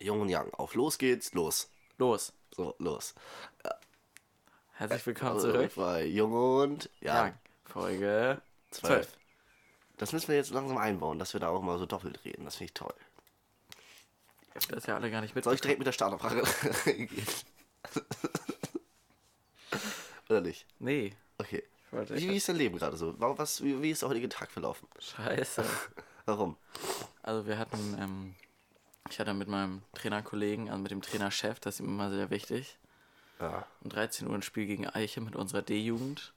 Jung 0.00 0.20
und 0.20 0.28
Young. 0.34 0.52
Auf 0.54 0.74
los 0.74 0.98
geht's, 0.98 1.34
los. 1.34 1.70
Los. 1.98 2.32
So, 2.54 2.74
los. 2.78 3.14
Herzlich 4.72 5.06
willkommen 5.06 5.32
Also, 5.32 5.52
zurück. 5.52 5.72
Bei 5.74 6.04
Jung 6.04 6.32
und 6.32 6.90
Ja, 7.00 7.26
Young. 7.26 7.34
Folge 7.64 8.40
Zwölf. 8.70 9.06
12. 9.08 9.18
Das 9.96 10.12
müssen 10.12 10.28
wir 10.28 10.36
jetzt 10.36 10.50
langsam 10.50 10.78
einbauen, 10.78 11.18
dass 11.18 11.32
wir 11.32 11.40
da 11.40 11.48
auch 11.48 11.62
mal 11.62 11.78
so 11.78 11.86
doppelt 11.86 12.24
reden. 12.24 12.44
Das 12.44 12.56
finde 12.56 12.66
ich 12.66 12.74
toll. 12.74 12.94
Das 14.54 14.66
ist 14.66 14.86
ja 14.86 14.96
alle 14.96 15.10
gar 15.10 15.20
nicht 15.20 15.34
mit. 15.34 15.44
Soll 15.44 15.54
ich 15.54 15.60
direkt 15.60 15.78
mit 15.80 15.86
der 15.86 15.92
Starterfrage 15.92 16.42
reingehen? 16.86 17.26
Oder 20.28 20.40
nicht? 20.40 20.66
Nee. 20.78 21.14
Okay. 21.38 21.64
Ich 21.90 22.10
Wie, 22.10 22.28
wie 22.30 22.36
ist 22.36 22.48
dein 22.48 22.56
Leben 22.56 22.78
gerade 22.78 22.96
so? 22.96 23.14
Was, 23.18 23.62
wie, 23.64 23.80
wie 23.82 23.90
ist 23.90 24.02
der 24.02 24.10
heutige 24.10 24.28
Tag 24.28 24.50
verlaufen? 24.50 24.86
Scheiße. 24.98 25.64
Warum? 26.26 26.56
Also 27.22 27.46
wir 27.46 27.58
hatten, 27.58 27.96
ähm, 27.98 28.34
ich 29.10 29.18
hatte 29.20 29.34
mit 29.34 29.48
meinem 29.48 29.82
Trainerkollegen, 29.94 30.68
also 30.68 30.80
mit 30.80 30.90
dem 30.90 31.02
Trainerchef, 31.02 31.60
das 31.60 31.74
ist 31.74 31.80
ihm 31.80 31.86
immer 31.86 32.10
sehr 32.10 32.30
wichtig, 32.30 32.78
Ja. 33.40 33.66
um 33.82 33.90
13 33.90 34.26
Uhr 34.28 34.34
ein 34.34 34.42
Spiel 34.42 34.66
gegen 34.66 34.86
Eiche 34.88 35.20
mit 35.20 35.36
unserer 35.36 35.62
D-Jugend. 35.62 36.32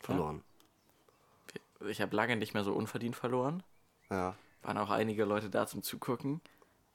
Verloren. 0.00 0.42
Ich 1.86 2.00
habe 2.00 2.14
lange 2.16 2.36
nicht 2.36 2.54
mehr 2.54 2.64
so 2.64 2.72
unverdient 2.72 3.16
verloren. 3.16 3.62
Ja. 4.10 4.34
Waren 4.62 4.78
auch 4.78 4.90
einige 4.90 5.24
Leute 5.24 5.50
da 5.50 5.66
zum 5.66 5.82
Zugucken. 5.82 6.40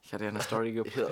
Ich 0.02 0.14
hatte 0.14 0.24
ja 0.24 0.30
eine 0.30 0.42
Story, 0.42 0.72
gep 0.74 0.96
ja. 0.96 1.08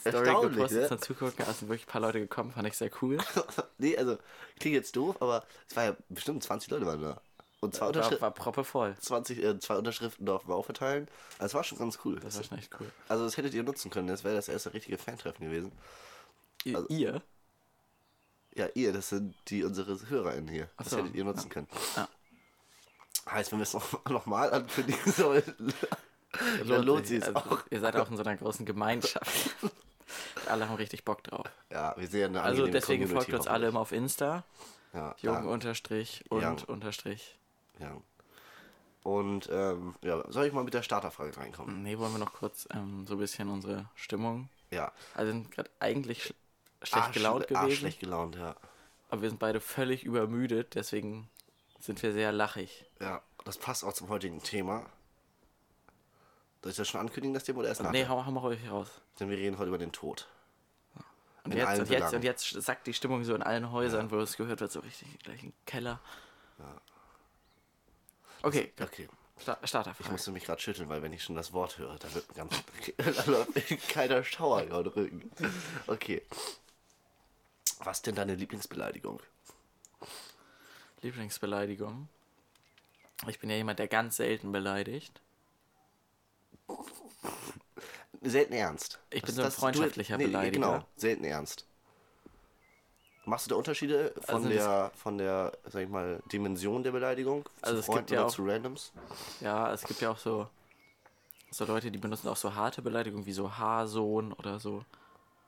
Story 0.00 0.48
gepostet 0.48 0.82
ne? 0.82 0.88
zum 0.88 1.00
Zugucken. 1.00 1.44
Also 1.44 1.60
sind 1.60 1.68
wirklich 1.68 1.86
ein 1.86 1.90
paar 1.90 2.00
Leute 2.00 2.18
gekommen, 2.20 2.52
fand 2.52 2.66
ich 2.68 2.76
sehr 2.76 2.90
cool. 3.02 3.18
nee, 3.78 3.96
also, 3.96 4.18
klingt 4.58 4.74
jetzt 4.74 4.96
doof, 4.96 5.20
aber 5.20 5.44
es 5.68 5.76
war 5.76 5.84
ja 5.84 5.96
bestimmt 6.08 6.42
20 6.42 6.70
Leute 6.70 6.86
waren 6.86 7.02
da. 7.02 7.20
Und 7.66 7.74
zwei, 7.74 7.80
War, 7.82 7.88
Unterschriften, 7.88 8.20
war 8.22 8.30
proppevoll. 8.32 8.96
20, 8.98 9.42
äh, 9.44 9.58
zwei 9.60 9.76
Unterschriften 9.76 10.24
durften 10.26 10.48
wir 10.48 10.54
auch 10.56 10.64
verteilen. 10.64 11.08
Also, 11.38 11.46
es 11.46 11.54
war 11.54 11.64
schon 11.64 11.78
ganz 11.78 11.98
cool. 12.04 12.18
Das 12.20 12.36
war 12.36 12.44
schon 12.44 12.58
echt 12.58 12.70
cool. 12.80 12.90
Also, 13.08 13.24
das 13.24 13.36
hättet 13.36 13.54
ihr 13.54 13.62
nutzen 13.62 13.90
können. 13.90 14.08
Das 14.08 14.24
wäre 14.24 14.34
das 14.34 14.48
erste 14.48 14.72
richtige 14.72 14.98
Fantreffen 14.98 15.46
gewesen. 15.48 15.72
I- 16.64 16.74
Also- 16.74 16.88
Ihr? 16.88 17.22
Ja, 18.54 18.68
ihr, 18.74 18.92
das 18.94 19.10
sind 19.10 19.34
die 19.48 19.64
unsere 19.64 19.98
HörerInnen 20.08 20.48
hier. 20.48 20.70
Ach 20.78 20.84
Das 20.84 20.92
so, 20.92 20.98
hättet 20.98 21.14
ihr 21.14 21.24
nutzen 21.24 21.50
können. 21.50 21.68
Ja. 21.94 22.08
Heißt, 23.30 23.52
wenn 23.52 23.58
wir 23.58 23.64
es 23.64 23.74
noch, 23.74 24.04
noch 24.06 24.24
mal 24.26 24.50
ankündigen 24.52 25.12
sollten, 25.12 25.74
dann 26.66 26.82
lohnt 26.82 27.06
sich 27.06 27.18
es 27.20 27.28
Also, 27.34 27.38
auch. 27.50 27.58
Ihr 27.70 27.80
seid 27.80 27.96
auch 27.96 28.10
in 28.10 28.16
so 28.16 28.22
einer 28.22 28.36
großen 28.36 28.64
Gemeinschaft. 28.64 29.50
Alle 30.48 30.68
haben 30.68 30.76
richtig 30.76 31.04
Bock 31.04 31.22
drauf. 31.24 31.46
Ja, 31.70 31.94
wir 31.98 32.06
sehen 32.08 32.30
eine 32.36 32.42
Also 32.42 32.66
deswegen 32.66 33.02
Community 33.02 33.30
folgt 33.32 33.34
uns 33.34 33.46
alle 33.48 33.68
immer 33.68 33.80
auf 33.80 33.90
Insta. 33.92 34.44
Ja, 34.94 35.14
Jung 35.18 35.34
ja, 35.34 35.40
unterstrich 35.50 36.24
und 36.30 36.42
Young. 36.44 36.62
unterstrich. 36.68 37.38
Ja. 37.78 37.96
Und, 39.02 39.48
ähm, 39.52 39.94
ja, 40.02 40.24
soll 40.32 40.46
ich 40.46 40.52
mal 40.52 40.64
mit 40.64 40.74
der 40.74 40.82
Starterfrage 40.82 41.36
reinkommen? 41.36 41.82
Nee, 41.82 41.96
wollen 41.98 42.12
wir 42.12 42.18
noch 42.18 42.32
kurz 42.32 42.66
ähm, 42.74 43.06
so 43.06 43.14
ein 43.14 43.18
bisschen 43.18 43.48
unsere 43.48 43.88
Stimmung. 43.94 44.48
Ja. 44.70 44.92
Also 45.14 45.26
wir 45.32 45.32
sind 45.40 45.50
gerade 45.52 45.70
eigentlich 45.78 46.24
sch 46.24 46.34
schlecht 46.82 47.06
Ah, 47.06 47.10
gelaunt 47.12 47.46
ah, 47.54 47.62
gewesen. 47.62 47.78
schlecht 47.78 48.00
gelaunt, 48.00 48.34
ja. 48.36 48.56
Aber 49.08 49.22
wir 49.22 49.28
sind 49.28 49.38
beide 49.38 49.60
völlig 49.60 50.02
übermüdet, 50.04 50.74
deswegen 50.74 51.28
sind 51.78 52.02
wir 52.02 52.12
sehr 52.12 52.32
lachig. 52.32 52.84
Ja, 53.00 53.22
das 53.44 53.58
passt 53.58 53.84
auch 53.84 53.92
zum 53.92 54.08
heutigen 54.08 54.42
Thema. 54.42 54.86
Soll 56.62 56.70
ich 56.72 56.76
das 56.76 56.88
schon 56.88 57.00
ankündigen, 57.00 57.32
das 57.34 57.44
Thema, 57.44 57.60
oder 57.60 57.68
erst 57.68 57.82
Nee, 57.82 58.02
nachher? 58.02 58.08
hau, 58.08 58.26
hau 58.26 58.30
mal 58.32 58.40
ruhig 58.40 58.68
raus. 58.68 58.88
Denn 59.20 59.30
wir 59.30 59.36
reden 59.38 59.56
heute 59.58 59.68
über 59.68 59.78
den 59.78 59.92
Tod. 59.92 60.26
Und 61.44 61.52
In 61.52 61.58
jetzt, 61.58 61.68
und, 61.68 61.76
jetzt, 61.78 61.88
Belangen. 61.90 62.14
und 62.16 62.24
jetzt 62.24 62.48
sackt 62.60 62.88
die 62.88 62.92
Stimmung 62.92 63.22
so 63.22 63.36
in 63.36 63.42
allen 63.44 63.70
Häusern, 63.70 64.10
wo 64.10 64.18
es 64.18 64.36
gehört 64.36 64.60
wird, 64.60 64.72
so 64.72 64.80
richtig 64.80 65.16
gleich 65.20 65.44
im 65.44 65.52
Keller. 65.64 66.00
Okay, 68.46 68.72
Okay. 68.80 69.08
Sta 69.38 69.58
Ich 69.62 69.68
Starterfrage. 69.68 70.10
musste 70.12 70.30
mich 70.30 70.44
gerade 70.44 70.62
schütteln, 70.62 70.88
weil 70.88 71.02
wenn 71.02 71.12
ich 71.12 71.22
schon 71.22 71.36
das 71.36 71.52
Wort 71.52 71.76
höre, 71.76 71.98
da 71.98 72.14
wird 72.14 72.34
ganz 72.34 72.54
keiner 73.88 74.24
Schauer 74.24 74.62
den 74.62 74.72
Rücken. 74.72 75.30
Okay. 75.86 76.22
Was 77.80 78.00
denn 78.00 78.14
deine 78.14 78.34
Lieblingsbeleidigung? 78.34 79.20
Lieblingsbeleidigung. 81.02 82.08
Ich 83.28 83.38
bin 83.38 83.50
ja 83.50 83.56
jemand, 83.56 83.78
der 83.78 83.88
ganz 83.88 84.16
selten 84.16 84.52
beleidigt. 84.52 85.20
Selten 88.22 88.54
ernst. 88.54 88.98
Ich 89.10 89.20
Das- 89.20 89.26
bin 89.28 89.34
so 89.36 89.42
ein 89.42 89.44
das- 89.44 89.54
du- 89.56 89.60
freundschaftlicher 89.60 90.16
Beleidiger. 90.18 90.52
Genau, 90.52 90.86
selten 90.96 91.24
ernst. 91.24 91.65
Machst 93.26 93.46
du 93.46 93.50
da 93.50 93.56
Unterschiede 93.56 94.14
von 94.20 94.36
Also 94.36 94.48
der, 94.48 94.92
von 94.94 95.18
der, 95.18 95.52
sag 95.64 95.82
ich 95.82 95.88
mal, 95.88 96.22
Dimension 96.32 96.84
der 96.84 96.92
Beleidigung? 96.92 97.44
Also 97.60 97.74
zu 97.74 97.80
es 97.80 97.86
Freunden 97.86 97.98
gibt 98.06 98.10
ja 98.12 98.18
oder 98.20 98.26
auch- 98.28 98.32
zu 98.32 98.44
Randoms? 98.44 98.92
Ja, 99.40 99.72
es 99.72 99.82
gibt 99.82 100.00
ja 100.00 100.12
auch 100.12 100.18
so, 100.18 100.48
so 101.50 101.64
Leute, 101.64 101.90
die 101.90 101.98
benutzen 101.98 102.28
auch 102.28 102.36
so 102.36 102.54
harte 102.54 102.82
Beleidigungen 102.82 103.26
wie 103.26 103.32
so 103.32 103.58
Haarsohn 103.58 104.32
oder 104.32 104.60
so. 104.60 104.84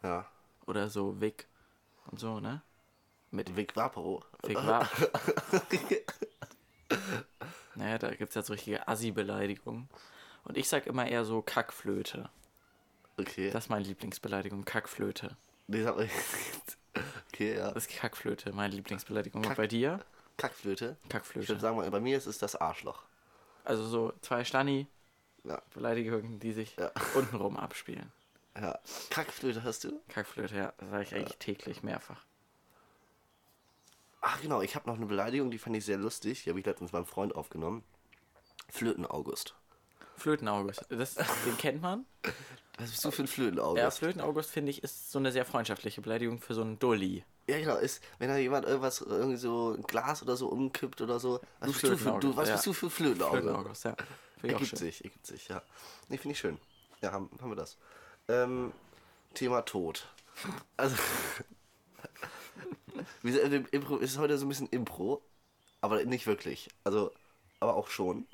Ja. 0.02 0.26
Oder 0.66 0.90
so 0.90 1.20
Wick 1.20 1.46
und 2.10 2.18
so, 2.18 2.40
ne? 2.40 2.62
Mit 3.30 3.54
Vic 3.56 3.76
Vaporo. 3.76 4.24
Wick 4.42 4.56
war. 4.56 4.88
naja, 7.76 7.98
da 7.98 8.10
gibt 8.10 8.30
es 8.30 8.34
ja 8.34 8.42
so 8.42 8.52
richtige 8.54 8.88
Assi-Beleidigungen. 8.88 9.88
Und 10.44 10.56
ich 10.56 10.68
sag 10.68 10.86
immer 10.86 11.06
eher 11.06 11.24
so 11.24 11.42
Kackflöte. 11.42 12.28
Okay. 13.18 13.50
Das 13.50 13.64
ist 13.64 13.68
meine 13.70 13.84
Lieblingsbeleidigung, 13.84 14.64
Kackflöte. 14.64 15.36
Nee, 15.66 15.82
sag 15.82 15.96
mal. 15.96 16.08
Okay, 17.38 17.56
ja. 17.56 17.70
Das 17.72 17.86
ist 17.86 17.96
Kackflöte, 17.96 18.52
meine 18.52 18.74
Lieblingsbeleidigung. 18.74 19.42
Und 19.42 19.48
Kack- 19.48 19.56
bei 19.56 19.66
dir? 19.66 20.00
Kackflöte. 20.36 20.84
Ich 20.84 21.02
würde 21.04 21.08
Kackflöte. 21.08 21.58
sagen, 21.60 21.76
mal, 21.76 21.90
bei 21.90 22.00
mir 22.00 22.16
ist 22.16 22.26
es 22.26 22.38
das 22.38 22.56
Arschloch. 22.56 23.02
Also 23.64 23.84
so 23.86 24.12
zwei 24.22 24.44
Stani, 24.44 24.86
Ja. 25.44 25.60
Beleidigungen, 25.74 26.38
die 26.40 26.52
sich 26.52 26.76
Ja. 26.76 26.90
untenrum 27.14 27.56
abspielen. 27.56 28.12
Ja. 28.56 28.78
Kackflöte 29.10 29.62
hast 29.62 29.84
du? 29.84 30.00
Kackflöte, 30.08 30.56
ja, 30.56 30.72
das 30.78 30.90
sage 30.90 31.02
ich 31.04 31.14
eigentlich 31.14 31.36
täglich 31.38 31.82
mehrfach. 31.82 32.24
Ach 34.20 34.40
genau, 34.42 34.62
ich 34.62 34.74
habe 34.74 34.88
noch 34.88 34.96
eine 34.96 35.06
Beleidigung, 35.06 35.50
die 35.50 35.58
fand 35.58 35.76
ich 35.76 35.84
sehr 35.84 35.96
lustig. 35.96 36.42
Die 36.44 36.50
habe 36.50 36.58
ich 36.58 36.66
letztens 36.66 36.90
beim 36.90 37.06
Freund 37.06 37.34
aufgenommen. 37.36 37.84
Flöten-August. 38.70 39.54
Flöten-August, 40.16 40.86
das, 40.88 41.14
den 41.14 41.56
kennt 41.58 41.80
man. 41.82 42.04
Was 42.78 42.90
bist 42.90 43.04
du 43.04 43.10
für 43.10 43.22
ein 43.22 43.26
Ja, 43.26 43.32
Flöten-August? 43.32 43.98
Flöten-August 43.98 44.50
finde 44.50 44.70
ich 44.70 44.82
ist 44.84 45.10
so 45.10 45.18
eine 45.18 45.32
sehr 45.32 45.44
freundschaftliche 45.44 46.00
Beleidigung 46.00 46.40
für 46.40 46.54
so 46.54 46.62
einen 46.62 46.78
Dulli. 46.78 47.24
Ja, 47.48 47.58
genau. 47.58 47.76
Ist, 47.76 48.02
wenn 48.18 48.28
da 48.28 48.36
jemand 48.36 48.66
irgendwas, 48.66 49.00
irgendwie 49.00 49.36
so 49.36 49.74
ein 49.76 49.82
Glas 49.82 50.22
oder 50.22 50.36
so 50.36 50.48
umkippt 50.48 51.00
oder 51.00 51.18
so. 51.18 51.40
Was, 51.60 51.60
Du 51.60 51.66
bist 51.72 51.82
du, 51.82 51.96
für, 51.96 52.20
du, 52.20 52.28
Flöten-August, 52.32 52.36
was 52.36 52.48
ja. 52.48 52.54
bist 52.54 52.66
du 52.66 52.72
für 52.72 52.90
Flöten-August? 52.90 53.42
Flöten-August, 53.42 53.84
ja. 53.84 53.92
Auch 53.92 54.44
Ergibt 54.44 54.70
schön. 54.70 54.78
sich, 54.78 55.04
ergibt 55.04 55.26
sich, 55.26 55.48
ja. 55.48 55.62
Nee, 56.08 56.18
finde 56.18 56.32
ich 56.32 56.38
schön. 56.38 56.58
Ja, 57.02 57.12
haben, 57.12 57.30
haben 57.40 57.50
wir 57.50 57.56
das. 57.56 57.76
Ähm, 58.28 58.72
Thema 59.34 59.62
Tod. 59.62 60.06
Also, 60.76 60.96
wir 63.22 63.32
sind, 63.32 63.52
im 63.52 63.66
Impro 63.72 63.96
ist 63.96 64.18
heute 64.18 64.38
so 64.38 64.46
ein 64.46 64.48
bisschen 64.48 64.68
Impro, 64.68 65.22
aber 65.80 66.04
nicht 66.04 66.26
wirklich. 66.26 66.68
Also, 66.84 67.12
aber 67.60 67.74
auch 67.74 67.88
schon. 67.88 68.26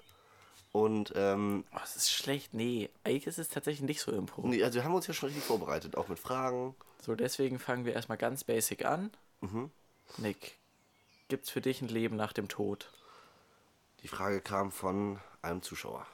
Und, 0.75 1.13
ähm, 1.15 1.63
Oh, 1.73 1.79
das 1.79 1.95
ist 1.95 2.11
schlecht. 2.11 2.53
Nee, 2.53 2.91
eigentlich 3.05 3.29
ist 3.29 3.39
es 3.39 3.49
tatsächlich 3.49 3.87
nicht 3.87 4.01
so 4.01 4.11
Impro. 4.11 4.45
nee, 4.45 4.61
also 4.65 4.75
wir 4.75 4.83
haben 4.85 4.93
uns 4.95 5.07
ja 5.07 5.15
schon 5.15 5.29
richtig 5.29 5.45
vorbereitet, 5.45 5.97
auch 5.97 6.09
mit 6.09 6.19
Fragen. 6.19 6.75
So, 7.01 7.15
deswegen 7.15 7.61
fangen 7.61 7.85
wir 7.85 7.93
erstmal 7.93 8.19
ganz 8.19 8.43
basic 8.43 8.85
an. 8.85 9.13
Mhm. 9.41 9.71
Nick, 10.19 10.57
gibt's 11.29 11.49
für 11.51 11.61
dich 11.61 11.81
ein 11.81 11.87
Leben 11.87 12.17
nach 12.17 12.33
dem 12.33 12.49
Tod? 12.49 12.91
Die 14.03 14.09
Frage 14.09 14.41
kam 14.41 14.73
von 14.73 15.21
einem 15.43 15.63
Zuschauer. 15.63 16.09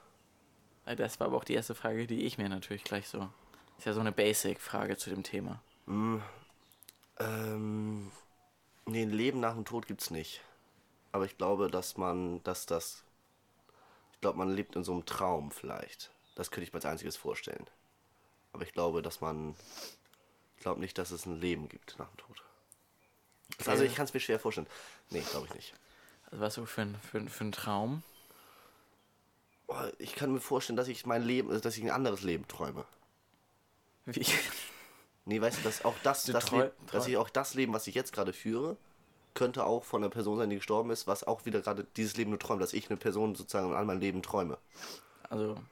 Äh, 0.84 0.94
Das 0.94 1.18
war 1.20 1.28
aber 1.28 1.38
auch 1.38 1.44
die 1.44 1.54
erste 1.54 1.74
Frage, 1.74 2.06
die 2.06 2.26
ich 2.26 2.36
mir 2.36 2.50
natürlich 2.50 2.84
gleich 2.84 3.08
so. 3.08 3.30
Ist 3.78 3.86
ja 3.86 3.94
so 3.94 4.00
eine 4.00 4.12
Basic-Frage 4.12 4.98
zu 4.98 5.08
dem 5.08 5.22
Thema. 5.22 5.62
Ähm, 7.18 8.10
nee, 8.84 9.02
ein 9.02 9.10
Leben 9.10 9.40
nach 9.40 9.54
dem 9.54 9.64
Tod 9.64 9.86
gibt's 9.86 10.10
nicht. 10.10 10.42
Aber 11.12 11.24
ich 11.24 11.38
glaube, 11.38 11.70
dass 11.70 11.96
man, 11.96 12.42
dass 12.44 12.66
das, 12.66 13.02
ich 14.20 14.22
glaube, 14.22 14.36
man 14.36 14.54
lebt 14.54 14.76
in 14.76 14.84
so 14.84 14.92
einem 14.92 15.06
Traum 15.06 15.50
vielleicht. 15.50 16.10
Das 16.34 16.50
könnte 16.50 16.64
ich 16.64 16.74
mir 16.74 16.76
als 16.76 16.84
einziges 16.84 17.16
vorstellen. 17.16 17.66
Aber 18.52 18.64
ich 18.64 18.74
glaube, 18.74 19.00
dass 19.00 19.22
man, 19.22 19.54
ich 20.58 20.62
glaube 20.62 20.78
nicht, 20.78 20.98
dass 20.98 21.10
es 21.10 21.24
ein 21.24 21.40
Leben 21.40 21.70
gibt 21.70 21.98
nach 21.98 22.10
dem 22.10 22.18
Tod. 22.18 22.44
Also 23.64 23.82
ich 23.82 23.94
kann 23.94 24.04
es 24.04 24.12
mir 24.12 24.20
schwer 24.20 24.38
vorstellen. 24.38 24.66
Nee, 25.08 25.22
glaube 25.30 25.46
ich 25.46 25.54
nicht. 25.54 25.74
Also 26.26 26.44
was 26.44 26.52
so 26.52 26.66
für 26.66 26.82
ein, 26.82 26.98
für, 27.00 27.26
für 27.30 27.44
ein 27.44 27.52
Traum? 27.52 28.02
Ich 29.96 30.14
kann 30.14 30.34
mir 30.34 30.40
vorstellen, 30.40 30.76
dass 30.76 30.88
ich 30.88 31.06
mein 31.06 31.22
Leben, 31.22 31.48
also 31.48 31.62
dass 31.62 31.78
ich 31.78 31.82
ein 31.82 31.90
anderes 31.90 32.20
Leben 32.20 32.46
träume. 32.46 32.84
Wie? 34.04 34.26
Nee, 35.24 35.40
weißt 35.40 35.60
du, 35.60 35.62
dass 35.62 35.82
auch 35.86 35.96
das, 36.02 36.24
das 36.24 36.50
Leben, 36.50 36.70
dass 36.92 37.06
ich 37.06 37.16
auch 37.16 37.30
das 37.30 37.54
Leben, 37.54 37.72
was 37.72 37.86
ich 37.86 37.94
jetzt 37.94 38.12
gerade 38.12 38.34
führe, 38.34 38.76
könnte 39.40 39.64
auch 39.66 39.84
von 39.84 40.02
einer 40.04 40.10
Person 40.10 40.38
sein, 40.38 40.50
die 40.50 40.56
gestorben 40.56 40.90
ist, 40.90 41.08
was 41.08 41.24
auch 41.24 41.46
wieder 41.46 41.62
gerade 41.62 41.84
dieses 41.96 42.16
Leben 42.16 42.30
nur 42.30 42.38
träumt, 42.38 42.62
dass 42.62 42.74
ich 42.74 42.90
eine 42.90 42.98
Person 42.98 43.34
sozusagen 43.34 43.74
an 43.74 43.86
meinem 43.86 44.00
Leben 44.00 44.22
träume. 44.22 44.58
Also, 45.30 45.64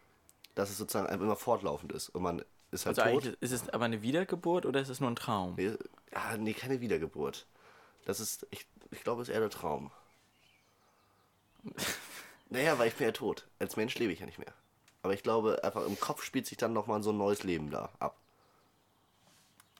Dass 0.54 0.68
es 0.70 0.76
sozusagen 0.78 1.08
immer 1.22 1.36
fortlaufend 1.36 1.92
ist 1.92 2.10
und 2.10 2.22
man 2.22 2.44
ist 2.70 2.84
halt 2.86 2.98
also 2.98 3.20
tot. 3.20 3.36
ist 3.40 3.52
es 3.52 3.68
aber 3.70 3.86
eine 3.86 4.02
Wiedergeburt 4.02 4.66
oder 4.66 4.80
ist 4.80 4.88
es 4.90 5.00
nur 5.00 5.10
ein 5.10 5.16
Traum? 5.16 5.56
Nee, 5.56 5.76
ja, 6.12 6.36
nee, 6.38 6.54
keine 6.54 6.80
Wiedergeburt. 6.80 7.46
Das 8.06 8.20
ist, 8.20 8.46
ich, 8.50 8.66
ich 8.90 9.02
glaube, 9.04 9.22
es 9.22 9.28
ist 9.28 9.34
eher 9.34 9.40
der 9.40 9.50
Traum. 9.50 9.90
naja, 12.50 12.78
weil 12.78 12.88
ich 12.88 12.94
bin 12.96 13.06
ja 13.06 13.12
tot. 13.12 13.46
Als 13.58 13.76
Mensch 13.76 13.94
lebe 13.98 14.12
ich 14.12 14.20
ja 14.20 14.26
nicht 14.26 14.38
mehr. 14.38 14.52
Aber 15.02 15.02
Aber 15.02 15.14
ich 15.14 15.22
glaube, 15.22 15.62
einfach 15.64 15.84
im 15.86 15.98
Kopf 15.98 16.22
spielt 16.22 16.46
sich 16.46 16.58
dann 16.58 16.72
nochmal 16.72 17.02
so 17.02 17.10
ein 17.10 17.18
neues 17.18 17.42
Leben 17.42 17.70
da 17.70 17.90
ab. 17.98 18.16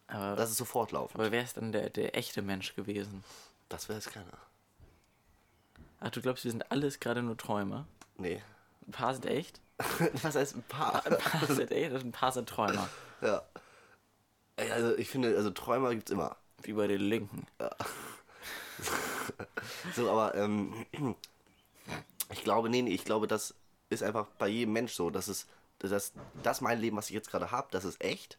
Aber, 0.06 0.36
Das 0.36 0.50
ist 0.50 0.56
so 0.58 0.64
fortlaufend. 0.64 1.20
aber 1.20 1.30
wer 1.32 1.42
ist 1.42 1.56
dann 1.56 1.72
der, 1.72 1.90
der 1.90 2.16
echte 2.16 2.42
Mensch 2.42 2.74
gewesen? 2.74 3.24
Das 3.68 3.88
wäre 3.88 3.98
jetzt 3.98 4.12
keiner. 4.12 4.26
Ach, 6.00 6.10
du 6.10 6.20
glaubst, 6.20 6.44
wir 6.44 6.50
sind 6.50 6.70
alles 6.70 7.00
gerade 7.00 7.22
nur 7.22 7.36
Träumer? 7.36 7.86
Nee. 8.16 8.42
Ein 8.86 8.92
paar 8.92 9.12
sind 9.14 9.26
echt? 9.26 9.60
Was 10.22 10.34
heißt 10.34 10.56
ein 10.56 10.62
paar? 10.62 11.04
Ein 11.06 11.18
paar 11.18 11.46
sind 11.46 11.70
echt 11.70 11.92
und 11.92 12.04
ein 12.06 12.12
paar 12.12 12.32
sind 12.32 12.48
Träumer. 12.48 12.88
Ja. 13.20 13.42
Ey, 14.56 14.70
Also 14.70 14.96
ich 14.96 15.08
finde, 15.10 15.36
also 15.36 15.50
Träumer 15.50 15.94
gibt's 15.94 16.10
immer. 16.10 16.36
Wie 16.62 16.72
bei 16.72 16.86
den 16.86 17.00
Linken. 17.00 17.46
So, 19.96 20.08
aber 20.08 20.36
ähm, 20.36 20.86
ich 22.30 22.44
glaube, 22.44 22.68
nee, 22.68 22.82
nee, 22.82 22.94
ich 22.94 23.04
glaube, 23.04 23.26
das 23.26 23.54
ist 23.90 24.02
einfach 24.04 24.26
bei 24.38 24.46
jedem 24.48 24.72
Mensch 24.72 24.92
so. 24.92 25.10
Das 25.10 25.26
ist, 25.26 25.48
das, 25.80 26.12
das 26.42 26.60
mein 26.60 26.80
Leben, 26.80 26.96
was 26.96 27.08
ich 27.08 27.14
jetzt 27.14 27.30
gerade 27.30 27.50
habe, 27.50 27.68
das 27.72 27.84
ist 27.84 28.00
echt. 28.00 28.38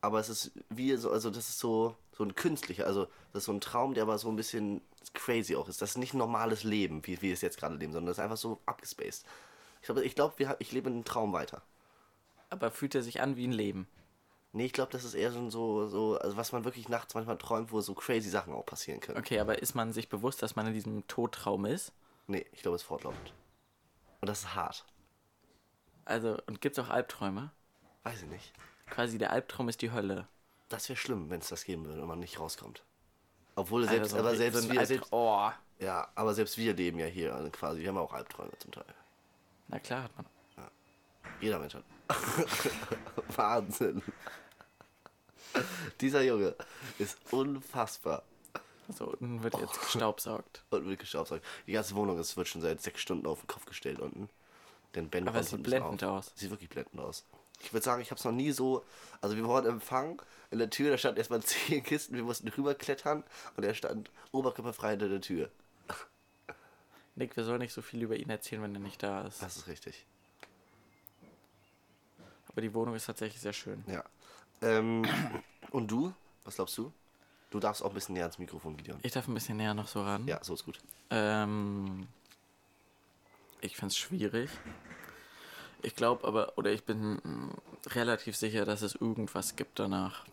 Aber 0.00 0.20
es 0.20 0.28
ist 0.28 0.52
wie 0.68 0.94
so, 0.96 1.10
also 1.10 1.30
das 1.30 1.48
ist 1.48 1.58
so, 1.58 1.96
so 2.12 2.24
ein 2.24 2.34
künstlicher, 2.34 2.86
also 2.86 3.06
das 3.32 3.42
ist 3.42 3.44
so 3.46 3.52
ein 3.52 3.60
Traum, 3.60 3.94
der 3.94 4.04
aber 4.04 4.18
so 4.18 4.28
ein 4.28 4.36
bisschen 4.36 4.80
crazy 5.14 5.56
auch 5.56 5.68
ist. 5.68 5.82
Das 5.82 5.90
ist 5.90 5.96
nicht 5.98 6.14
ein 6.14 6.18
normales 6.18 6.62
Leben, 6.64 7.04
wie 7.06 7.16
wie 7.18 7.22
wir 7.22 7.32
es 7.32 7.40
jetzt 7.40 7.58
gerade 7.58 7.74
leben, 7.74 7.92
sondern 7.92 8.06
das 8.06 8.18
ist 8.18 8.22
einfach 8.24 8.36
so 8.36 8.60
abgespaced. 8.66 9.24
Ich 9.80 9.86
glaube, 9.86 10.04
ich, 10.04 10.14
glaub, 10.14 10.38
wir- 10.38 10.56
ich 10.60 10.72
lebe 10.72 10.88
in 10.88 10.96
einem 10.96 11.04
Traum 11.04 11.32
weiter. 11.32 11.62
Aber 12.50 12.70
fühlt 12.70 12.94
er 12.94 13.02
sich 13.02 13.20
an 13.20 13.36
wie 13.36 13.46
ein 13.46 13.52
Leben? 13.52 13.88
Nee, 14.52 14.66
ich 14.66 14.72
glaube, 14.72 14.90
das 14.92 15.04
ist 15.04 15.14
eher 15.14 15.30
so, 15.30 15.50
so, 15.50 15.88
so, 15.88 16.18
also 16.18 16.36
was 16.36 16.52
man 16.52 16.64
wirklich 16.64 16.88
nachts 16.88 17.14
manchmal 17.14 17.36
träumt, 17.36 17.70
wo 17.70 17.80
so 17.80 17.94
crazy 17.94 18.30
Sachen 18.30 18.54
auch 18.54 18.64
passieren 18.64 19.00
können. 19.00 19.18
Okay, 19.18 19.38
aber 19.40 19.60
ist 19.60 19.74
man 19.74 19.92
sich 19.92 20.08
bewusst, 20.08 20.42
dass 20.42 20.56
man 20.56 20.66
in 20.66 20.72
diesem 20.74 21.06
Todtraum 21.06 21.66
ist? 21.66 21.92
Nee, 22.26 22.46
ich 22.52 22.62
glaube, 22.62 22.76
es 22.76 22.82
ist 22.82 22.88
fortlaufend. 22.88 23.34
Und 24.20 24.28
das 24.28 24.40
ist 24.40 24.54
hart. 24.54 24.84
Also, 26.04 26.38
und 26.46 26.60
gibt 26.60 26.78
es 26.78 26.84
auch 26.84 26.88
Albträume? 26.90 27.50
Weiß 28.04 28.22
ich 28.22 28.28
nicht. 28.28 28.52
Quasi 28.90 29.18
der 29.18 29.30
Albtraum 29.32 29.68
ist 29.68 29.82
die 29.82 29.92
Hölle. 29.92 30.26
Das 30.68 30.88
wäre 30.88 30.96
schlimm, 30.96 31.30
wenn 31.30 31.40
es 31.40 31.48
das 31.48 31.64
geben 31.64 31.86
würde 31.86 32.02
und 32.02 32.08
man 32.08 32.18
nicht 32.18 32.38
rauskommt. 32.38 32.82
Obwohl 33.54 33.84
selbst, 33.88 34.12
Also, 34.14 34.18
aber 34.18 34.36
selbst 34.36 34.70
wir, 34.70 34.86
selbst, 34.86 35.12
Oh, 35.12 35.50
ja, 35.80 36.08
aber 36.14 36.34
selbst 36.34 36.56
wir 36.58 36.74
leben 36.74 36.98
ja 36.98 37.06
hier 37.06 37.34
also 37.34 37.50
quasi. 37.50 37.80
Wir 37.80 37.88
haben 37.88 37.98
auch 37.98 38.12
Albträume 38.12 38.52
zum 38.58 38.72
Teil. 38.72 38.84
na 39.68 39.78
klar 39.78 40.04
hat 40.04 40.16
man. 40.16 40.26
Jeder 41.40 41.58
Mensch 41.60 41.74
hat. 41.74 41.84
Wahnsinn. 43.36 44.02
Dieser 46.00 46.22
Junge 46.22 46.56
ist 46.98 47.16
unfassbar. 47.32 48.24
So, 48.88 49.06
unten 49.06 49.42
wird 49.42 49.54
jetzt 49.58 49.80
gestaubsaugt. 49.80 50.64
Und 50.70 50.86
wird 50.86 50.98
gestaubsaugt. 50.98 51.44
Die 51.66 51.72
ganze 51.72 51.94
Wohnung 51.94 52.18
ist, 52.18 52.36
wird 52.36 52.48
schon 52.48 52.60
seit 52.62 52.80
sechs 52.80 53.00
Stunden 53.02 53.26
auf 53.26 53.40
den 53.40 53.46
Kopf 53.46 53.66
gestellt 53.66 54.00
unten. 54.00 54.28
Den 54.94 55.10
Ben 55.10 55.28
Aber 55.28 55.42
sieht 55.42 55.62
blendend 55.62 56.02
auf. 56.02 56.26
aus. 56.26 56.32
Sieht 56.34 56.50
wirklich 56.50 56.70
blendend 56.70 56.98
aus. 57.00 57.24
Ich 57.60 57.72
würde 57.72 57.84
sagen, 57.84 58.00
ich 58.00 58.10
habe 58.10 58.18
es 58.18 58.24
noch 58.24 58.32
nie 58.32 58.52
so. 58.52 58.84
Also, 59.20 59.36
wir 59.36 59.44
wurden 59.44 59.66
empfangen. 59.66 60.20
In 60.50 60.58
der 60.58 60.70
Tür, 60.70 60.90
da 60.90 60.98
stand 60.98 61.18
erstmal 61.18 61.42
zehn 61.42 61.82
Kisten. 61.82 62.14
Wir 62.14 62.22
mussten 62.22 62.48
rüberklettern. 62.48 63.24
Und 63.56 63.64
er 63.64 63.74
stand 63.74 64.10
oberkörperfrei 64.32 64.90
hinter 64.90 65.08
der 65.08 65.20
Tür. 65.20 65.50
Nick, 67.16 67.36
wir 67.36 67.42
sollen 67.42 67.58
nicht 67.58 67.72
so 67.72 67.82
viel 67.82 68.02
über 68.02 68.16
ihn 68.16 68.30
erzählen, 68.30 68.62
wenn 68.62 68.74
er 68.74 68.80
nicht 68.80 69.02
da 69.02 69.22
ist. 69.22 69.42
Das 69.42 69.56
ist 69.56 69.66
richtig. 69.66 70.06
Aber 72.46 72.60
die 72.60 72.72
Wohnung 72.74 72.94
ist 72.94 73.06
tatsächlich 73.06 73.40
sehr 73.40 73.52
schön. 73.52 73.82
Ja. 73.88 74.04
Ähm, 74.62 75.04
und 75.70 75.90
du? 75.90 76.14
Was 76.44 76.54
glaubst 76.56 76.78
du? 76.78 76.92
Du 77.50 77.60
darfst 77.60 77.82
auch 77.82 77.88
ein 77.88 77.94
bisschen 77.94 78.14
näher 78.14 78.24
ans 78.24 78.38
Mikrofon, 78.38 78.76
Gideon. 78.76 78.98
Ich 79.02 79.12
darf 79.12 79.26
ein 79.26 79.34
bisschen 79.34 79.56
näher 79.56 79.74
noch 79.74 79.88
so 79.88 80.02
ran. 80.02 80.26
Ja, 80.28 80.42
so 80.44 80.54
ist 80.54 80.64
gut. 80.64 80.78
Ähm, 81.10 82.06
ich 83.60 83.76
finde 83.76 83.92
es 83.92 83.98
schwierig. 83.98 84.50
Ich 85.82 85.94
glaube 85.94 86.26
aber, 86.26 86.52
oder 86.58 86.72
ich 86.72 86.84
bin 86.84 87.14
mm, 87.14 87.50
relativ 87.90 88.36
sicher, 88.36 88.64
dass 88.64 88.82
es 88.82 88.94
irgendwas 88.94 89.56
gibt 89.56 89.78
danach. 89.78 90.24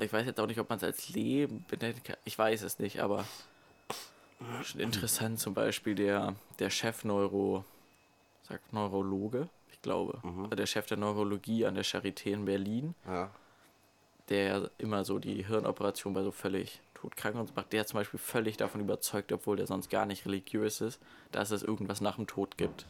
Ich 0.00 0.12
weiß 0.12 0.26
jetzt 0.26 0.40
auch 0.40 0.48
nicht, 0.48 0.58
ob 0.58 0.68
man 0.68 0.78
es 0.78 0.84
als 0.84 1.10
Leben 1.10 1.64
benennen 1.68 2.02
kann. 2.02 2.16
Ich 2.24 2.36
weiß 2.36 2.62
es 2.62 2.80
nicht, 2.80 3.00
aber 3.00 3.24
schon 4.64 4.80
interessant 4.80 5.38
zum 5.38 5.54
Beispiel 5.54 5.94
der, 5.94 6.34
der 6.58 6.70
Chef-Neuro, 6.70 7.64
sagt 8.48 8.72
Neurologe, 8.72 9.48
ich 9.70 9.80
glaube, 9.80 10.18
also 10.24 10.56
der 10.56 10.66
Chef 10.66 10.86
der 10.86 10.96
Neurologie 10.96 11.66
an 11.66 11.76
der 11.76 11.84
Charité 11.84 12.32
in 12.32 12.46
Berlin, 12.46 12.94
Ja. 13.06 13.30
der 14.28 14.70
immer 14.78 15.04
so 15.04 15.20
die 15.20 15.44
Hirnoperation 15.46 16.14
bei 16.14 16.24
so 16.24 16.32
völlig 16.32 16.80
todkranken 16.94 17.40
und 17.40 17.46
so 17.46 17.54
macht, 17.54 17.72
der 17.72 17.86
zum 17.86 17.98
Beispiel 18.00 18.18
völlig 18.18 18.56
davon 18.56 18.80
überzeugt, 18.80 19.30
obwohl 19.32 19.56
der 19.56 19.68
sonst 19.68 19.88
gar 19.88 20.04
nicht 20.04 20.26
religiös 20.26 20.80
ist, 20.80 21.00
dass 21.30 21.52
es 21.52 21.62
irgendwas 21.62 22.00
nach 22.00 22.16
dem 22.16 22.26
Tod 22.26 22.58
gibt. 22.58 22.86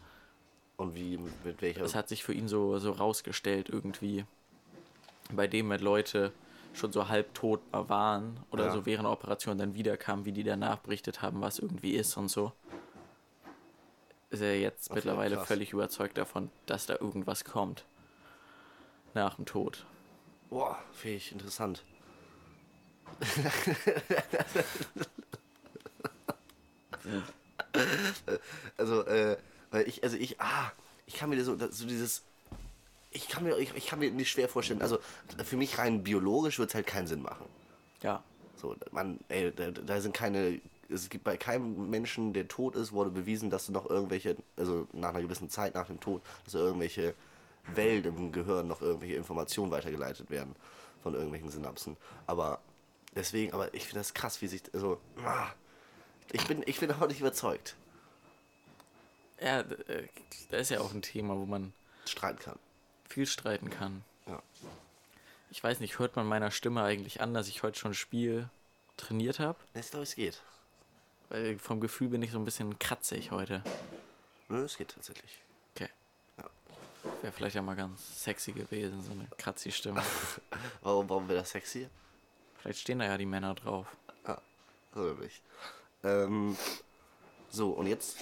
Und 0.80 0.94
wie, 0.94 1.18
mit, 1.18 1.60
welcher. 1.60 1.82
Das 1.82 1.94
hat 1.94 2.08
sich 2.08 2.24
für 2.24 2.32
ihn 2.32 2.48
so, 2.48 2.78
so 2.78 2.92
rausgestellt 2.92 3.68
irgendwie, 3.68 4.24
bei 5.30 5.46
dem 5.46 5.68
mit 5.68 5.82
Leute 5.82 6.32
schon 6.72 6.90
so 6.90 7.08
halbtot 7.08 7.60
waren 7.72 8.40
oder 8.50 8.64
Ja. 8.66 8.72
so 8.72 8.86
während 8.86 9.04
der 9.04 9.12
Operation 9.12 9.58
dann 9.58 9.74
wiederkamen, 9.74 10.24
wie 10.24 10.32
die 10.32 10.42
danach 10.42 10.78
berichtet 10.78 11.20
haben, 11.20 11.42
was 11.42 11.58
irgendwie 11.58 11.96
ist 11.96 12.16
und 12.16 12.30
so. 12.30 12.52
Ist 14.30 14.40
er 14.40 14.58
jetzt 14.58 14.90
Okay, 14.90 15.00
mittlerweile 15.00 15.36
krass. 15.36 15.48
völlig 15.48 15.74
überzeugt 15.74 16.16
davon, 16.16 16.50
dass 16.64 16.86
da 16.86 16.94
irgendwas 16.94 17.44
kommt. 17.44 17.84
Nach 19.12 19.34
dem 19.34 19.44
Tod. 19.44 19.84
Boah, 20.48 20.78
fähig, 20.92 21.30
interessant. 21.32 21.84
also, 28.78 29.04
äh, 29.06 29.36
weil 29.70 29.88
ich, 29.88 30.02
also 30.02 30.16
ich, 30.16 30.40
ah, 30.40 30.72
ich 31.06 31.14
kann 31.14 31.30
mir 31.30 31.36
das 31.36 31.46
so, 31.46 31.56
so 31.70 31.86
dieses, 31.86 32.22
ich 33.10 33.28
kann 33.28 33.44
mir, 33.44 33.56
ich, 33.58 33.74
ich 33.74 33.86
kann 33.86 33.98
mir 33.98 34.10
nicht 34.10 34.30
schwer 34.30 34.48
vorstellen, 34.48 34.82
also 34.82 34.98
für 35.44 35.56
mich 35.56 35.78
rein 35.78 36.02
biologisch 36.02 36.58
wird 36.58 36.70
es 36.70 36.74
halt 36.74 36.86
keinen 36.86 37.06
Sinn 37.06 37.22
machen. 37.22 37.46
Ja. 38.02 38.22
So, 38.56 38.76
man, 38.92 39.18
ey, 39.28 39.52
da, 39.52 39.70
da 39.70 40.00
sind 40.00 40.14
keine, 40.14 40.60
es 40.88 41.08
gibt 41.08 41.24
bei 41.24 41.36
keinem 41.36 41.88
Menschen, 41.90 42.32
der 42.32 42.46
tot 42.46 42.76
ist, 42.76 42.92
wurde 42.92 43.10
bewiesen, 43.10 43.50
dass 43.50 43.66
du 43.66 43.72
noch 43.72 43.88
irgendwelche, 43.88 44.36
also 44.56 44.86
nach 44.92 45.10
einer 45.10 45.22
gewissen 45.22 45.48
Zeit 45.48 45.74
nach 45.74 45.86
dem 45.86 46.00
Tod, 46.00 46.22
dass 46.44 46.52
da 46.52 46.58
irgendwelche 46.58 47.14
Wellen 47.74 48.04
im 48.04 48.32
Gehirn 48.32 48.68
noch 48.68 48.82
irgendwelche 48.82 49.14
Informationen 49.14 49.70
weitergeleitet 49.70 50.30
werden 50.30 50.54
von 51.02 51.14
irgendwelchen 51.14 51.50
Synapsen. 51.50 51.96
Aber 52.26 52.60
deswegen, 53.14 53.52
aber 53.52 53.72
ich 53.74 53.84
finde 53.84 54.00
das 54.00 54.14
krass, 54.14 54.42
wie 54.42 54.46
sich, 54.46 54.62
also, 54.72 55.00
ah, 55.24 55.48
ich 56.32 56.46
bin, 56.46 56.62
ich 56.66 56.78
bin 56.78 56.90
auch 56.92 57.08
nicht 57.08 57.20
überzeugt. 57.20 57.76
Ja, 59.40 59.60
äh, 59.60 60.08
das 60.50 60.62
ist 60.62 60.70
ja 60.70 60.80
auch 60.80 60.92
ein 60.92 61.02
Thema, 61.02 61.36
wo 61.36 61.46
man 61.46 61.72
Streiten 62.04 62.38
kann. 62.38 62.58
viel 63.08 63.26
streiten 63.26 63.70
kann. 63.70 64.04
Ja. 64.26 64.42
Ich 65.50 65.62
weiß 65.62 65.80
nicht, 65.80 65.98
hört 65.98 66.16
man 66.16 66.26
meiner 66.26 66.50
Stimme 66.50 66.82
eigentlich 66.82 67.20
an, 67.20 67.34
dass 67.34 67.48
ich 67.48 67.62
heute 67.62 67.78
schon 67.78 67.92
ein 67.92 67.94
Spiel 67.94 68.48
trainiert 68.96 69.38
habe? 69.38 69.58
Ich 69.74 69.90
glaube, 69.90 70.04
es 70.04 70.14
geht. 70.14 70.40
Weil 71.28 71.58
vom 71.58 71.80
Gefühl 71.80 72.08
bin 72.08 72.22
ich 72.22 72.30
so 72.32 72.38
ein 72.38 72.44
bisschen 72.44 72.78
kratzig 72.78 73.30
heute. 73.30 73.62
Nö, 74.48 74.64
es 74.64 74.76
geht 74.76 74.88
tatsächlich. 74.94 75.38
Okay. 75.74 75.88
Ja. 76.38 76.50
Wäre 77.22 77.32
vielleicht 77.32 77.56
ja 77.56 77.62
mal 77.62 77.76
ganz 77.76 78.22
sexy 78.22 78.52
gewesen, 78.52 79.02
so 79.02 79.12
eine 79.12 79.26
kratzige 79.38 79.74
Stimme. 79.74 80.02
Warum, 80.82 81.08
warum 81.08 81.28
wäre 81.28 81.40
das 81.40 81.50
sexy? 81.50 81.88
vielleicht 82.58 82.80
stehen 82.80 82.98
da 82.98 83.06
ja 83.06 83.16
die 83.16 83.26
Männer 83.26 83.54
drauf. 83.54 83.86
Ja, 84.26 84.40
so 84.94 85.00
nämlich. 85.00 85.40
Ähm, 86.04 86.56
so, 87.48 87.70
und 87.70 87.86
jetzt, 87.86 88.18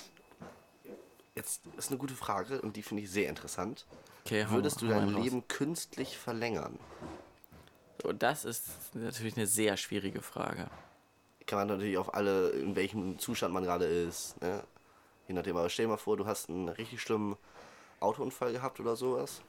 jetzt 1.39 1.63
ist 1.77 1.91
eine 1.91 1.99
gute 1.99 2.15
Frage 2.15 2.61
und 2.61 2.77
die 2.77 2.83
finde 2.83 3.03
ich 3.05 3.11
sehr 3.11 3.29
interessant. 3.29 3.87
Okay, 4.25 4.45
hau- 4.47 4.57
Würdest 4.57 4.83
du 4.83 4.89
dein 4.89 5.07
mal 5.07 5.15
raus. 5.15 5.25
Leben 5.25 5.47
künstlich 5.49 6.19
verlängern? 6.19 6.79
So, 8.03 8.13
das 8.13 8.45
ist 8.45 8.67
natürlich 8.95 9.37
eine 9.37 9.47
sehr 9.47 9.77
schwierige 9.77 10.21
Frage. 10.21 10.69
Kann 11.47 11.61
man 11.61 11.69
natürlich 11.69 11.97
auf 11.97 12.13
alle, 12.15 12.51
in 12.51 12.77
welchem 12.77 13.19
Zustand 13.19 13.55
man 13.55 13.65
gerade 13.65 13.87
ist. 13.87 14.41
Ne? 14.43 14.63
Je 15.29 15.35
nachdem, 15.35 15.57
aber 15.57 15.71
stell 15.71 15.87
dir 15.87 15.91
mal 15.93 15.97
vor, 15.97 16.17
du 16.17 16.27
hast 16.27 16.49
einen 16.51 16.69
richtig 16.69 17.01
schlimmen 17.01 17.37
Autounfall 18.01 18.53
gehabt 18.53 18.81
oder 18.81 18.97
sowas. 18.97 19.41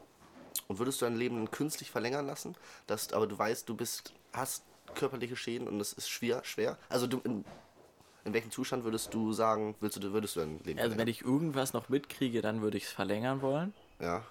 Und 0.67 0.79
würdest 0.79 1.01
du 1.01 1.05
dein 1.05 1.15
Leben 1.17 1.35
dann 1.37 1.51
künstlich 1.51 1.91
verlängern 1.91 2.25
lassen? 2.25 2.55
Dass, 2.87 3.11
aber 3.13 3.27
du 3.27 3.37
weißt, 3.37 3.67
du 3.67 3.75
bist, 3.75 4.13
hast 4.33 4.63
körperliche 4.95 5.35
Schäden 5.35 5.67
und 5.67 5.79
es 5.79 5.93
ist 5.93 6.09
schwer, 6.09 6.43
schwer. 6.43 6.77
Also 6.89 7.05
du, 7.07 7.21
in, 8.29 8.33
welchem 8.33 8.51
Zustand 8.51 8.83
würdest 8.83 9.13
du 9.13 9.33
sagen, 9.33 9.75
willst 9.79 10.01
du, 10.01 10.13
würdest 10.13 10.35
du 10.35 10.41
dein 10.41 10.59
Leben 10.63 10.79
Also 10.79 10.97
wenn 10.97 11.07
ich 11.07 11.21
irgendwas 11.21 11.73
noch 11.73 11.89
mitkriege, 11.89 12.41
dann 12.41 12.61
würde 12.61 12.77
ich 12.77 12.85
es 12.85 12.91
verlängern 12.91 13.41
wollen. 13.41 13.73
Ja. 13.99 14.23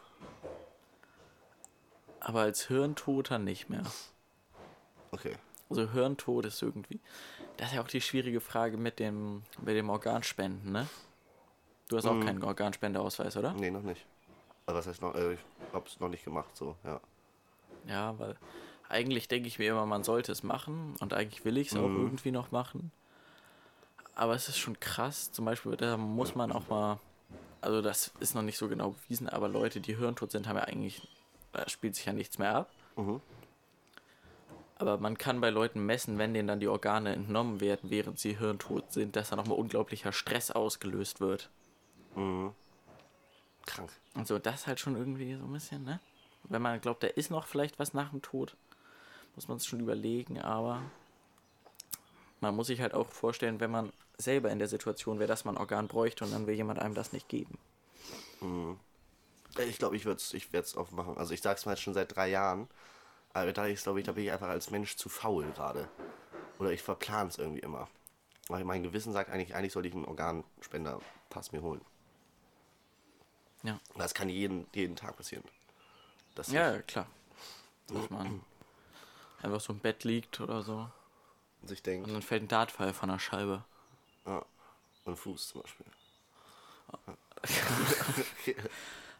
Aber 2.21 2.41
als 2.41 2.67
Hirntoter 2.67 3.39
nicht 3.39 3.69
mehr. 3.69 3.83
Okay. 5.11 5.35
Also 5.71 5.91
Hirntod 5.93 6.47
ist 6.47 6.63
irgendwie. 6.63 7.01
Das 7.57 7.69
ist 7.69 7.75
ja 7.75 7.83
auch 7.83 7.89
die 7.89 8.01
schwierige 8.01 8.41
Frage 8.41 8.77
mit 8.77 8.99
dem, 8.99 9.43
mit 9.61 9.77
dem 9.77 9.91
Organspenden, 9.91 10.73
ne? 10.73 10.89
Du 11.89 11.97
hast 11.97 12.07
auch 12.07 12.21
keinen 12.21 12.43
Organspendeausweis, 12.43 13.37
oder? 13.37 13.55
Nee, 13.55 13.71
noch 13.71 13.83
nicht. 13.83 14.05
Also 14.67 14.79
was 14.79 14.87
heißt 14.87 15.01
noch? 15.01 15.15
Äh, 15.15 15.35
ich 15.35 15.41
hab's 15.73 15.99
noch 16.01 16.11
nicht 16.11 16.25
gemacht, 16.25 16.55
so, 16.55 16.77
ja. 16.85 17.01
Ja, 17.87 18.19
weil 18.19 18.37
eigentlich 18.89 19.29
denke 19.29 19.49
ich 19.49 19.59
mir 19.59 19.71
immer, 19.71 19.87
man 19.87 20.05
sollte 20.05 20.33
es 20.33 20.43
machen 20.43 20.95
und 21.01 21.15
eigentlich 21.15 21.45
will 21.45 21.57
ich 21.57 21.69
es 21.69 21.77
auch 21.77 21.89
irgendwie 21.89 22.31
noch 22.31 22.51
machen. 22.51 22.91
Aber 24.19 24.35
es 24.35 24.49
ist 24.49 24.59
schon 24.59 24.79
krass, 24.79 25.33
zum 25.33 25.47
Beispiel, 25.47 25.77
da 25.77 25.97
muss 25.97 26.35
man 26.35 26.53
auch 26.53 26.69
mal 26.69 26.99
also 27.61 27.83
das 27.83 28.13
ist 28.21 28.35
noch 28.35 28.43
nicht 28.43 28.59
so 28.59 28.69
genau 28.69 28.91
bewiesen, 28.91 29.29
aber 29.29 29.49
Leute, 29.49 29.81
die 29.81 29.97
hirntot 29.97 30.31
sind, 30.31 30.47
haben 30.47 30.57
ja 30.57 30.65
eigentlich, 30.65 31.07
da 31.53 31.69
spielt 31.69 31.97
sich 31.97 32.07
ja 32.07 32.13
nichts 32.13 32.39
mehr 32.39 32.55
ab. 32.55 32.71
Mhm. 32.97 33.21
Aber 34.77 34.99
man 34.99 35.19
kann 35.19 35.41
bei 35.41 35.51
Leuten 35.51 35.85
messen, 35.85 36.19
wenn 36.19 36.35
denen 36.35 36.47
dann 36.47 36.61
die 36.61 36.69
Organe 36.69 37.13
entnommen 37.13 37.61
werden, 37.61 37.91
während 37.91 38.21
sie 38.21 38.39
hirntot 38.39 38.93
sind, 38.93 39.17
dass 39.17 39.31
da 39.31 39.37
nochmal 39.37 39.59
unglaublicher 39.59 40.13
Stress 40.13 40.53
ausgelöst 40.53 41.21
wird. 41.21 41.51
Krank. 43.67 43.91
Und 44.15 44.29
so, 44.29 44.39
das 44.39 44.69
halt 44.69 44.79
schon 44.79 44.95
irgendwie 44.95 45.35
so 45.35 45.45
ein 45.45 45.53
bisschen, 45.53 45.83
ne? 45.83 45.99
Wenn 46.45 46.63
man 46.63 46.81
glaubt, 46.81 47.03
da 47.03 47.09
ist 47.09 47.31
noch 47.31 47.47
vielleicht 47.47 47.81
was 47.81 47.93
nach 47.93 48.11
dem 48.11 48.23
Tod, 48.23 48.57
muss 49.35 49.49
man 49.49 49.57
es 49.57 49.67
schon 49.67 49.81
überlegen, 49.81 50.41
aber 50.41 50.81
man 52.41 52.55
muss 52.55 52.69
sich 52.69 52.81
halt 52.81 52.95
auch 52.95 53.11
vorstellen, 53.11 53.61
wenn 53.61 53.71
man 53.71 53.93
selber 54.17 54.51
in 54.51 54.59
der 54.59 54.69
Situation 54.69 55.19
wäre, 55.19 55.29
dass 55.29 55.45
man 55.45 55.57
ein 55.57 55.61
Organ 55.61 55.89
bräuchte 55.89 56.25
und 56.25 56.33
dann 56.33 56.47
will 56.47 56.55
jemand 56.55 56.79
einem 56.81 56.95
das 56.95 57.13
nicht 57.13 57.29
geben. 57.29 57.59
Äh, 59.57 59.65
Ich 59.65 59.79
glaube, 59.79 59.97
ich, 59.97 60.05
würd's- 60.05 60.35
ich 60.35 60.53
werde 60.53 60.67
es 60.67 60.77
aufmachen. 60.77 61.17
Also 61.19 61.35
ich 61.35 61.43
sage 61.43 61.57
es 61.59 61.67
mal 61.67 61.73
jetzt 61.73 61.83
schon 61.83 61.95
seit 61.95 62.15
drei 62.15 62.29
Jahren. 62.29 62.69
Aber 63.33 63.53
da 63.53 63.67
ich 63.67 63.83
glaube 63.83 64.01
ich, 64.01 64.07
da 64.07 64.13
bin 64.13 64.25
ich 64.25 64.33
einfach 64.33 64.49
als 64.49 64.71
Mensch 64.71 64.97
zu 64.97 65.09
faul 65.09 65.51
gerade. 65.53 65.89
Oder 66.59 66.71
ich 66.73 66.83
verplane 66.83 67.29
es 67.29 67.39
irgendwie 67.39 67.61
immer. 67.61 67.89
Weil 68.49 68.65
mein 68.65 68.83
Gewissen 68.83 69.13
sagt 69.13 69.31
eigentlich, 69.31 69.55
eigentlich 69.55 69.73
sollte 69.73 69.89
ich 69.89 69.95
einen 69.95 70.05
Organspender-Pass 70.07 71.53
mir 71.53 71.63
holen. 71.63 71.81
Ja. 73.63 73.79
Das 73.97 74.15
kann 74.15 74.29
jeden, 74.29 74.67
jeden 74.75 74.97
Tag 74.97 75.17
passieren. 75.17 75.45
Das 76.35 76.49
Ja, 76.49 76.73
ja, 76.73 76.83
klar. 76.83 77.07
Dass 77.89 78.11
man 78.11 78.41
einfach 79.43 79.61
so 79.61 79.73
im 79.73 79.81
Bett 79.81 80.05
liegt 80.05 80.41
oder 80.41 80.63
so 80.63 80.89
sich 81.65 81.83
denkt, 81.83 82.07
und 82.07 82.15
dann 82.15 82.23
fällt 82.23 82.43
ein 82.43 82.49
Dartpfeil 82.49 82.93
von 82.93 83.09
der 83.09 83.19
Scheibe. 83.19 83.65
ja, 84.27 84.45
und 85.05 85.17
Fuß 85.17 85.49
zum 85.49 85.63
Beispiel. 85.63 85.87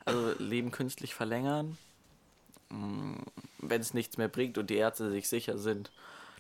Also 0.05 0.33
Leben 0.39 0.71
künstlich 0.71 1.15
verlängern, 1.15 1.77
wenn 2.71 3.81
es 3.81 3.93
nichts 3.93 4.17
mehr 4.17 4.29
bringt 4.29 4.57
und 4.57 4.71
die 4.71 4.77
Ärzte 4.77 5.11
sich 5.11 5.29
sicher 5.29 5.59
sind, 5.59 5.93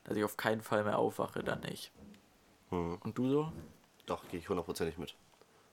dass 0.04 0.16
ich 0.16 0.24
auf 0.24 0.38
keinen 0.38 0.62
Fall 0.62 0.84
mehr 0.84 0.98
aufwache, 0.98 1.44
dann 1.44 1.60
nicht. 1.60 1.90
Und 2.70 3.12
du 3.14 3.28
so? 3.30 3.52
Doch, 4.06 4.26
gehe 4.30 4.40
ich 4.40 4.48
hundertprozentig 4.48 4.96
mit. 4.96 5.14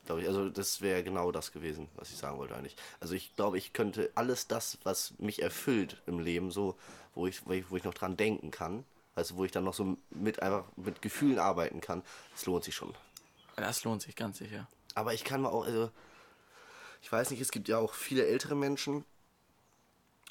Glaube 0.05 0.21
ich. 0.21 0.27
Also 0.27 0.49
das 0.49 0.81
wäre 0.81 1.03
genau 1.03 1.31
das 1.31 1.53
gewesen, 1.53 1.87
was 1.95 2.11
ich 2.11 2.17
sagen 2.17 2.37
wollte 2.37 2.55
eigentlich. 2.55 2.75
Also 2.99 3.13
ich 3.15 3.33
glaube, 3.37 3.57
ich 3.57 3.71
könnte 3.71 4.11
alles 4.15 4.47
das, 4.47 4.77
was 4.83 5.13
mich 5.17 5.41
erfüllt 5.41 6.01
im 6.05 6.19
Leben, 6.19 6.51
so, 6.51 6.75
wo 7.13 7.27
ich, 7.27 7.45
wo 7.47 7.53
ich, 7.53 7.71
wo 7.71 7.77
ich 7.77 7.85
noch 7.85 7.93
dran 7.93 8.17
denken 8.17 8.51
kann, 8.51 8.83
also 9.15 9.37
wo 9.37 9.45
ich 9.45 9.51
dann 9.51 9.63
noch 9.63 9.73
so 9.73 9.97
mit 10.09 10.41
einfach 10.41 10.65
mit 10.75 11.01
Gefühlen 11.01 11.39
arbeiten 11.39 11.81
kann, 11.81 12.03
das 12.33 12.45
lohnt 12.45 12.63
sich 12.63 12.75
schon. 12.75 12.93
Das 13.55 13.83
lohnt 13.83 14.01
sich 14.01 14.15
ganz 14.15 14.37
sicher. 14.37 14.67
Aber 14.93 15.13
ich 15.13 15.23
kann 15.23 15.41
mir 15.41 15.49
auch, 15.49 15.65
also, 15.65 15.89
ich 17.01 17.11
weiß 17.11 17.31
nicht, 17.31 17.41
es 17.41 17.51
gibt 17.51 17.67
ja 17.67 17.77
auch 17.77 17.93
viele 17.93 18.25
ältere 18.25 18.55
Menschen. 18.55 19.05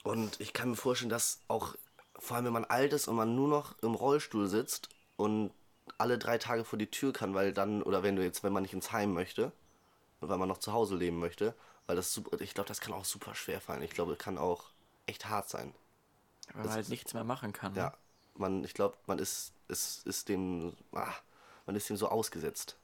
Und 0.03 0.39
ich 0.41 0.53
kann 0.53 0.71
mir 0.71 0.77
vorstellen, 0.77 1.09
dass 1.09 1.41
auch, 1.49 1.75
vor 2.19 2.37
allem 2.37 2.47
wenn 2.47 2.53
man 2.53 2.65
alt 2.67 2.93
ist 2.93 3.09
und 3.09 3.17
man 3.17 3.35
nur 3.35 3.49
noch 3.49 3.79
im 3.81 3.95
Rollstuhl 3.95 4.49
sitzt 4.49 4.91
und 5.17 5.51
alle 5.97 6.19
drei 6.19 6.39
Tage 6.39 6.65
vor 6.65 6.79
die 6.79 6.91
Tür 6.91 7.13
kann, 7.13 7.35
weil 7.35 7.53
dann, 7.53 7.83
oder 7.83 8.03
wenn 8.03 8.17
du 8.17 8.23
jetzt, 8.23 8.43
wenn 8.43 8.53
man 8.53 8.63
nicht 8.63 8.75
ins 8.75 8.93
Heim 8.93 9.15
möchte, 9.15 9.53
und 10.21 10.29
weil 10.29 10.39
man 10.39 10.49
noch 10.49 10.59
zu 10.59 10.73
Hause 10.73 10.97
leben 10.97 11.19
möchte, 11.19 11.55
weil 11.87 11.97
das 11.97 12.13
super, 12.13 12.41
ich 12.41 12.55
glaube, 12.55 12.69
das 12.69 12.81
kann 12.81 12.95
auch 12.95 13.05
super 13.05 13.35
schwer 13.35 13.61
fallen. 13.61 13.83
Ich 13.83 13.91
glaube, 13.91 14.13
das 14.13 14.19
kann 14.19 14.39
auch 14.39 14.71
echt 15.07 15.29
hart 15.29 15.49
sein. 15.49 15.75
Weil 16.53 16.65
man 16.65 16.75
halt 16.75 16.89
nichts 16.89 17.15
mehr 17.15 17.25
machen 17.25 17.53
kann. 17.53 17.73
ne? 17.73 17.79
Ja, 17.79 17.95
man, 18.37 18.65
ich 18.65 18.75
glaube, 18.75 18.97
man 19.07 19.19
ist, 19.19 19.53
ist, 19.69 20.07
ist 20.07 20.29
dem, 20.29 20.75
ah, 20.93 21.13
man 21.67 21.77
ist 21.77 21.89
dem 21.89 21.97
so 21.97 22.09
ausgesetzt. 22.09 22.77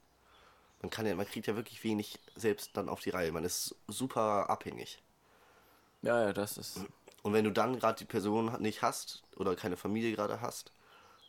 Man 0.82 0.90
kann 0.90 1.06
ja, 1.06 1.14
man 1.14 1.26
kriegt 1.26 1.46
ja 1.46 1.56
wirklich 1.56 1.84
wenig 1.84 2.18
selbst 2.36 2.76
dann 2.76 2.88
auf 2.88 3.00
die 3.00 3.10
Reihe. 3.10 3.32
Man 3.32 3.44
ist 3.44 3.74
super 3.86 4.48
abhängig. 4.48 5.02
ja, 6.02 6.24
ja, 6.24 6.32
das 6.32 6.56
ist. 6.56 6.80
Und 7.22 7.34
wenn 7.34 7.44
du 7.44 7.52
dann 7.52 7.78
gerade 7.78 7.98
die 7.98 8.06
Person 8.06 8.56
nicht 8.62 8.82
hast 8.82 9.22
oder 9.36 9.54
keine 9.54 9.76
Familie 9.76 10.14
gerade 10.14 10.40
hast, 10.40 10.72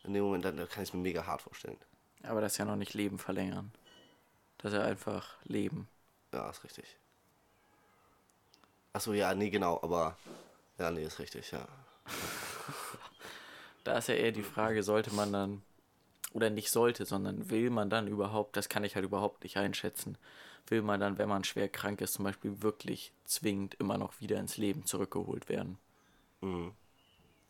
in 0.04 0.14
dem 0.14 0.24
Moment, 0.24 0.44
dann, 0.44 0.56
dann 0.56 0.68
kann 0.68 0.82
ich 0.82 0.88
es 0.88 0.94
mir 0.94 1.00
mega 1.00 1.26
hart 1.26 1.42
vorstellen. 1.42 1.78
Aber 2.22 2.40
das 2.40 2.52
ist 2.52 2.58
ja 2.58 2.64
noch 2.64 2.76
nicht 2.76 2.94
Leben 2.94 3.18
verlängern. 3.18 3.72
Das 4.58 4.72
ist 4.72 4.78
ja 4.78 4.84
einfach 4.84 5.36
Leben. 5.44 5.88
Ja, 6.32 6.48
ist 6.48 6.64
richtig. 6.64 6.86
Achso, 8.92 9.12
ja, 9.12 9.34
nee, 9.34 9.50
genau, 9.50 9.80
aber. 9.82 10.16
Ja, 10.78 10.90
nee, 10.90 11.04
ist 11.04 11.18
richtig, 11.18 11.50
ja. 11.50 11.66
Da 13.84 13.98
ist 13.98 14.08
ja 14.08 14.14
eher 14.14 14.32
die 14.32 14.42
Frage, 14.42 14.82
sollte 14.82 15.12
man 15.14 15.32
dann, 15.32 15.62
oder 16.32 16.50
nicht 16.50 16.70
sollte, 16.70 17.04
sondern 17.04 17.50
will 17.50 17.70
man 17.70 17.90
dann 17.90 18.06
überhaupt, 18.06 18.56
das 18.56 18.68
kann 18.68 18.84
ich 18.84 18.94
halt 18.94 19.04
überhaupt 19.04 19.42
nicht 19.42 19.56
einschätzen, 19.56 20.16
will 20.68 20.82
man 20.82 21.00
dann, 21.00 21.18
wenn 21.18 21.28
man 21.28 21.44
schwer 21.44 21.68
krank 21.68 22.00
ist, 22.00 22.14
zum 22.14 22.24
Beispiel 22.24 22.62
wirklich 22.62 23.12
zwingend 23.24 23.74
immer 23.74 23.98
noch 23.98 24.20
wieder 24.20 24.38
ins 24.38 24.56
Leben 24.56 24.86
zurückgeholt 24.86 25.48
werden. 25.48 25.78
Mhm. 26.40 26.72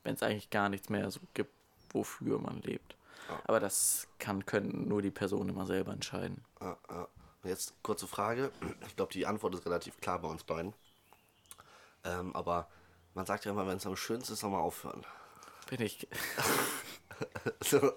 Wenn 0.04 0.14
es 0.14 0.22
eigentlich 0.22 0.50
gar 0.50 0.68
nichts 0.68 0.88
mehr 0.88 1.10
so 1.10 1.20
gibt, 1.34 1.52
wofür 1.90 2.38
man 2.38 2.60
lebt. 2.62 2.96
Aber 3.44 3.60
das 3.60 4.08
kann, 4.18 4.44
können 4.46 4.88
nur 4.88 5.02
die 5.02 5.10
Personen 5.10 5.50
immer 5.50 5.66
selber 5.66 5.92
entscheiden. 5.92 6.44
Ja, 6.60 6.76
ja. 6.90 7.08
Und 7.42 7.50
Jetzt 7.50 7.74
kurze 7.82 8.06
Frage. 8.06 8.52
Ich 8.86 8.96
glaube, 8.96 9.12
die 9.12 9.26
Antwort 9.26 9.54
ist 9.54 9.66
relativ 9.66 10.00
klar 10.00 10.20
bei 10.20 10.28
uns 10.28 10.44
beiden. 10.44 10.74
Ähm, 12.04 12.34
aber 12.34 12.68
man 13.14 13.26
sagt 13.26 13.44
ja 13.44 13.52
immer, 13.52 13.66
wenn 13.66 13.76
es 13.76 13.86
am 13.86 13.96
schönsten 13.96 14.32
ist, 14.32 14.40
soll 14.40 14.50
man 14.50 14.60
aufhören. 14.60 15.04
Bin 15.72 15.80
ich. 15.80 16.06
So. 17.64 17.92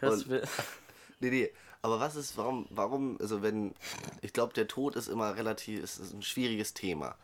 Und- 0.00 0.26
Nee, 1.20 1.30
nee. 1.30 1.50
Aber 1.82 1.98
was 1.98 2.14
ist, 2.14 2.36
warum, 2.36 2.66
warum, 2.70 3.16
also 3.20 3.42
wenn, 3.42 3.74
ich 4.20 4.32
glaube, 4.32 4.52
der 4.54 4.68
Tod 4.68 4.94
ist 4.94 5.08
immer 5.08 5.34
relativ, 5.36 5.82
ist, 5.82 5.98
ist 5.98 6.12
ein 6.12 6.22
schwieriges 6.22 6.72
Thema. 6.74 7.16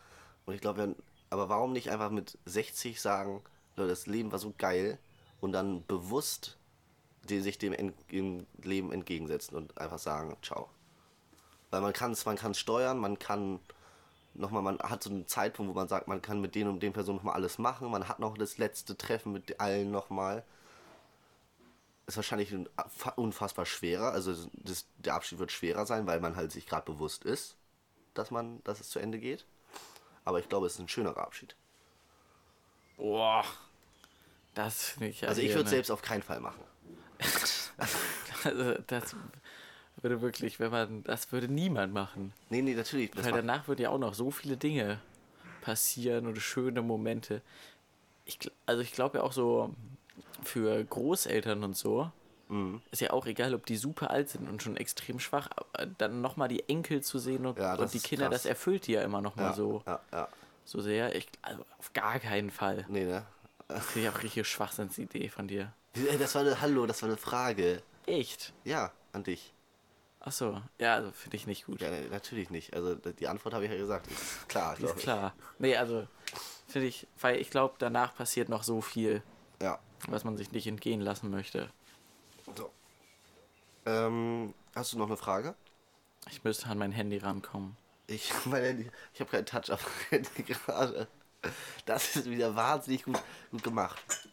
Und 0.47 0.54
ich 0.54 0.61
glaube, 0.61 0.97
aber 1.30 1.49
warum 1.49 1.73
nicht 1.73 1.90
einfach 1.90 2.11
mit 2.11 2.37
60 2.47 3.00
sagen, 3.00 3.42
Leute, 3.76 3.90
das 3.90 4.07
Leben 4.07 4.33
war 4.33 4.40
so 4.40 4.52
geil 4.59 4.99
und 5.40 5.52
dann 5.52 5.85
bewusst 5.87 6.57
die, 7.28 7.40
sich 7.40 7.59
dem 7.59 7.73
en, 7.73 7.92
im 8.09 8.47
Leben 8.62 8.90
entgegensetzen 8.90 9.57
und 9.57 9.78
einfach 9.78 10.00
sagen, 10.00 10.37
ciao. 10.42 10.68
Weil 11.71 11.80
man 11.83 11.92
kann 11.92 12.11
es, 12.11 12.25
man 12.25 12.37
kann 12.37 12.54
steuern, 12.54 12.99
man 12.99 13.18
kann 13.21 13.61
nochmal, 14.38 14.62
man 14.62 14.78
hat 14.78 15.02
so 15.02 15.11
einen 15.11 15.26
Zeitpunkt, 15.26 15.71
wo 15.71 15.75
man 15.75 15.88
sagt, 15.88 16.09
man 16.09 16.23
kann 16.23 16.40
mit 16.40 16.54
den 16.54 16.68
und 16.68 16.80
den 16.83 16.92
Personen 16.92 17.16
nochmal 17.18 17.35
alles 17.35 17.59
machen, 17.59 17.90
man 17.90 18.09
hat 18.09 18.18
noch 18.21 18.38
das 18.38 18.59
letzte 18.59 18.97
Treffen 18.97 19.33
mit 19.33 19.61
allen 19.61 19.90
nochmal 19.90 20.45
ist 22.07 22.16
wahrscheinlich 22.16 22.52
ein 22.52 22.68
fa- 22.88 23.12
unfassbar 23.16 23.66
schwerer. 23.66 24.12
Also 24.12 24.35
das, 24.54 24.87
der 24.97 25.14
Abschied 25.14 25.38
wird 25.38 25.52
schwerer 25.52 25.85
sein, 25.85 26.07
weil 26.07 26.21
man 26.21 26.37
halt 26.37 26.52
sich 26.52 26.66
gerade 26.66 26.90
bewusst 26.90 27.25
ist, 27.25 27.57
dass 28.14 28.30
man, 28.30 28.62
dass 28.64 28.80
es 28.80 28.88
zu 28.88 28.99
Ende 28.99 29.18
geht. 29.18 29.45
Aber 30.25 30.38
ich 30.40 30.49
glaube, 30.49 30.66
es 30.66 30.75
ist 30.75 30.78
ein 30.80 30.88
schönerer 30.88 31.18
Abschied. 31.23 31.54
boah. 32.97 33.45
Das 34.54 34.85
finde 34.90 35.09
ich 35.09 35.21
ja 35.21 35.28
Also 35.28 35.42
ich 35.42 35.50
würde 35.50 35.61
eine- 35.61 35.68
selbst 35.68 35.90
auf 35.90 36.00
keinen 36.02 36.23
Fall 36.23 36.40
machen. 36.40 36.62
Also 38.45 38.75
das 38.87 39.14
würde 40.02 40.21
wirklich, 40.21 40.61
wenn 40.61 40.71
man, 40.71 41.02
das 41.05 41.31
würde 41.33 41.49
niemand 41.49 41.93
machen. 41.93 42.33
Nee, 42.50 42.62
nee, 42.62 42.75
natürlich. 42.75 43.11
Weil 43.17 43.33
danach 43.33 43.69
würden 43.69 43.83
ja 43.83 43.90
auch 43.90 43.99
noch 43.99 44.14
so 44.14 44.31
viele 44.31 44.57
Dinge 44.57 45.00
passieren 45.61 46.26
oder 46.26 46.40
schöne 46.40 46.83
Momente. 46.83 47.43
Ich, 48.25 48.38
also 48.67 48.83
ich 48.83 48.93
glaube 48.93 49.19
ja 49.19 49.25
auch 49.25 49.33
so 49.33 49.75
für 50.43 50.83
Großeltern 50.85 51.64
und 51.64 51.76
so 51.76 52.11
Mhm. 52.50 52.81
ist 52.93 53.02
ja 53.02 53.11
auch 53.11 53.26
egal, 53.26 53.55
ob 53.55 53.67
die 53.67 53.76
super 53.76 54.11
alt 54.11 54.31
sind 54.31 54.49
und 54.49 54.62
schon 54.62 54.78
extrem 54.78 55.21
schwach, 55.21 55.50
dann 55.99 56.23
nochmal 56.23 56.49
die 56.49 56.67
Enkel 56.67 57.02
zu 57.02 57.19
sehen 57.19 57.45
und, 57.45 57.59
Ja, 57.59 57.75
und 57.75 57.93
die 57.93 57.99
ist 57.99 58.07
Kinder, 58.07 58.28
krass. 58.31 58.45
das 58.45 58.47
erfüllt 58.47 58.87
die 58.87 58.93
ja 58.93 59.02
immer 59.02 59.21
nochmal 59.21 59.49
ja, 59.49 59.52
so, 59.52 59.83
ja, 59.87 60.00
ja. 60.12 60.28
so 60.64 60.81
sehr. 60.81 61.14
Ich, 61.14 61.28
also 61.43 61.62
auf 61.78 61.93
gar 61.93 62.19
keinen 62.19 62.50
Fall. 62.50 62.87
Nee, 62.88 63.05
ne? 63.05 63.26
Das 63.69 63.85
finde 63.85 64.09
ich 64.09 64.14
auch 64.14 64.23
richtig 64.23 64.49
Schwachsinnsidee 64.49 65.28
von 65.28 65.47
dir. 65.47 65.75
Ey, 65.95 66.17
Das 66.17 66.35
war 66.35 66.40
eine, 66.40 66.59
hallo, 66.59 66.87
das 66.87 67.02
war 67.02 67.11
eine 67.11 67.19
Frage. 67.19 67.83
Echt? 68.07 68.55
Ja, 68.64 68.93
an 69.12 69.25
dich. 69.25 69.52
Achso, 70.20 70.60
ja, 70.78 70.94
also 70.96 71.12
finde 71.12 71.37
ich 71.37 71.46
nicht 71.46 71.66
gut. 71.66 71.80
Ja, 71.80 71.90
nee, 71.90 72.06
natürlich 72.10 72.50
nicht. 72.50 72.75
Also 72.75 72.94
die 72.96 73.28
Antwort 73.28 73.54
habe 73.54 73.64
ich 73.64 73.70
ja 73.70 73.76
gesagt. 73.78 74.06
Ist 74.08 74.48
klar, 74.48 74.78
Ist 74.78 74.96
ich. 74.96 75.02
klar. 75.02 75.32
Nee, 75.58 75.76
also 75.76 76.06
finde 76.66 76.88
ich, 76.88 77.06
weil 77.20 77.37
ich 77.40 77.50
glaube, 77.50 77.76
danach 77.78 78.14
passiert 78.14 78.48
noch 78.48 78.62
so 78.64 78.80
viel, 78.80 79.22
Ja. 79.62 79.78
was 80.08 80.25
man 80.25 80.37
sich 80.37 80.50
nicht 80.52 80.66
entgehen 80.66 81.00
lassen 81.00 81.30
möchte. 81.30 81.70
So. 82.56 82.70
Ähm, 83.87 84.54
hast 84.75 84.92
du 84.92 84.98
noch 84.98 85.06
eine 85.06 85.16
Frage? 85.16 85.54
Ich 86.30 86.42
müsste 86.44 86.66
an 86.66 86.78
mein 86.78 86.92
Handy 86.92 87.18
rankommen. 87.18 87.76
Ich, 88.06 88.32
mein 88.44 88.62
Handy, 88.62 88.90
ich 89.14 89.20
habe 89.20 89.30
keinen 89.30 89.46
Touch 89.46 89.70
auf 89.70 89.87
mein 90.10 90.25
Handy 90.25 90.42
gerade. 90.42 91.06
Das 91.87 92.16
ist 92.16 92.28
wieder 92.28 92.54
wahnsinnig 92.56 93.04
gut, 93.04 93.22
gut 93.52 93.62
gemacht. 93.62 94.28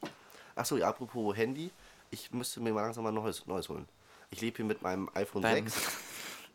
Achso, 0.55 0.77
ja, 0.77 0.89
apropos 0.89 1.35
Handy. 1.37 1.69
Ich 2.09 2.31
müsste 2.31 2.59
mir 2.59 2.73
mal 2.73 2.81
langsam 2.81 3.03
mal 3.03 3.11
ein 3.11 3.15
neues, 3.15 3.45
neues 3.45 3.69
holen. 3.69 3.87
Ich 4.35 4.41
lebe 4.41 4.57
hier 4.57 4.65
mit 4.65 4.81
meinem 4.81 5.09
iPhone 5.13 5.41
Dein- 5.43 5.65
6. 5.69 5.81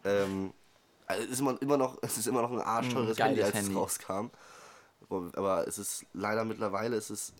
Ähm, 0.04 0.52
also 1.06 1.25
es, 1.25 1.30
ist 1.30 1.40
immer, 1.40 1.62
immer 1.62 1.78
noch, 1.78 1.96
es 2.02 2.18
ist 2.18 2.26
immer 2.26 2.42
noch 2.42 2.50
ein 2.52 2.60
arschteures 2.60 3.16
Mm, 3.16 3.22
Handy, 3.22 3.42
als 3.42 3.54
Handy. 3.54 3.70
es 3.70 3.76
rauskam. 3.76 4.26
Aber 5.08 5.66
es 5.66 5.78
ist 5.78 6.04
leider 6.12 6.44
mittlerweile, 6.44 6.96
es 6.96 7.08
ist, 7.08 7.32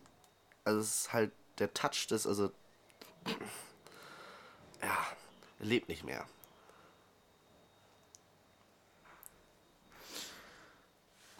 also 0.65 0.81
es 0.81 0.87
ist 1.03 1.13
halt 1.13 1.31
der 1.59 1.75
Touch 1.75 2.07
des, 2.07 2.27
also, 2.27 2.51
ja, 4.83 4.97
lebt 5.59 5.91
nicht 5.91 6.05
mehr. 6.05 6.25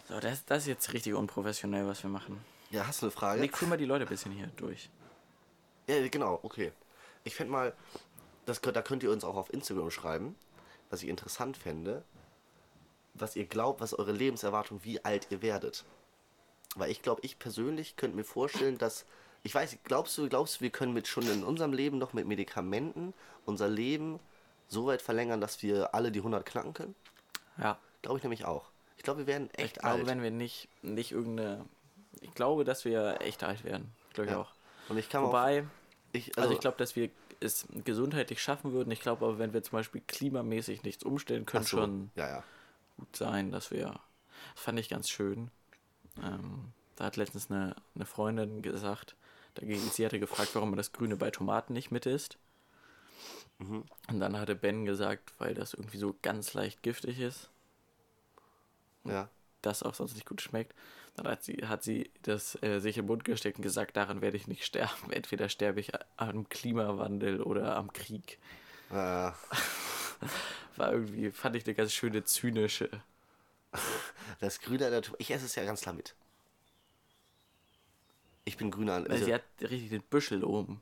So, 0.09 0.19
das, 0.19 0.45
das 0.45 0.59
ist 0.59 0.67
jetzt 0.67 0.93
richtig 0.93 1.15
unprofessionell, 1.15 1.87
was 1.87 2.03
wir 2.03 2.09
machen. 2.11 2.39
Ja, 2.69 2.85
hast 2.85 3.01
du 3.01 3.07
eine 3.07 3.11
Frage? 3.11 3.41
Leg 3.41 3.59
mal 3.63 3.77
die 3.77 3.85
Leute 3.85 4.05
ein 4.05 4.09
bisschen 4.09 4.31
hier 4.31 4.47
durch. 4.57 4.91
Ja, 5.87 6.07
genau, 6.07 6.39
okay. 6.43 6.71
Ich 7.23 7.35
fände 7.35 7.51
mal, 7.51 7.73
das, 8.51 8.61
da 8.61 8.81
könnt 8.81 9.03
ihr 9.03 9.11
uns 9.11 9.23
auch 9.23 9.35
auf 9.35 9.53
Instagram 9.53 9.91
schreiben, 9.91 10.35
was 10.89 11.03
ich 11.03 11.09
interessant 11.09 11.57
fände, 11.57 12.03
was 13.13 13.35
ihr 13.35 13.45
glaubt, 13.45 13.81
was 13.81 13.93
eure 13.93 14.11
Lebenserwartung, 14.11 14.81
wie 14.83 15.03
alt 15.03 15.27
ihr 15.29 15.41
werdet. 15.41 15.85
Weil 16.75 16.91
ich 16.91 17.01
glaube, 17.01 17.21
ich 17.23 17.39
persönlich 17.39 17.95
könnte 17.95 18.15
mir 18.15 18.23
vorstellen, 18.23 18.77
dass, 18.77 19.05
ich 19.43 19.53
weiß, 19.53 19.77
glaubst 19.83 20.17
du, 20.17 20.29
glaubst 20.29 20.57
du, 20.57 20.61
wir 20.61 20.69
können 20.69 20.93
mit 20.93 21.07
schon 21.07 21.27
in 21.27 21.43
unserem 21.43 21.73
Leben 21.73 21.97
noch 21.97 22.13
mit 22.13 22.27
Medikamenten 22.27 23.13
unser 23.45 23.67
Leben 23.67 24.19
so 24.67 24.85
weit 24.85 25.01
verlängern, 25.01 25.41
dass 25.41 25.61
wir 25.61 25.93
alle 25.93 26.11
die 26.11 26.19
100 26.19 26.45
knacken 26.45 26.73
können? 26.73 26.95
Ja. 27.57 27.77
Glaube 28.01 28.17
ich 28.17 28.23
nämlich 28.23 28.45
auch. 28.45 28.69
Ich 28.97 29.03
glaube, 29.03 29.21
wir 29.21 29.27
werden 29.27 29.49
echt 29.51 29.77
ich 29.77 29.81
glaube, 29.81 29.99
alt. 29.99 30.07
wenn 30.07 30.21
wir 30.21 30.31
nicht, 30.31 30.69
nicht 30.81 31.11
irgendeine. 31.11 31.65
Ich 32.21 32.33
glaube, 32.33 32.63
dass 32.63 32.85
wir 32.85 33.19
echt 33.21 33.43
alt 33.43 33.63
werden. 33.63 33.91
Glaube 34.13 34.27
ich 34.27 34.31
Ja. 34.31 34.41
auch. 34.41 34.51
Und 34.89 34.97
ich 34.97 35.09
kann 35.09 35.23
Wobei, 35.23 35.61
auch, 35.61 35.65
ich, 36.13 36.37
also, 36.37 36.53
ich 36.53 36.59
glaube, 36.59 36.77
dass 36.77 36.95
wir 36.95 37.09
es 37.41 37.67
gesundheitlich 37.83 38.41
schaffen 38.41 38.71
würden. 38.71 38.91
Ich 38.91 39.01
glaube 39.01 39.25
aber, 39.25 39.39
wenn 39.39 39.53
wir 39.53 39.63
zum 39.63 39.73
Beispiel 39.73 40.01
klimamäßig 40.07 40.83
nichts 40.83 41.03
umstellen, 41.03 41.45
könnte 41.45 41.67
so, 41.67 41.77
schon 41.77 42.11
ja, 42.15 42.27
ja. 42.27 42.43
gut 42.97 43.15
sein, 43.15 43.51
dass 43.51 43.71
wir. 43.71 43.99
Das 44.55 44.63
fand 44.63 44.79
ich 44.79 44.89
ganz 44.89 45.09
schön. 45.09 45.51
Ähm, 46.21 46.71
da 46.95 47.05
hat 47.05 47.17
letztens 47.17 47.49
eine, 47.49 47.75
eine 47.95 48.05
Freundin 48.05 48.61
gesagt, 48.61 49.15
dagegen, 49.55 49.81
sie 49.81 50.05
hatte 50.05 50.19
gefragt, 50.19 50.51
warum 50.53 50.69
man 50.69 50.77
das 50.77 50.93
Grüne 50.93 51.15
bei 51.15 51.31
Tomaten 51.31 51.73
nicht 51.73 51.91
mit 51.91 52.05
isst. 52.05 52.37
Mhm. 53.59 53.85
Und 54.07 54.19
dann 54.19 54.39
hatte 54.39 54.55
Ben 54.55 54.85
gesagt, 54.85 55.33
weil 55.37 55.53
das 55.53 55.73
irgendwie 55.73 55.97
so 55.97 56.15
ganz 56.21 56.53
leicht 56.53 56.83
giftig 56.83 57.19
ist, 57.19 57.49
ja. 59.03 59.29
Das 59.61 59.83
auch 59.83 59.93
sonst 59.93 60.15
nicht 60.15 60.25
gut 60.25 60.41
schmeckt. 60.41 60.73
Dann 61.15 61.27
hat 61.27 61.43
sie, 61.43 61.65
hat 61.67 61.83
sie 61.83 62.09
das 62.21 62.61
äh, 62.63 62.79
sich 62.79 62.97
im 62.97 63.05
Mund 63.07 63.23
gesteckt 63.23 63.57
und 63.57 63.63
gesagt, 63.63 63.97
daran 63.97 64.21
werde 64.21 64.37
ich 64.37 64.47
nicht 64.47 64.65
sterben. 64.65 64.91
Entweder 65.11 65.49
sterbe 65.49 65.79
ich 65.79 65.91
am 66.17 66.47
Klimawandel 66.49 67.41
oder 67.41 67.75
am 67.75 67.91
Krieg. 67.93 68.39
Äh, 68.91 68.93
War 70.77 70.93
irgendwie, 70.93 71.31
fand 71.31 71.55
ich 71.55 71.65
eine 71.65 71.75
ganz 71.75 71.93
schöne 71.93 72.23
zynische. 72.23 72.89
Das 74.39 74.59
Grüne 74.59 74.85
an 74.85 74.91
der 74.91 75.01
Tomate. 75.01 75.21
Ich 75.21 75.31
esse 75.31 75.45
es 75.45 75.55
ja 75.55 75.65
ganz 75.65 75.81
klar 75.81 75.95
mit. 75.95 76.15
Ich 78.43 78.57
bin 78.57 78.71
grüner 78.71 78.95
an. 78.95 79.07
Also, 79.07 79.25
sie 79.25 79.33
hat 79.33 79.43
richtig 79.61 79.89
den 79.89 80.01
Büschel 80.01 80.43
oben. 80.43 80.81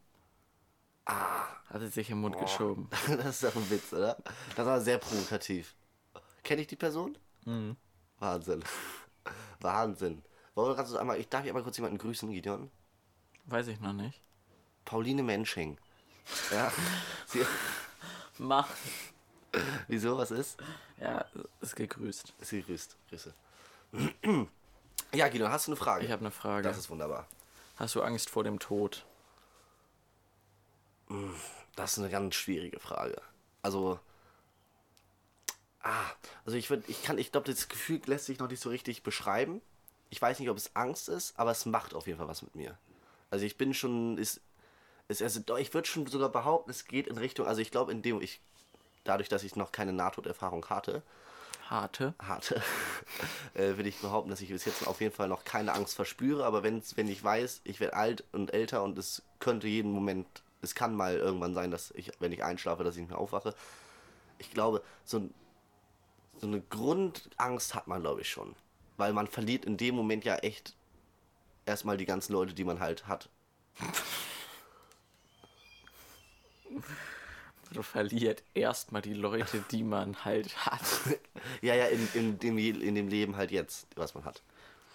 Ah. 1.06 1.48
Hat 1.68 1.82
sie 1.82 1.88
sich 1.90 2.10
im 2.10 2.22
Mund 2.22 2.38
geschoben. 2.38 2.90
das 3.08 3.42
ist 3.42 3.44
doch 3.44 3.56
ein 3.56 3.70
Witz, 3.70 3.94
oder? 3.94 4.18
Das 4.56 4.66
war 4.66 4.82
sehr 4.82 4.98
provokativ. 4.98 5.76
Kenne 6.44 6.62
ich 6.62 6.68
die 6.68 6.76
Person? 6.76 7.18
Mhm. 7.46 7.76
Wahnsinn. 8.20 8.64
Wahnsinn. 9.62 10.24
Wollen 10.56 10.70
wir 10.72 10.76
gerade 10.76 10.90
so 10.90 10.98
einmal. 10.98 11.20
Ich 11.20 11.30
darf 11.30 11.44
ich 11.44 11.50
einmal 11.50 11.64
kurz 11.64 11.78
jemanden 11.78 11.98
grüßen, 11.98 12.32
Gideon? 12.32 12.70
Weiß 13.46 13.68
ich 13.68 13.80
noch 13.80 13.94
nicht. 13.94 14.22
Pauline 14.86 15.24
Mensching. 15.24 15.78
Ja. 16.52 16.72
Sie, 17.28 17.46
Mach. 18.38 18.68
wieso? 19.88 20.18
Was 20.18 20.32
ist? 20.32 20.58
Ja, 21.00 21.26
ist 21.62 21.76
gegrüßt. 21.76 22.34
Sie 22.40 22.62
grüßt. 22.64 22.98
Grüße. 23.10 23.34
Ja, 25.12 25.28
Gideon, 25.28 25.52
hast 25.52 25.66
du 25.66 25.72
eine 25.72 25.76
Frage? 25.76 26.06
Ich 26.06 26.12
habe 26.12 26.20
eine 26.20 26.30
Frage. 26.30 26.62
Das 26.62 26.78
ist 26.78 26.92
wunderbar. 26.92 27.26
Hast 27.78 27.96
du 27.96 28.04
Angst 28.04 28.30
vor 28.30 28.44
dem 28.44 28.60
Tod? 28.60 29.04
Das 31.76 31.94
ist 31.94 31.98
eine 32.00 32.12
ganz 32.12 32.36
schwierige 32.36 32.80
Frage. 32.80 33.20
Also. 33.64 34.00
Ah, 35.90 36.12
also 36.46 36.56
ich 36.56 36.70
würde, 36.70 36.84
ich 36.88 37.02
kann, 37.02 37.18
ich 37.18 37.32
glaube, 37.32 37.50
das 37.52 37.68
Gefühl 37.68 38.00
lässt 38.06 38.26
sich 38.28 38.38
noch 38.38 38.48
nicht 38.48 38.62
so 38.62 38.70
richtig 38.70 39.02
beschreiben. 39.02 39.60
Ich 40.12 40.22
weiß 40.22 40.40
nicht, 40.40 40.50
ob 40.50 40.58
es 40.58 40.76
Angst 40.76 41.10
ist, 41.10 41.34
aber 41.40 41.50
es 41.50 41.66
macht 41.66 41.96
auf 41.96 42.06
jeden 42.06 42.20
Fall 42.20 42.28
was 42.28 42.44
mit 42.44 42.54
mir. 42.54 42.78
Also 43.32 43.44
ich 43.46 43.58
bin 43.58 43.74
schon, 43.74 44.18
ist, 44.20 44.40
ist 45.08 45.24
also 45.24 45.42
ich 45.58 45.74
würde 45.74 45.88
schon 45.88 46.06
sogar 46.06 46.30
behaupten, 46.30 46.70
es 46.70 46.86
geht 46.86 47.08
in 47.08 47.18
Richtung, 47.18 47.48
also 47.48 47.60
ich 47.62 47.72
glaube, 47.72 47.92
in 47.92 48.04
dem 48.04 48.22
ich, 48.22 48.40
dadurch, 49.04 49.30
dass 49.30 49.44
ich 49.44 49.56
noch 49.56 49.72
keine 49.72 49.92
Nahtoderfahrung 49.92 50.66
hatte, 50.70 51.02
Harte? 51.68 52.14
hatte, 52.20 52.62
äh, 53.56 53.78
würde 53.78 53.90
ich 53.90 53.98
behaupten, 53.98 54.30
dass 54.30 54.42
ich 54.42 54.50
bis 54.50 54.66
jetzt 54.66 54.86
auf 54.86 55.02
jeden 55.02 55.14
Fall 55.14 55.28
noch 55.28 55.44
keine 55.44 55.74
Angst 55.74 55.96
verspüre. 55.96 56.46
Aber 56.46 56.62
wenn's, 56.62 56.98
wenn 56.98 57.08
ich 57.08 57.24
weiß, 57.24 57.62
ich 57.64 57.80
werde 57.80 57.96
alt 57.96 58.24
und 58.32 58.54
älter 58.54 58.84
und 58.84 58.98
es 59.00 59.24
könnte 59.40 59.68
jeden 59.68 59.92
Moment, 59.92 60.28
es 60.62 60.76
kann 60.76 60.96
mal 60.96 61.18
irgendwann 61.18 61.56
sein, 61.56 61.72
dass 61.72 61.92
ich, 61.92 62.12
wenn 62.20 62.32
ich 62.32 62.44
einschlafe, 62.44 62.84
dass 62.84 62.96
ich 62.96 63.02
nicht 63.02 63.10
mehr 63.10 63.20
aufwache. 63.20 63.56
Ich 64.40 64.52
glaube, 64.52 64.82
so, 65.06 65.18
ein- 65.18 65.34
so 66.40 66.48
eine 66.48 66.62
Grundangst 66.62 67.76
hat 67.76 67.88
man, 67.88 68.02
glaube 68.02 68.22
ich, 68.22 68.30
schon. 68.30 68.56
Weil 68.98 69.14
man 69.14 69.28
verliert 69.28 69.66
in 69.66 69.78
dem 69.78 69.96
Moment 69.96 70.26
ja 70.26 70.36
echt 70.38 70.76
erstmal 71.66 71.98
die 71.98 72.06
ganzen 72.06 72.34
Leute, 72.34 72.54
die 72.54 72.64
man 72.64 72.80
halt 72.80 73.08
hat. 73.08 73.30
Du 77.72 77.84
verliert 77.84 78.42
erstmal 78.56 79.04
die 79.04 79.14
Leute, 79.14 79.64
die 79.70 79.84
man 79.84 80.26
halt 80.26 80.66
hat. 80.66 80.82
Ja, 81.62 81.74
ja, 81.74 81.86
in, 81.86 82.10
in, 82.14 82.40
dem, 82.40 82.58
in 82.58 82.96
dem 82.96 83.08
Leben 83.08 83.38
halt 83.38 83.52
jetzt, 83.52 83.88
was 83.96 84.14
man 84.14 84.26
hat. 84.26 84.42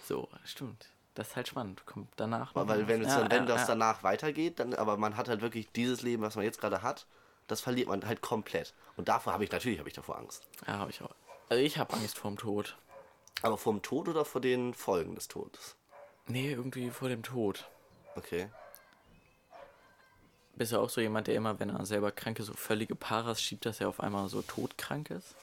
So, 0.03 0.27
stimmt. 0.43 0.89
Das 1.15 1.29
ist 1.29 1.35
halt 1.35 1.47
spannend. 1.47 1.85
Kommt 1.85 2.09
danach. 2.17 2.53
Weil 2.53 2.67
was. 2.67 2.87
wenn, 2.87 3.01
es 3.01 3.07
Ja, 3.07 3.19
dann, 3.21 3.31
wenn 3.31 3.47
ja, 3.47 3.55
das 3.55 3.61
ja. 3.61 3.67
danach 3.67 4.03
weitergeht, 4.03 4.59
dann, 4.59 4.73
aber 4.73 4.97
man 4.97 5.17
hat 5.17 5.27
halt 5.27 5.41
wirklich 5.41 5.71
dieses 5.71 6.01
Leben, 6.01 6.21
was 6.21 6.35
man 6.35 6.43
jetzt 6.43 6.59
gerade 6.59 6.81
hat, 6.81 7.07
das 7.47 7.61
verliert 7.61 7.87
man 7.87 8.05
halt 8.05 8.21
komplett. 8.21 8.73
Und 8.97 9.07
davor 9.07 9.33
habe 9.33 9.43
ich 9.43 9.51
natürlich 9.51 9.79
habe 9.79 9.89
ich 9.89 9.95
davor 9.95 10.17
Angst. 10.17 10.47
Ja, 10.67 10.79
habe 10.79 10.91
ich 10.91 11.01
auch. 11.01 11.15
Also 11.49 11.63
ich 11.63 11.77
habe 11.77 11.93
Angst 11.93 12.17
vorm 12.17 12.37
Tod. 12.37 12.77
Aber 13.41 13.57
vom 13.57 13.81
Tod 13.81 14.07
oder 14.07 14.25
vor 14.25 14.41
den 14.41 14.73
Folgen 14.73 15.15
des 15.15 15.27
Todes? 15.27 15.75
Nee, 16.27 16.51
irgendwie 16.51 16.89
vor 16.89 17.09
dem 17.09 17.21
Tod. 17.23 17.65
Okay. 18.15 18.49
Bist 20.55 20.71
du 20.71 20.79
auch 20.79 20.89
so 20.89 21.01
jemand, 21.01 21.27
der 21.27 21.35
immer, 21.35 21.59
wenn 21.59 21.69
er 21.69 21.85
selber 21.85 22.11
krank 22.11 22.39
ist, 22.39 22.45
so 22.47 22.53
völlige 22.53 22.95
Paras 22.95 23.41
schiebt, 23.41 23.65
dass 23.65 23.81
er 23.81 23.89
auf 23.89 23.99
einmal 23.99 24.29
so 24.29 24.41
todkrank 24.41 25.09
ist? 25.11 25.35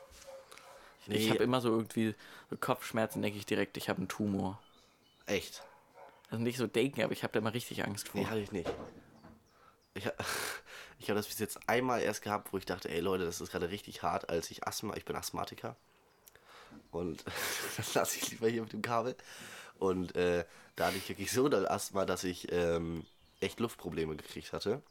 Ich 1.09 1.27
Nee. 1.27 1.31
habe 1.31 1.43
immer 1.45 1.61
so 1.61 1.69
irgendwie 1.69 2.15
so 2.51 2.57
Kopfschmerzen, 2.57 3.21
denke 3.23 3.39
ich 3.39 3.45
direkt, 3.47 3.77
ich 3.77 3.89
habe 3.89 3.99
einen 3.99 4.09
Tumor. 4.09 4.59
Echt? 5.27 5.63
Also 6.31 6.43
nicht 6.43 6.57
so 6.57 6.67
denken, 6.67 7.03
aber 7.03 7.13
ich 7.13 7.23
habe 7.25 7.33
da 7.33 7.41
immer 7.41 7.53
richtig 7.53 7.85
Angst 7.85 8.09
vor. 8.09 8.21
Nee, 8.21 8.27
hatte 8.27 8.41
ich 8.41 8.53
nicht. 8.53 8.71
Ich, 9.95 10.07
ha- 10.07 10.15
ich 10.99 11.11
habe 11.11 11.19
das 11.19 11.27
bis 11.27 11.39
jetzt 11.39 11.69
einmal 11.69 12.01
erst 12.01 12.23
gehabt, 12.23 12.53
wo 12.53 12.57
ich 12.59 12.65
dachte, 12.65 12.89
ey 12.89 13.01
Leute, 13.01 13.27
das 13.27 13.41
ist 13.41 13.51
gerade 13.51 13.69
richtig 13.69 14.03
hart, 14.03 14.31
als 14.31 14.51
ich 14.51 14.67
Asthma, 14.67 14.95
ich 14.97 15.05
bin 15.05 15.15
Asthmatiker. 15.17 15.77
Und 16.93 17.25
das 17.77 17.95
lasse 17.95 18.19
ich 18.19 18.31
lieber 18.31 18.49
hier 18.49 18.63
mit 18.63 18.73
dem 18.73 18.83
Kabel. 18.83 19.17
Und 19.79 20.15
äh, 20.15 20.45
da 20.77 20.87
hatte 20.87 20.97
ich 20.97 21.09
wirklich 21.09 21.33
so 21.33 21.49
doll 21.49 21.67
Asthma, 21.67 22.05
dass 22.05 22.23
ich 22.25 22.53
ähm, 22.53 23.05
echt 23.41 23.59
Luftprobleme 23.59 24.17
gekriegt 24.17 24.53
hatte. 24.53 24.83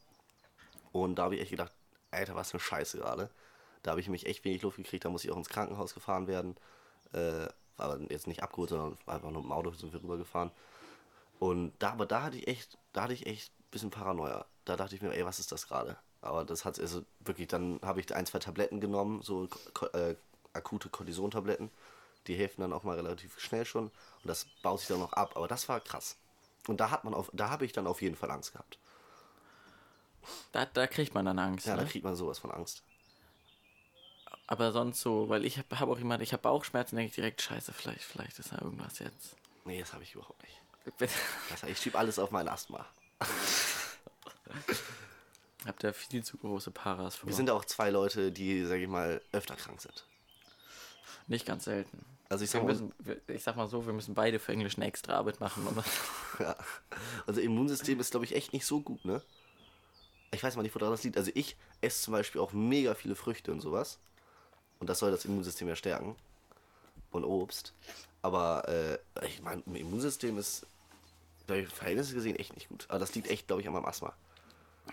Und 0.92 1.16
da 1.16 1.24
habe 1.24 1.36
ich 1.36 1.40
echt 1.40 1.50
gedacht, 1.50 1.72
Alter, 2.10 2.34
was 2.34 2.50
für 2.50 2.58
eine 2.58 2.64
Scheiße 2.64 2.98
gerade. 2.98 3.30
Da 3.82 3.92
habe 3.92 4.00
ich 4.00 4.08
mich 4.08 4.26
echt 4.26 4.44
wenig 4.44 4.62
Luft 4.62 4.76
gekriegt, 4.76 5.04
da 5.04 5.08
muss 5.08 5.24
ich 5.24 5.30
auch 5.30 5.36
ins 5.36 5.48
Krankenhaus 5.48 5.94
gefahren 5.94 6.26
werden. 6.28 6.56
Äh, 7.12 7.48
aber 7.78 7.98
jetzt 8.10 8.26
nicht 8.26 8.42
abgeholt, 8.42 8.70
sondern 8.70 8.98
einfach 9.06 9.30
nur 9.30 9.42
im 9.42 9.50
Auto 9.50 9.70
sind 9.72 9.92
wir 9.92 10.02
rübergefahren. 10.02 10.50
Und 11.38 11.72
da, 11.80 11.90
aber 11.92 12.06
da 12.06 12.22
hatte 12.22 12.36
ich 12.36 12.46
echt, 12.46 12.78
da 12.92 13.02
hatte 13.02 13.14
ich 13.14 13.26
echt 13.26 13.50
ein 13.50 13.70
bisschen 13.70 13.90
Paranoia. 13.90 14.44
Da 14.64 14.76
dachte 14.76 14.94
ich 14.94 15.02
mir, 15.02 15.12
ey, 15.12 15.24
was 15.24 15.40
ist 15.40 15.50
das 15.50 15.66
gerade? 15.66 15.96
Aber 16.20 16.44
das 16.44 16.64
hat 16.64 16.78
also 16.78 17.04
wirklich, 17.20 17.48
dann 17.48 17.80
habe 17.82 18.00
ich 18.00 18.14
ein, 18.14 18.26
zwei 18.26 18.38
Tabletten 18.38 18.80
genommen, 18.80 19.22
so 19.22 19.48
äh, 19.94 20.14
akute 20.52 20.88
Kortisontabletten. 20.88 21.70
Die 22.26 22.34
helfen 22.34 22.60
dann 22.60 22.72
auch 22.72 22.84
mal 22.84 22.96
relativ 22.96 23.38
schnell 23.40 23.64
schon. 23.64 23.86
Und 23.86 23.92
das 24.24 24.46
baut 24.62 24.80
sich 24.80 24.88
dann 24.88 25.00
noch 25.00 25.12
ab. 25.12 25.32
Aber 25.34 25.48
das 25.48 25.68
war 25.68 25.80
krass. 25.80 26.16
Und 26.68 26.78
da 26.80 26.90
hat 26.90 27.04
man 27.04 27.14
auf, 27.14 27.30
da 27.32 27.50
habe 27.50 27.64
ich 27.64 27.72
dann 27.72 27.86
auf 27.86 28.02
jeden 28.02 28.16
Fall 28.16 28.30
Angst 28.30 28.52
gehabt. 28.52 28.78
Da, 30.52 30.66
da 30.66 30.86
kriegt 30.86 31.14
man 31.14 31.24
dann 31.24 31.38
Angst. 31.38 31.66
Ja, 31.66 31.74
ne? 31.74 31.82
da 31.82 31.88
kriegt 31.88 32.04
man 32.04 32.14
sowas 32.14 32.38
von 32.38 32.52
Angst. 32.52 32.82
Aber 34.46 34.72
sonst 34.72 35.00
so, 35.00 35.28
weil 35.28 35.44
ich 35.44 35.58
habe 35.58 35.80
hab 35.80 35.88
auch 35.88 35.98
immer, 35.98 36.20
ich 36.20 36.32
habe 36.32 36.42
Bauchschmerzen, 36.42 36.96
denke 36.96 37.08
ich 37.08 37.14
direkt, 37.14 37.42
scheiße, 37.42 37.72
vielleicht, 37.72 38.02
vielleicht 38.02 38.38
ist 38.38 38.52
da 38.52 38.60
irgendwas 38.60 38.98
jetzt. 38.98 39.36
Nee, 39.64 39.80
das 39.80 39.92
habe 39.92 40.02
ich 40.02 40.14
überhaupt 40.14 40.42
nicht. 40.42 40.60
Ich 41.68 41.78
schieb 41.78 41.96
alles 41.96 42.18
auf 42.18 42.30
mein 42.32 42.48
Asthma. 42.48 42.84
Habt 45.64 45.84
ihr 45.84 45.94
viel 45.94 46.24
zu 46.24 46.36
große 46.38 46.72
Paras 46.72 47.16
vor. 47.16 47.28
Wir 47.28 47.34
sind 47.34 47.48
auch 47.50 47.64
zwei 47.64 47.90
Leute, 47.90 48.32
die, 48.32 48.64
sag 48.64 48.80
ich 48.80 48.88
mal, 48.88 49.22
öfter 49.30 49.54
krank 49.54 49.80
sind. 49.80 50.04
Nicht 51.26 51.46
ganz 51.46 51.64
selten. 51.64 52.04
Also 52.28 52.44
ich 52.44 52.50
sag 52.50 52.64
mal, 52.64 52.74
ich 53.26 53.42
sag 53.42 53.56
mal 53.56 53.66
so, 53.66 53.84
wir 53.84 53.92
müssen 53.92 54.14
beide 54.14 54.38
für 54.38 54.52
Englisch 54.52 54.76
eine 54.76 54.86
extra 54.86 55.14
Arbeit 55.14 55.40
machen. 55.40 55.66
Ja. 56.38 56.56
Unser 57.26 57.42
Immunsystem 57.42 58.00
ist, 58.00 58.10
glaube 58.10 58.24
ich, 58.24 58.34
echt 58.34 58.54
nicht 58.54 58.64
so 58.64 58.80
gut, 58.80 59.04
ne? 59.04 59.20
Ich 60.30 60.42
weiß 60.42 60.56
mal 60.56 60.62
nicht, 60.62 60.74
woran 60.74 60.90
das 60.90 61.04
liegt. 61.04 61.18
Also 61.18 61.30
ich 61.34 61.56
esse 61.82 62.04
zum 62.04 62.12
Beispiel 62.12 62.40
auch 62.40 62.54
mega 62.54 62.94
viele 62.94 63.14
Früchte 63.14 63.52
und 63.52 63.60
sowas. 63.60 63.98
Und 64.80 64.88
das 64.88 64.98
soll 64.98 65.10
das 65.10 65.26
Immunsystem 65.26 65.68
ja 65.68 65.76
stärken. 65.76 66.16
Und 67.10 67.24
Obst. 67.24 67.74
Aber 68.22 68.66
äh, 68.66 69.26
ich 69.26 69.42
meine, 69.42 69.62
mein 69.66 69.82
Immunsystem 69.82 70.38
ist, 70.38 70.66
glaub 71.46 71.58
ich, 71.58 71.68
Verhältnisse 71.68 72.14
gesehen 72.14 72.36
echt 72.36 72.54
nicht 72.54 72.70
gut. 72.70 72.86
Aber 72.88 72.98
das 72.98 73.14
liegt 73.14 73.28
echt, 73.28 73.46
glaube 73.46 73.60
ich, 73.60 73.68
an 73.68 73.74
meinem 73.74 73.84
Asthma. 73.84 74.14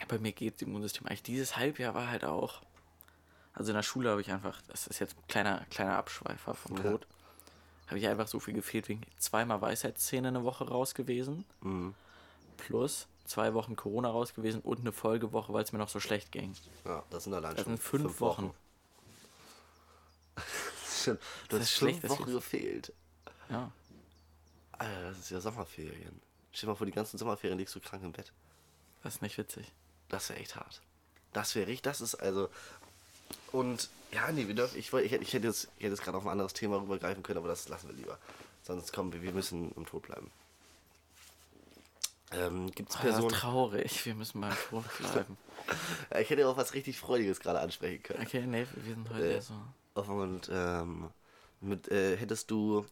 bei 0.09 0.19
mir 0.19 0.33
geht 0.33 0.55
das 0.55 0.63
Immunsystem 0.63 1.07
eigentlich. 1.07 1.23
Dieses 1.23 1.55
Halbjahr 1.55 1.93
war 1.93 2.09
halt 2.09 2.25
auch. 2.25 2.61
Also 3.53 3.71
in 3.71 3.75
der 3.75 3.83
Schule 3.83 4.09
habe 4.12 4.21
ich 4.21 4.31
einfach, 4.31 4.62
das 4.67 4.88
ist 4.88 4.99
jetzt 4.99 5.17
ein 5.17 5.27
kleiner, 5.27 5.65
kleiner 5.69 5.97
Abschweifer 5.97 6.53
vom 6.53 6.77
Ja. 6.77 6.83
Tod. 6.83 7.07
habe 7.88 7.97
ich 7.99 8.07
einfach 8.07 8.27
so 8.27 8.39
viel 8.39 8.53
gefehlt 8.53 8.88
wegen 8.88 9.01
zweimal 9.17 9.62
Weisheitszähne 9.62 10.27
eine 10.29 10.43
Woche 10.43 10.67
raus 10.67 10.93
gewesen. 10.93 11.43
Mhm. 11.62 11.95
Plus 12.57 13.07
zwei 13.25 13.53
Wochen 13.53 13.75
Corona 13.75 14.09
raus 14.09 14.33
gewesen 14.33 14.62
und 14.62 14.79
eine 14.79 14.91
Folgewoche, 14.91 15.53
weil 15.53 15.63
es 15.63 15.71
mir 15.71 15.79
noch 15.79 15.89
so 15.89 15.99
schlecht 15.99 16.31
ging. 16.31 16.53
Ja, 16.85 17.03
das 17.09 17.23
sind 17.25 17.33
allein 17.33 17.55
Das 17.55 17.63
schon 17.65 17.77
sind 17.77 17.83
fünf, 17.83 18.19
Wochen. 18.21 18.53
Stimmt, 20.88 21.19
Du 21.49 21.57
Das 21.57 21.59
hast 21.62 21.71
ist 21.71 21.77
fünf 21.79 21.97
schlecht, 21.99 22.09
Wochen 22.09 22.31
gefehlt. 22.31 22.93
Ja. 23.49 23.71
Alter, 24.73 25.01
das 25.09 25.17
ist 25.19 25.29
ja 25.31 25.41
Sommerferien. 25.41 26.21
Stell 26.51 26.67
dir 26.67 26.71
mal 26.71 26.75
vor, 26.75 26.85
die 26.85 26.91
ganzen 26.93 27.17
Sommerferien 27.17 27.57
liegst 27.57 27.75
du 27.75 27.79
krank 27.79 28.03
im 28.03 28.12
Bett. 28.12 28.31
Das 29.03 29.15
ist 29.15 29.21
nicht 29.21 29.38
witzig. 29.38 29.71
Das 30.09 30.29
wäre 30.29 30.39
echt 30.39 30.55
hart. 30.55 30.81
Das 31.33 31.53
wäre 31.55 31.67
richtig, 31.67 31.83
das 31.83 32.01
ist 32.01 32.15
also. 32.15 32.49
Und 33.51 33.89
ja, 34.11 34.31
nee, 34.31 34.47
wir 34.47 34.55
dürfen, 34.55 34.77
ich, 34.77 34.91
ich, 34.93 35.11
hätte- 35.11 35.23
ich 35.23 35.33
hätte 35.33 35.47
jetzt, 35.47 35.65
ich 35.77 35.83
hätte 35.83 35.93
jetzt 35.93 36.03
gerade 36.03 36.17
auf 36.17 36.25
ein 36.25 36.31
anderes 36.31 36.53
Thema 36.53 36.77
rübergreifen 36.81 37.23
können, 37.23 37.37
aber 37.39 37.47
das 37.47 37.67
lassen 37.69 37.87
wir 37.89 37.95
lieber. 37.95 38.17
Sonst 38.63 38.91
kommen 38.93 39.13
wir, 39.13 39.21
wir 39.21 39.31
müssen 39.31 39.71
im 39.75 39.85
Tod 39.85 40.03
bleiben. 40.03 40.31
Ähm, 42.31 42.69
Gibt 42.71 42.89
es 42.89 42.95
Oh, 42.95 42.99
das 42.99 43.09
ist 43.09 43.15
Personen. 43.15 43.29
traurig. 43.33 44.05
Wir 44.05 44.15
müssen 44.15 44.39
mal 44.39 44.55
tot 44.69 44.85
bleiben. 44.99 45.37
Ja, 46.11 46.19
ich 46.19 46.29
hätte 46.29 46.47
auch 46.47 46.57
was 46.57 46.73
richtig 46.73 46.99
Freudiges 46.99 47.39
gerade 47.39 47.59
ansprechen 47.59 48.03
können. 48.03 48.21
Okay, 48.23 48.45
nee, 48.45 48.65
wir 48.75 48.93
sind 48.95 49.09
heute 49.09 49.37
Äh, 49.37 49.41
so. 49.41 49.53
Und 50.01 50.49
ähm, 50.51 51.09
mit, 51.61 51.87
äh, 51.89 52.15
hättest 52.17 52.51
du. 52.51 52.85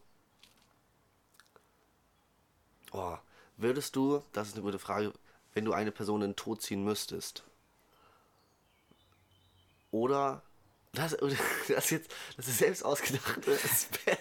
Oh, 2.92 3.16
würdest 3.56 3.96
du, 3.96 4.22
das 4.32 4.48
ist 4.48 4.54
eine 4.54 4.62
gute 4.62 4.78
Frage, 4.78 5.12
wenn 5.54 5.64
du 5.64 5.72
eine 5.72 5.92
Person 5.92 6.22
in 6.22 6.30
den 6.30 6.36
Tod 6.36 6.62
ziehen 6.62 6.84
müsstest? 6.84 7.44
Oder. 9.90 10.42
Das, 10.92 11.16
das 11.68 11.90
jetzt. 11.90 12.14
Das 12.36 12.48
ist 12.48 12.58
selbst 12.58 12.84
ausgedachte 12.84 13.56
Spe 13.56 14.18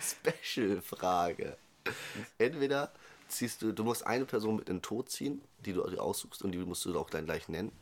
Special-Frage. 0.00 1.56
Entweder 2.38 2.92
ziehst 3.28 3.62
du, 3.62 3.72
du 3.72 3.84
musst 3.84 4.06
eine 4.06 4.24
Person 4.24 4.56
mit 4.56 4.68
in 4.68 4.76
den 4.76 4.82
Tod 4.82 5.10
ziehen, 5.10 5.42
die 5.60 5.72
du 5.72 5.82
aussuchst 5.82 6.42
und 6.42 6.52
die 6.52 6.58
musst 6.58 6.84
du 6.84 6.98
auch 6.98 7.10
dann 7.10 7.26
gleich 7.26 7.48
nennen. 7.48 7.72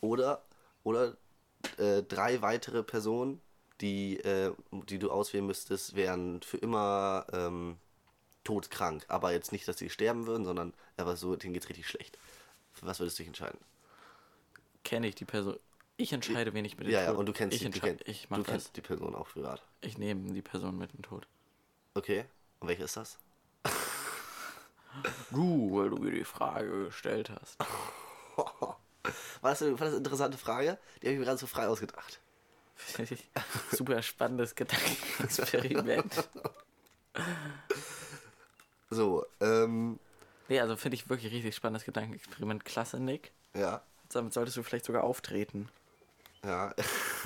Oder, 0.00 0.42
oder 0.84 1.16
äh, 1.78 2.02
drei 2.02 2.42
weitere 2.42 2.82
Personen, 2.82 3.40
die, 3.80 4.18
äh, 4.20 4.52
die 4.88 4.98
du 4.98 5.10
auswählen 5.10 5.46
müsstest, 5.46 5.94
wären 5.94 6.42
für 6.42 6.56
immer 6.56 7.26
ähm, 7.32 7.78
todkrank. 8.44 9.04
Aber 9.08 9.32
jetzt 9.32 9.52
nicht, 9.52 9.66
dass 9.68 9.78
sie 9.78 9.90
sterben 9.90 10.26
würden, 10.26 10.44
sondern 10.44 10.72
aber 10.96 11.16
so, 11.16 11.36
denen 11.36 11.54
geht's 11.54 11.68
richtig 11.68 11.88
schlecht. 11.88 12.18
Für 12.72 12.86
was 12.86 13.00
würdest 13.00 13.18
du 13.18 13.22
dich 13.22 13.28
entscheiden? 13.28 13.58
Kenne 14.84 15.08
ich 15.08 15.14
die 15.14 15.24
Person. 15.24 15.56
Ich 16.02 16.12
entscheide, 16.12 16.52
wen 16.52 16.64
ich 16.64 16.76
mit 16.76 16.88
dem 16.88 16.92
Ja, 16.92 17.02
ja, 17.02 17.10
Tod. 17.10 17.18
und 17.18 17.26
du 17.26 17.32
kennst, 17.32 17.54
ich 17.54 17.62
die, 17.70 17.78
du, 17.78 17.96
Ich 18.06 18.26
du 18.28 18.36
das. 18.36 18.46
kennst 18.46 18.76
die 18.76 18.80
Person 18.80 19.14
auch 19.14 19.28
privat. 19.28 19.62
Ich 19.82 19.98
nehme 19.98 20.32
die 20.32 20.42
Person 20.42 20.76
mit 20.76 20.92
dem 20.92 21.02
Tod. 21.02 21.28
Okay. 21.94 22.24
Und 22.60 22.68
welche 22.68 22.84
ist 22.84 22.96
das? 22.96 23.18
Du, 25.30 25.74
weil 25.78 25.88
du 25.88 25.96
mir 25.96 26.10
die 26.10 26.24
Frage 26.24 26.84
gestellt 26.86 27.30
hast. 27.30 27.58
War 28.36 28.76
das, 29.42 29.62
eine, 29.62 29.72
war 29.72 29.78
das 29.78 29.88
eine 29.88 29.96
interessante 29.98 30.36
Frage? 30.38 30.78
Die 31.00 31.06
habe 31.06 31.12
ich 31.14 31.18
mir 31.20 31.24
gerade 31.24 31.38
so 31.38 31.46
frei 31.46 31.66
ausgedacht. 31.66 32.20
Super 33.72 34.02
spannendes 34.02 34.54
Gedankenexperiment. 34.54 36.28
So, 38.90 39.24
ähm, 39.40 39.98
nee, 40.48 40.60
also 40.60 40.76
finde 40.76 40.96
ich 40.96 41.08
wirklich 41.08 41.32
richtig 41.32 41.56
spannendes 41.56 41.84
Gedankenexperiment. 41.84 42.64
Klasse, 42.64 43.00
Nick. 43.00 43.32
ja, 43.56 43.82
Damit 44.10 44.34
solltest 44.34 44.56
du 44.58 44.62
vielleicht 44.62 44.84
sogar 44.84 45.04
auftreten. 45.04 45.68
Ja, 46.44 46.74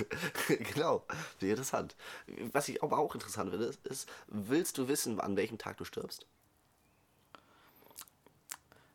genau, 0.48 1.04
sehr 1.40 1.50
interessant. 1.50 1.96
Was 2.52 2.68
ich 2.68 2.82
aber 2.82 2.98
auch 2.98 3.14
interessant 3.14 3.50
finde, 3.50 3.66
ist, 3.66 3.86
ist, 3.86 4.08
willst 4.26 4.76
du 4.78 4.88
wissen, 4.88 5.20
an 5.20 5.36
welchem 5.36 5.58
Tag 5.58 5.78
du 5.78 5.84
stirbst? 5.84 6.26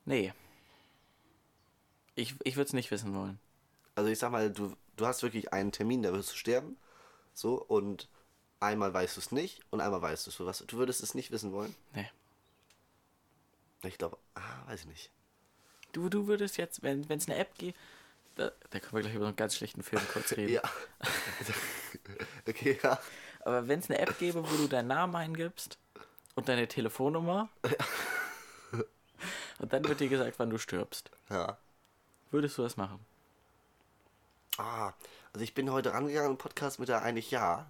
Nee. 0.05 0.33
Ich, 2.15 2.35
ich 2.43 2.55
würde 2.55 2.67
es 2.67 2.73
nicht 2.73 2.91
wissen 2.91 3.15
wollen. 3.15 3.39
Also 3.95 4.09
ich 4.09 4.19
sag 4.19 4.31
mal, 4.31 4.51
du, 4.51 4.75
du 4.95 5.05
hast 5.05 5.23
wirklich 5.23 5.53
einen 5.53 5.71
Termin, 5.71 6.03
da 6.03 6.13
wirst 6.13 6.31
du 6.31 6.35
sterben, 6.35 6.77
so, 7.33 7.55
und 7.55 8.09
einmal 8.59 8.93
weißt 8.93 9.17
du 9.17 9.21
es 9.21 9.31
nicht 9.31 9.61
und 9.71 9.81
einmal 9.81 10.01
weißt 10.01 10.25
du 10.25 10.29
es. 10.29 10.35
Für 10.35 10.45
was, 10.45 10.59
du 10.59 10.77
würdest 10.77 11.01
es 11.01 11.15
nicht 11.15 11.31
wissen 11.31 11.51
wollen? 11.51 11.75
Nee. 11.93 12.09
Ich 13.83 13.97
glaube, 13.97 14.17
ah, 14.35 14.67
weiß 14.67 14.81
ich 14.81 14.87
nicht. 14.87 15.09
Du, 15.93 16.09
du 16.09 16.27
würdest 16.27 16.57
jetzt, 16.57 16.83
wenn 16.83 17.09
es 17.09 17.27
eine 17.27 17.37
App 17.37 17.57
gibt, 17.57 17.77
da, 18.35 18.51
da 18.69 18.79
können 18.79 18.93
wir 18.93 19.01
gleich 19.01 19.13
über 19.15 19.23
so 19.25 19.27
einen 19.27 19.35
ganz 19.35 19.55
schlechten 19.55 19.83
Film 19.83 20.01
kurz 20.11 20.31
reden. 20.37 20.53
Ja. 20.53 20.61
okay, 22.47 22.79
ja. 22.83 22.99
Aber 23.41 23.67
wenn 23.67 23.79
es 23.79 23.89
eine 23.89 23.99
App 23.99 24.17
gäbe, 24.19 24.43
wo 24.49 24.55
du 24.57 24.67
deinen 24.67 24.87
Namen 24.87 25.15
eingibst 25.15 25.77
und 26.35 26.47
deine 26.47 26.67
Telefonnummer 26.67 27.49
und 29.59 29.73
dann 29.73 29.83
wird 29.87 29.99
dir 29.99 30.09
gesagt, 30.09 30.37
wann 30.37 30.49
du 30.49 30.57
stirbst, 30.57 31.11
Ja. 31.29 31.57
würdest 32.31 32.57
du 32.57 32.63
das 32.63 32.77
machen? 32.77 32.99
Ah, 34.57 34.93
also 35.33 35.43
ich 35.43 35.53
bin 35.53 35.71
heute 35.71 35.93
rangegangen 35.93 36.31
im 36.31 36.37
Podcast 36.37 36.79
mit 36.79 36.89
der 36.89 37.01
eigentlich 37.01 37.31
ja. 37.31 37.69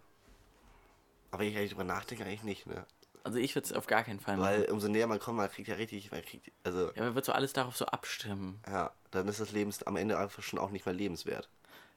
Aber 1.32 1.44
ich 1.44 1.56
eigentlich 1.56 1.72
drüber 1.72 1.84
nachdenke, 1.86 2.26
eigentlich 2.26 2.44
nicht, 2.44 2.68
ne? 2.68 2.86
Also 3.24 3.38
ich 3.38 3.56
würde 3.56 3.66
es 3.66 3.74
auf 3.74 3.88
gar 3.88 4.04
keinen 4.04 4.20
Fall 4.20 4.38
machen. 4.38 4.50
Weil 4.50 4.72
umso 4.72 4.88
näher 4.88 5.08
man 5.08 5.20
kommt, 5.20 5.38
man 5.38 5.50
kriegt 5.50 5.68
ja 5.68 5.76
richtig, 5.76 6.12
man 6.12 6.22
kriegt, 6.24 6.52
also, 6.64 6.92
ja, 6.96 7.04
man 7.04 7.16
wird 7.16 7.26
so 7.26 7.32
alles 7.32 7.54
darauf 7.54 7.78
so 7.78 7.86
abstimmen. 7.86 8.60
ja, 8.68 8.92
dann 9.12 9.28
ist 9.28 9.40
das 9.40 9.52
Leben 9.52 9.72
am 9.86 9.96
Ende 9.96 10.18
einfach 10.18 10.42
schon 10.44 10.60
auch 10.60 10.72
nicht 10.72 10.86
mehr 10.86 10.96
lebenswert. 10.96 11.50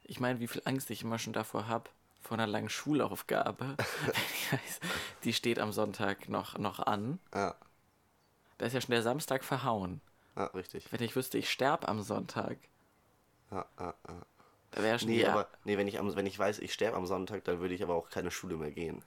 Ich 0.04 0.20
meine, 0.20 0.40
wie 0.40 0.48
viel 0.48 0.62
Angst 0.66 0.90
ich 0.90 1.02
immer 1.02 1.18
schon 1.18 1.32
davor 1.32 1.66
habe, 1.66 1.88
vor 2.20 2.36
einer 2.36 2.46
langen 2.46 2.68
Schulaufgabe. 2.68 3.76
weiß, 4.50 4.80
die 5.24 5.32
steht 5.32 5.58
am 5.58 5.72
Sonntag 5.72 6.28
noch, 6.28 6.58
noch 6.58 6.80
an. 6.80 7.18
Ja, 7.34 7.54
Da 8.58 8.66
ist 8.66 8.72
ja 8.72 8.80
schon 8.80 8.92
der 8.92 9.02
Samstag 9.02 9.44
verhauen. 9.44 10.00
ja, 10.36 10.46
richtig. 10.46 10.90
Wenn 10.90 11.02
ich 11.02 11.16
wüsste, 11.16 11.38
ich 11.38 11.50
sterbe 11.50 11.88
am 11.88 12.02
Sonntag, 12.02 12.58
Ja, 13.50 13.66
ja, 13.78 13.94
ja. 14.08 14.22
da 14.72 14.82
wäre 14.82 14.98
schon 14.98 15.08
Nee, 15.08 15.24
aber, 15.24 15.48
nee, 15.64 15.76
wenn 15.78 15.88
ich, 15.88 15.98
am, 15.98 16.14
wenn 16.16 16.26
ich 16.26 16.38
weiß, 16.38 16.58
ich 16.58 16.72
sterbe 16.72 16.96
am 16.96 17.06
Sonntag, 17.06 17.44
dann 17.44 17.60
würde 17.60 17.74
ich 17.74 17.82
aber 17.82 17.94
auch 17.94 18.10
keine 18.10 18.30
Schule 18.30 18.56
mehr 18.56 18.70
gehen. 18.72 19.02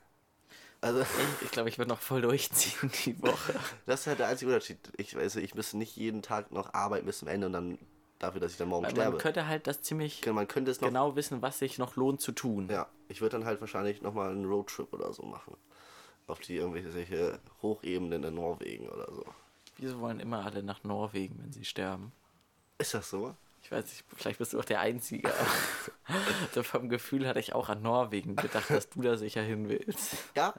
Also, 0.82 1.04
Ich 1.44 1.52
glaube, 1.52 1.70
ich 1.70 1.78
würde 1.78 1.90
noch 1.90 2.00
voll 2.00 2.22
durchziehen 2.22 2.92
die 3.06 3.22
Woche. 3.22 3.56
das 3.86 4.02
ist 4.02 4.08
halt 4.08 4.20
der 4.20 4.28
einzige 4.28 4.52
Unterschied. 4.52 4.78
Ich 4.98 5.16
weiß, 5.16 5.38
ich 5.38 5.56
müsste 5.56 5.78
nicht 5.78 5.96
jeden 5.96 6.22
Tag 6.22 6.52
noch 6.52 6.74
arbeiten 6.74 7.06
bis 7.06 7.20
zum 7.20 7.28
Ende 7.28 7.48
und 7.48 7.54
dann 7.54 7.80
dafür, 8.20 8.42
dass 8.42 8.52
ich 8.52 8.58
dann 8.58 8.70
morgen 8.70 8.84
Weil 8.86 8.92
sterbe. 8.92 9.12
man 9.12 9.20
könnte 9.20 9.48
halt 9.48 9.68
das 9.68 9.82
ziemlich 9.82 10.26
man 10.26 10.48
könnte 10.48 10.72
es 10.72 10.82
noch 10.82 10.88
genau 10.90 11.16
wissen, 11.16 11.42
was 11.42 11.60
sich 11.60 11.78
noch 11.78 11.96
lohnt 11.96 12.22
zu 12.22 12.32
tun. 12.32 12.68
Ja, 12.70 12.88
ich 13.08 13.22
würde 13.22 13.38
dann 13.38 13.46
halt 13.46 13.60
wahrscheinlich 13.62 14.02
nochmal 14.02 14.32
einen 14.32 14.46
Roadtrip 14.46 14.94
oder 14.94 15.12
so 15.14 15.24
machen. 15.24 15.56
Auf 16.28 16.40
die 16.40 16.56
irgendwelche 16.58 17.40
Hochebenen 17.62 18.24
in 18.24 18.36
Norwegen 18.36 18.90
oder 18.90 19.12
so. 19.14 19.26
Wieso 19.78 20.00
wollen 20.00 20.20
immer 20.20 20.44
alle 20.46 20.62
nach 20.62 20.84
Norwegen, 20.84 21.40
wenn 21.42 21.54
sie 21.54 21.64
sterben? 21.66 22.12
Ist 22.80 22.94
das 22.94 23.10
so? 23.10 23.36
Ich 23.68 23.72
weiß 23.74 23.84
nicht, 23.84 24.06
vielleicht 24.16 24.40
bist 24.40 24.54
du 24.54 24.60
auch 24.62 24.66
der 24.66 24.80
Einzige. 24.80 25.30
so 26.56 26.64
vom 26.64 26.88
Gefühl 26.88 27.28
hatte 27.28 27.42
ich 27.42 27.52
auch 27.54 27.68
an 27.68 27.82
Norwegen 27.82 28.38
gedacht, 28.38 28.70
dass 28.70 28.90
du 28.90 29.02
da 29.02 29.18
sicher 29.18 29.42
hin 29.42 29.68
willst. 29.68 30.16
Ja? 30.38 30.54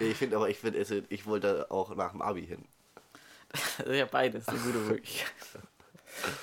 Ich 0.00 0.16
finde 0.16 0.34
aber, 0.34 0.48
ich 0.48 0.58
finde, 0.58 0.80
also, 0.80 1.02
ich 1.08 1.24
wollte 1.26 1.70
auch 1.70 1.94
nach 1.94 2.10
dem 2.10 2.20
Abi 2.20 2.44
hin. 2.44 2.64
Ja, 3.88 4.06
beides, 4.06 4.48
eine 4.48 4.58
gute 4.58 4.78
Möglichkeit. 4.78 5.30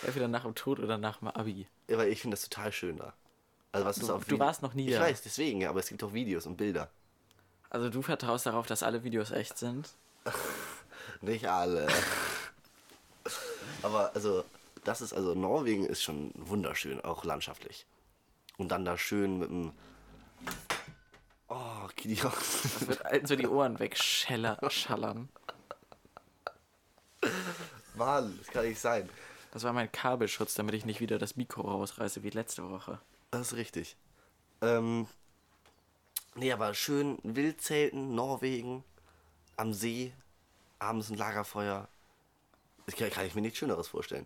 Entweder 0.06 0.30
nach 0.30 0.44
dem 0.44 0.56
Tod 0.56 0.80
oder 0.80 0.98
nach 0.98 1.18
dem 1.18 1.28
Abi. 1.28 1.68
Ja, 1.90 1.98
weil 1.98 2.08
ich 2.08 2.22
finde 2.22 2.36
das 2.38 2.48
total 2.48 2.72
schön 2.72 2.96
da. 2.96 3.12
Also 3.74 3.86
was 3.86 3.98
ist 3.98 4.08
Du- 4.08 4.14
auf 4.16 4.24
du 4.24 4.40
warst 4.40 4.62
noch 4.62 4.74
nie 4.74 4.88
Ich 4.88 4.94
da. 4.96 5.02
weiß, 5.02 5.22
deswegen, 5.22 5.60
ja, 5.60 5.70
aber 5.70 5.82
es 5.82 5.90
gibt 5.90 6.02
auch 6.02 6.14
Videos 6.14 6.46
und 6.46 6.56
Bilder. 6.56 6.90
Also 7.70 7.90
du 7.90 8.02
vertraust 8.02 8.46
darauf, 8.46 8.68
dass 8.68 8.84
alle 8.84 9.04
Videos 9.04 9.32
echt 9.32 9.58
sind? 9.58 9.90
Nicht 11.22 11.46
alle. 11.50 11.88
aber 13.82 14.12
also, 14.16 14.46
das 14.84 15.02
ist, 15.02 15.14
also 15.14 15.34
Norwegen 15.36 15.86
ist 15.86 16.04
schon 16.04 16.32
wunderschön, 16.36 17.02
auch 17.02 17.24
landschaftlich. 17.24 17.86
Und 18.58 18.70
dann 18.70 18.86
da 18.86 18.98
schön 18.98 19.40
mit 19.40 19.50
dem. 19.50 19.72
Oh, 21.48 21.88
Gideon. 21.96 22.32
Das 22.32 22.88
wird 22.88 23.06
allen 23.06 23.26
so 23.26 23.36
die 23.36 23.48
Ohren 23.48 23.80
wegschallern. 23.80 25.30
Mann, 27.96 28.38
das 28.40 28.48
kann 28.48 28.66
nicht 28.66 28.80
sein. 28.80 29.10
Das 29.52 29.64
war 29.64 29.74
mein 29.74 29.92
Kabelschutz, 29.92 30.54
damit 30.54 30.76
ich 30.76 30.86
nicht 30.86 31.02
wieder 31.02 31.20
das 31.20 31.36
Mikro 31.36 31.62
rausreiße 31.62 32.24
wie 32.24 32.30
letzte 32.30 32.70
Woche. 32.70 33.00
Das 33.32 33.52
ist 33.52 33.58
richtig. 33.58 33.98
Ähm, 34.62 35.08
nee, 36.36 36.52
aber 36.52 36.74
schön 36.74 37.20
Wildzelten, 37.24 38.16
Norwegen, 38.16 38.84
am 39.58 39.74
See, 39.74 40.14
abends 40.80 41.10
ein 41.10 41.18
Lagerfeuer. 41.18 41.88
Das 42.86 42.96
kann, 42.96 43.10
kann 43.10 43.26
ich 43.26 43.36
mir 43.36 43.42
nichts 43.42 43.60
Schöneres 43.60 43.90
vorstellen. 43.90 44.26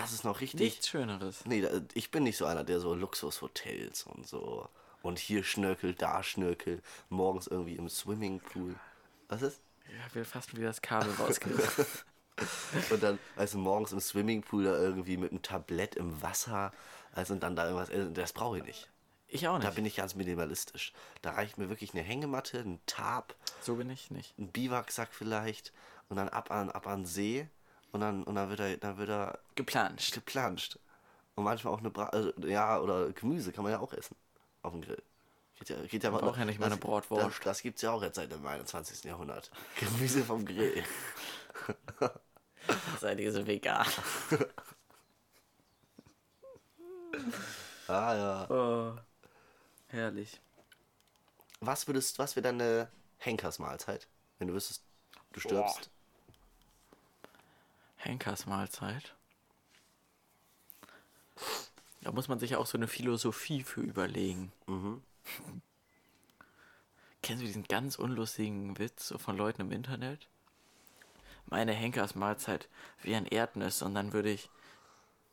Das 0.00 0.12
ist 0.12 0.24
noch 0.24 0.40
richtig. 0.40 0.60
Nichts 0.60 0.88
Schöneres. 0.88 1.44
Nee, 1.44 1.60
da, 1.62 1.68
ich 1.94 2.10
bin 2.10 2.22
nicht 2.24 2.36
so 2.36 2.46
einer, 2.46 2.64
der 2.64 2.80
so 2.80 2.94
Luxushotels 2.94 4.04
und 4.04 4.26
so. 4.26 4.68
Und 5.02 5.18
hier 5.18 5.44
schnörkelt, 5.44 6.00
da 6.02 6.22
schnörkelt. 6.22 6.82
Morgens 7.08 7.46
irgendwie 7.46 7.76
im 7.76 7.88
Swimmingpool. 7.88 8.74
Was 9.28 9.42
ist? 9.42 9.60
Ich 10.08 10.14
will 10.14 10.24
fast 10.24 10.56
wieder 10.56 10.68
das 10.68 10.82
Kabel 10.82 11.12
rausgerissen. 11.14 11.86
Und 12.90 13.02
dann, 13.02 13.18
also 13.36 13.58
morgens 13.58 13.92
im 13.92 14.00
Swimmingpool 14.00 14.64
da 14.64 14.78
irgendwie 14.78 15.16
mit 15.18 15.30
einem 15.30 15.42
Tablett 15.42 15.96
im 15.96 16.22
Wasser. 16.22 16.72
Also 17.12 17.34
und 17.34 17.42
dann 17.42 17.54
da 17.54 17.66
irgendwas. 17.68 17.90
Das 18.14 18.32
brauche 18.32 18.58
ich 18.58 18.64
nicht. 18.64 18.88
Ich 19.28 19.46
auch 19.46 19.58
Da 19.58 19.66
nicht. 19.66 19.74
bin 19.74 19.84
ich 19.84 19.96
ganz 19.96 20.14
minimalistisch. 20.14 20.92
Da 21.22 21.32
reicht 21.32 21.58
mir 21.58 21.68
wirklich 21.68 21.92
eine 21.92 22.02
Hängematte, 22.02 22.58
ein 22.60 22.80
Tarp, 22.86 23.34
So 23.60 23.74
bin 23.76 23.90
ich 23.90 24.10
nicht. 24.10 24.38
ein 24.38 24.48
Biwaksack 24.50 25.10
vielleicht 25.12 25.72
und 26.08 26.16
dann 26.16 26.28
ab 26.30 26.50
an, 26.50 26.70
ab 26.70 26.86
an 26.86 27.00
den 27.00 27.06
See 27.06 27.46
und 27.92 28.00
dann, 28.00 28.22
und 28.24 28.34
dann 28.34 28.48
wird 28.50 28.60
er, 28.60 28.76
dann 28.76 28.96
wird 28.98 29.08
er 29.08 29.38
Geplanscht. 29.54 30.14
geplanscht. 30.14 30.78
Und 31.34 31.44
manchmal 31.44 31.74
auch 31.74 31.78
eine 31.78 31.90
Bra 31.90 32.06
also, 32.06 32.32
ja, 32.46 32.78
oder 32.80 33.12
Gemüse 33.12 33.52
kann 33.52 33.64
man 33.64 33.72
ja 33.72 33.80
auch 33.80 33.92
essen 33.92 34.16
auf 34.62 34.72
dem 34.72 34.82
Grill. 34.82 35.02
Geht 35.58 35.68
ja, 35.68 35.76
geht 35.86 36.02
ja, 36.04 36.10
braucht 36.10 36.38
ja 36.38 36.44
nicht 36.44 36.58
mal 36.58 36.66
das- 36.68 36.72
eine 36.78 36.80
Bratwurst. 36.80 37.38
Das, 37.38 37.40
das 37.40 37.62
gibt 37.62 37.76
es 37.76 37.82
ja 37.82 37.92
auch 37.92 38.02
jetzt 38.02 38.16
seit 38.16 38.32
dem 38.32 38.46
21. 38.46 39.04
Jahrhundert. 39.04 39.50
Gemüse 39.78 40.24
vom 40.24 40.44
Grill. 40.44 40.84
Seid 43.00 43.20
ihr 43.20 43.32
so 43.32 43.46
vegan? 43.46 43.86
Ah 47.88 48.14
ja. 48.14 48.50
Oh, 48.50 48.96
herrlich. 49.88 50.40
Was 51.60 51.86
würdest, 51.86 52.18
was 52.18 52.36
wäre 52.36 52.44
deine 52.44 52.88
Henkersmahlzeit, 53.18 54.08
wenn 54.38 54.48
du 54.48 54.54
wüsstest, 54.54 54.84
du 55.32 55.40
stirbst? 55.40 55.90
Henkers 58.00 58.46
Mahlzeit. 58.46 59.14
Da 62.00 62.12
muss 62.12 62.28
man 62.28 62.38
sich 62.38 62.50
ja 62.50 62.58
auch 62.58 62.66
so 62.66 62.78
eine 62.78 62.88
Philosophie 62.88 63.62
für 63.62 63.82
überlegen. 63.82 64.52
Kennst 67.22 67.42
du 67.42 67.46
diesen 67.46 67.64
ganz 67.64 67.96
unlustigen 67.96 68.78
Witz 68.78 69.08
so 69.08 69.18
von 69.18 69.36
Leuten 69.36 69.60
im 69.60 69.72
Internet? 69.72 70.28
Meine 71.46 71.72
Henkers 71.72 72.14
Mahlzeit 72.14 72.68
wie 73.02 73.14
ein 73.14 73.26
Erdnuss 73.26 73.82
und 73.82 73.94
dann 73.94 74.14
würde 74.14 74.30
ich 74.30 74.48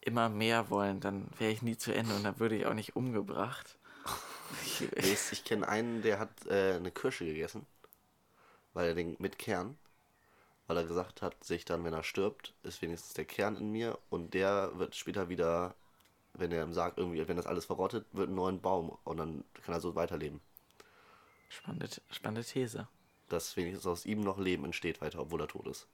immer 0.01 0.27
mehr 0.29 0.69
wollen, 0.69 0.99
dann 0.99 1.29
wäre 1.37 1.51
ich 1.51 1.61
nie 1.61 1.77
zu 1.77 1.93
Ende 1.93 2.15
und 2.15 2.23
dann 2.23 2.39
würde 2.39 2.57
ich 2.57 2.65
auch 2.65 2.73
nicht 2.73 2.95
umgebracht. 2.95 3.77
Ich, 4.95 5.33
ich 5.33 5.43
kenne 5.43 5.67
einen, 5.67 6.01
der 6.01 6.19
hat 6.19 6.29
äh, 6.45 6.75
eine 6.75 6.89
Kirsche 6.89 7.25
gegessen, 7.25 7.65
weil 8.73 8.87
er 8.87 8.95
den 8.95 9.17
mit 9.19 9.37
Kern, 9.37 9.77
weil 10.67 10.77
er 10.77 10.83
gesagt 10.83 11.21
hat, 11.21 11.43
sich 11.43 11.65
dann, 11.65 11.83
wenn 11.83 11.93
er 11.93 12.03
stirbt, 12.03 12.53
ist 12.63 12.81
wenigstens 12.81 13.13
der 13.13 13.25
Kern 13.25 13.55
in 13.55 13.71
mir 13.71 13.97
und 14.09 14.33
der 14.33 14.77
wird 14.77 14.95
später 14.95 15.29
wieder, 15.29 15.75
wenn 16.33 16.51
er 16.51 16.63
im 16.63 16.73
Sarg 16.73 16.97
irgendwie, 16.97 17.25
wenn 17.27 17.37
das 17.37 17.47
alles 17.47 17.65
verrottet, 17.65 18.05
wird 18.11 18.29
ein 18.29 18.35
neuer 18.35 18.53
Baum 18.53 18.97
und 19.05 19.17
dann 19.17 19.43
kann 19.63 19.73
er 19.73 19.81
so 19.81 19.95
weiterleben. 19.95 20.41
spannende, 21.49 21.89
spannende 22.11 22.43
These. 22.43 22.87
Dass 23.29 23.55
wenigstens 23.57 23.87
aus 23.87 24.05
ihm 24.05 24.21
noch 24.21 24.37
Leben 24.37 24.65
entsteht 24.65 25.01
weiter, 25.01 25.19
obwohl 25.19 25.41
er 25.41 25.47
tot 25.47 25.67
ist. 25.67 25.87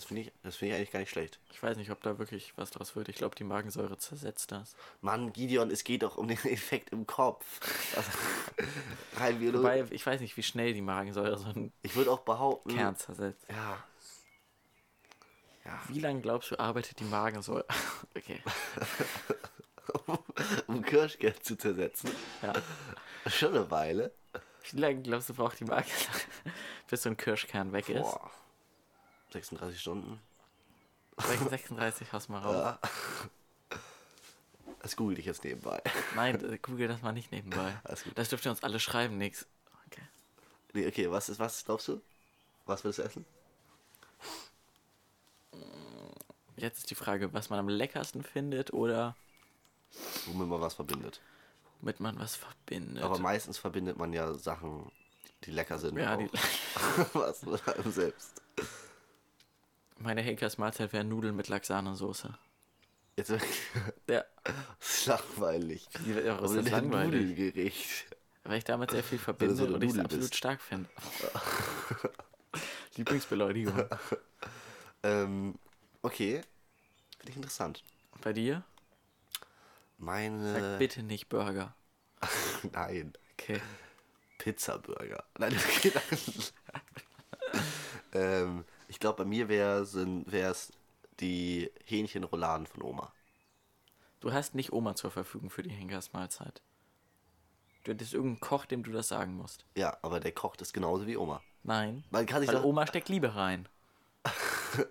Das 0.00 0.06
finde 0.06 0.22
ich, 0.22 0.32
das 0.42 0.56
finde 0.56 0.72
ich 0.72 0.78
eigentlich 0.78 0.92
gar 0.92 1.00
nicht 1.00 1.10
schlecht. 1.10 1.38
Ich 1.52 1.62
weiß 1.62 1.76
nicht, 1.76 1.90
ob 1.90 2.00
da 2.02 2.18
wirklich 2.18 2.54
was 2.56 2.70
draus 2.70 2.96
wird. 2.96 3.10
Ich 3.10 3.16
glaube, 3.16 3.36
die 3.36 3.44
Magensäure 3.44 3.98
zersetzt 3.98 4.50
das. 4.50 4.74
Mann, 5.02 5.30
Gideon, 5.34 5.70
es 5.70 5.84
geht 5.84 6.04
doch 6.04 6.16
um 6.16 6.26
den 6.26 6.38
Effekt 6.44 6.88
im 6.88 7.06
Kopf. 7.06 7.60
Also, 7.94 8.10
rein 9.18 9.38
biologisch. 9.40 9.62
Wobei, 9.62 9.94
ich 9.94 10.06
weiß 10.06 10.22
nicht, 10.22 10.38
wie 10.38 10.42
schnell 10.42 10.72
die 10.72 10.80
Magensäure 10.80 11.36
so 11.36 11.50
einen 11.50 11.70
Ich 11.82 11.96
würde 11.96 12.10
auch 12.10 12.20
behaupten. 12.20 12.74
Kern 12.74 12.96
zersetzt. 12.96 13.44
Ja. 13.50 13.84
Ja. 15.66 15.78
Wie 15.88 16.00
lange 16.00 16.22
glaubst 16.22 16.50
du, 16.50 16.58
arbeitet 16.58 16.98
die 16.98 17.04
Magensäure? 17.04 17.66
okay. 18.16 18.42
um 20.66 20.80
Kirschkern 20.80 21.34
zu 21.42 21.56
zersetzen. 21.56 22.10
Ja. 22.40 22.54
Schon 23.26 23.54
eine 23.54 23.70
Weile. 23.70 24.14
Wie 24.70 24.78
lange 24.78 25.02
glaubst 25.02 25.28
du, 25.28 25.34
braucht 25.34 25.60
die 25.60 25.64
Magensäure, 25.64 26.20
bis 26.88 27.02
so 27.02 27.10
ein 27.10 27.18
Kirschkern 27.18 27.74
weg 27.74 27.90
ist? 27.90 28.00
Boah. 28.00 28.30
36 29.32 29.80
Stunden. 29.80 30.20
36 31.18 32.12
haust 32.12 32.28
mal 32.28 32.40
raus. 32.40 32.54
Ja. 32.56 32.78
Das 34.80 34.96
google 34.96 35.18
ich 35.18 35.26
jetzt 35.26 35.44
nebenbei. 35.44 35.82
Nein, 36.14 36.42
äh, 36.52 36.58
google 36.58 36.88
das 36.88 37.02
mal 37.02 37.12
nicht 37.12 37.30
nebenbei. 37.32 37.78
Das 38.14 38.28
dürft 38.30 38.44
ihr 38.46 38.50
uns 38.50 38.62
alle 38.62 38.80
schreiben, 38.80 39.18
nix. 39.18 39.46
Okay. 39.86 40.02
Nee, 40.72 40.86
okay, 40.86 41.10
was 41.10 41.28
ist, 41.28 41.38
was 41.38 41.64
glaubst 41.64 41.88
du? 41.88 42.00
Was 42.64 42.82
würdest 42.82 42.98
du 43.00 43.02
essen? 43.02 43.26
Jetzt 46.56 46.78
ist 46.78 46.90
die 46.90 46.94
Frage, 46.94 47.32
was 47.32 47.50
man 47.50 47.58
am 47.58 47.68
leckersten 47.68 48.22
findet 48.22 48.72
oder 48.72 49.16
Womit 50.26 50.48
man 50.48 50.60
was 50.60 50.74
verbindet. 50.74 51.20
womit 51.80 52.00
man 52.00 52.18
was 52.18 52.36
verbindet. 52.36 53.02
Aber 53.02 53.18
meistens 53.18 53.58
verbindet 53.58 53.96
man 53.98 54.12
ja 54.12 54.34
Sachen, 54.34 54.90
die 55.44 55.50
lecker 55.50 55.78
sind. 55.78 55.96
ja, 55.98 56.14
auch. 56.14 56.18
die, 56.18 56.30
was 57.14 57.40
selbst. 57.94 58.42
Meine 60.00 60.22
Henkers 60.22 60.58
Mahlzeit 60.58 60.92
wäre 60.92 61.04
Nudeln 61.04 61.36
mit 61.36 61.48
Lachsahnesoße. 61.48 62.36
Jetzt. 63.16 63.32
Ja, 64.08 64.24
Das 64.78 64.80
ist 65.00 65.06
langweilig. 65.06 65.88
Die- 66.04 66.10
ja, 66.12 66.36
Aber 66.36 66.46
ist 66.46 66.56
ein 66.58 66.66
langweilig? 66.66 67.28
Nudelgericht. 67.30 68.06
weil 68.44 68.58
ich 68.58 68.64
damit 68.64 68.90
sehr 68.90 69.02
viel 69.04 69.18
so 69.18 69.24
verbinde 69.24 69.62
eine 69.64 69.74
und 69.74 69.84
ich 69.84 69.90
es 69.92 69.98
absolut 69.98 70.34
stark 70.34 70.60
finde. 70.62 70.88
Lieblingsbeleidigung. 72.96 73.74
Ähm, 75.02 75.58
okay. 76.02 76.42
Finde 77.16 77.30
ich 77.30 77.36
interessant. 77.36 77.82
Bei 78.20 78.34
dir? 78.34 78.64
Sag 79.98 80.04
Meine. 80.04 80.76
bitte 80.78 81.02
nicht 81.02 81.30
Burger. 81.30 81.74
Nein. 82.72 83.14
Okay. 83.32 83.62
Pizzaburger. 84.36 85.24
Nein, 85.38 85.56
okay, 85.56 85.90
nein. 85.94 87.62
ähm, 88.12 88.64
ich 88.90 88.98
glaube, 88.98 89.18
bei 89.18 89.24
mir 89.24 89.48
wäre 89.48 89.82
es 89.82 90.72
die 91.20 91.70
Hähnchenrouladen 91.84 92.66
von 92.66 92.82
Oma. 92.82 93.12
Du 94.18 94.32
hast 94.32 94.56
nicht 94.56 94.72
Oma 94.72 94.96
zur 94.96 95.12
Verfügung 95.12 95.48
für 95.48 95.62
die 95.62 95.70
Henkers 95.70 96.12
Mahlzeit. 96.12 96.60
Du 97.84 97.92
hättest 97.92 98.12
irgendeinen 98.12 98.40
Koch, 98.40 98.66
dem 98.66 98.82
du 98.82 98.90
das 98.90 99.06
sagen 99.06 99.34
musst. 99.34 99.64
Ja, 99.76 99.96
aber 100.02 100.18
der 100.18 100.32
kocht 100.32 100.60
es 100.60 100.72
genauso 100.72 101.06
wie 101.06 101.16
Oma. 101.16 101.40
Nein. 101.62 102.02
Man 102.10 102.26
kann 102.26 102.40
sich 102.40 102.52
Weil 102.52 102.64
Oma 102.64 102.84
steckt 102.86 103.08
Liebe 103.08 103.34
rein. 103.34 103.68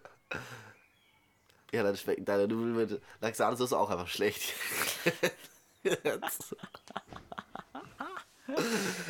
Ja, 1.72 1.84
dann 1.84 1.96
schmeckt 1.96 2.28
deine 2.28 2.48
Nudeln 2.48 2.76
mit 2.76 3.00
Laxanesauce 3.22 3.74
auch 3.74 3.92
einfach 3.92 4.08
schlecht. 4.08 4.56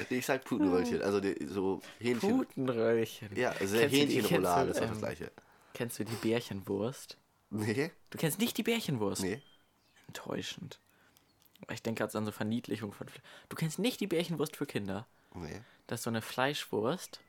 Nee, 0.09 0.17
ich 0.19 0.25
sag 0.25 0.43
Putenröllchen, 0.45 1.01
also 1.01 1.19
die, 1.19 1.35
so 1.47 1.81
Hähnchen. 1.99 2.29
Putenröllchen. 2.37 3.35
Ja, 3.35 3.51
also 3.51 3.77
Kennst 3.77 3.93
du 3.95 4.05
die- 4.05 4.15
Hähnchenroulade 4.15 4.71
ist 4.71 4.77
du, 4.77 4.81
doch 4.81 4.87
das 4.89 4.97
ähm, 4.97 5.01
gleiche. 5.03 5.31
Kennst 5.73 5.99
du 5.99 6.05
die 6.05 6.15
Bärchenwurst? 6.15 7.17
Nee? 7.51 7.91
Du 8.09 8.17
kennst 8.17 8.39
nicht 8.39 8.57
die 8.57 8.63
Bärchenwurst? 8.63 9.21
Nee? 9.23 9.41
Enttäuschend. 10.07 10.79
Ich 11.71 11.81
denke 11.83 12.03
gerade 12.03 12.17
an 12.17 12.25
so 12.25 12.31
Verniedlichung 12.31 12.91
von. 12.93 13.07
Fle- 13.07 13.21
Du 13.49 13.55
kennst 13.55 13.79
nicht 13.79 13.99
die 13.99 14.07
Bärchenwurst 14.07 14.55
für 14.55 14.65
Kinder. 14.65 15.07
Nee. 15.33 15.61
Das 15.87 15.99
ist 15.99 16.03
so 16.03 16.09
eine 16.09 16.21
Fleischwurst, 16.21 17.19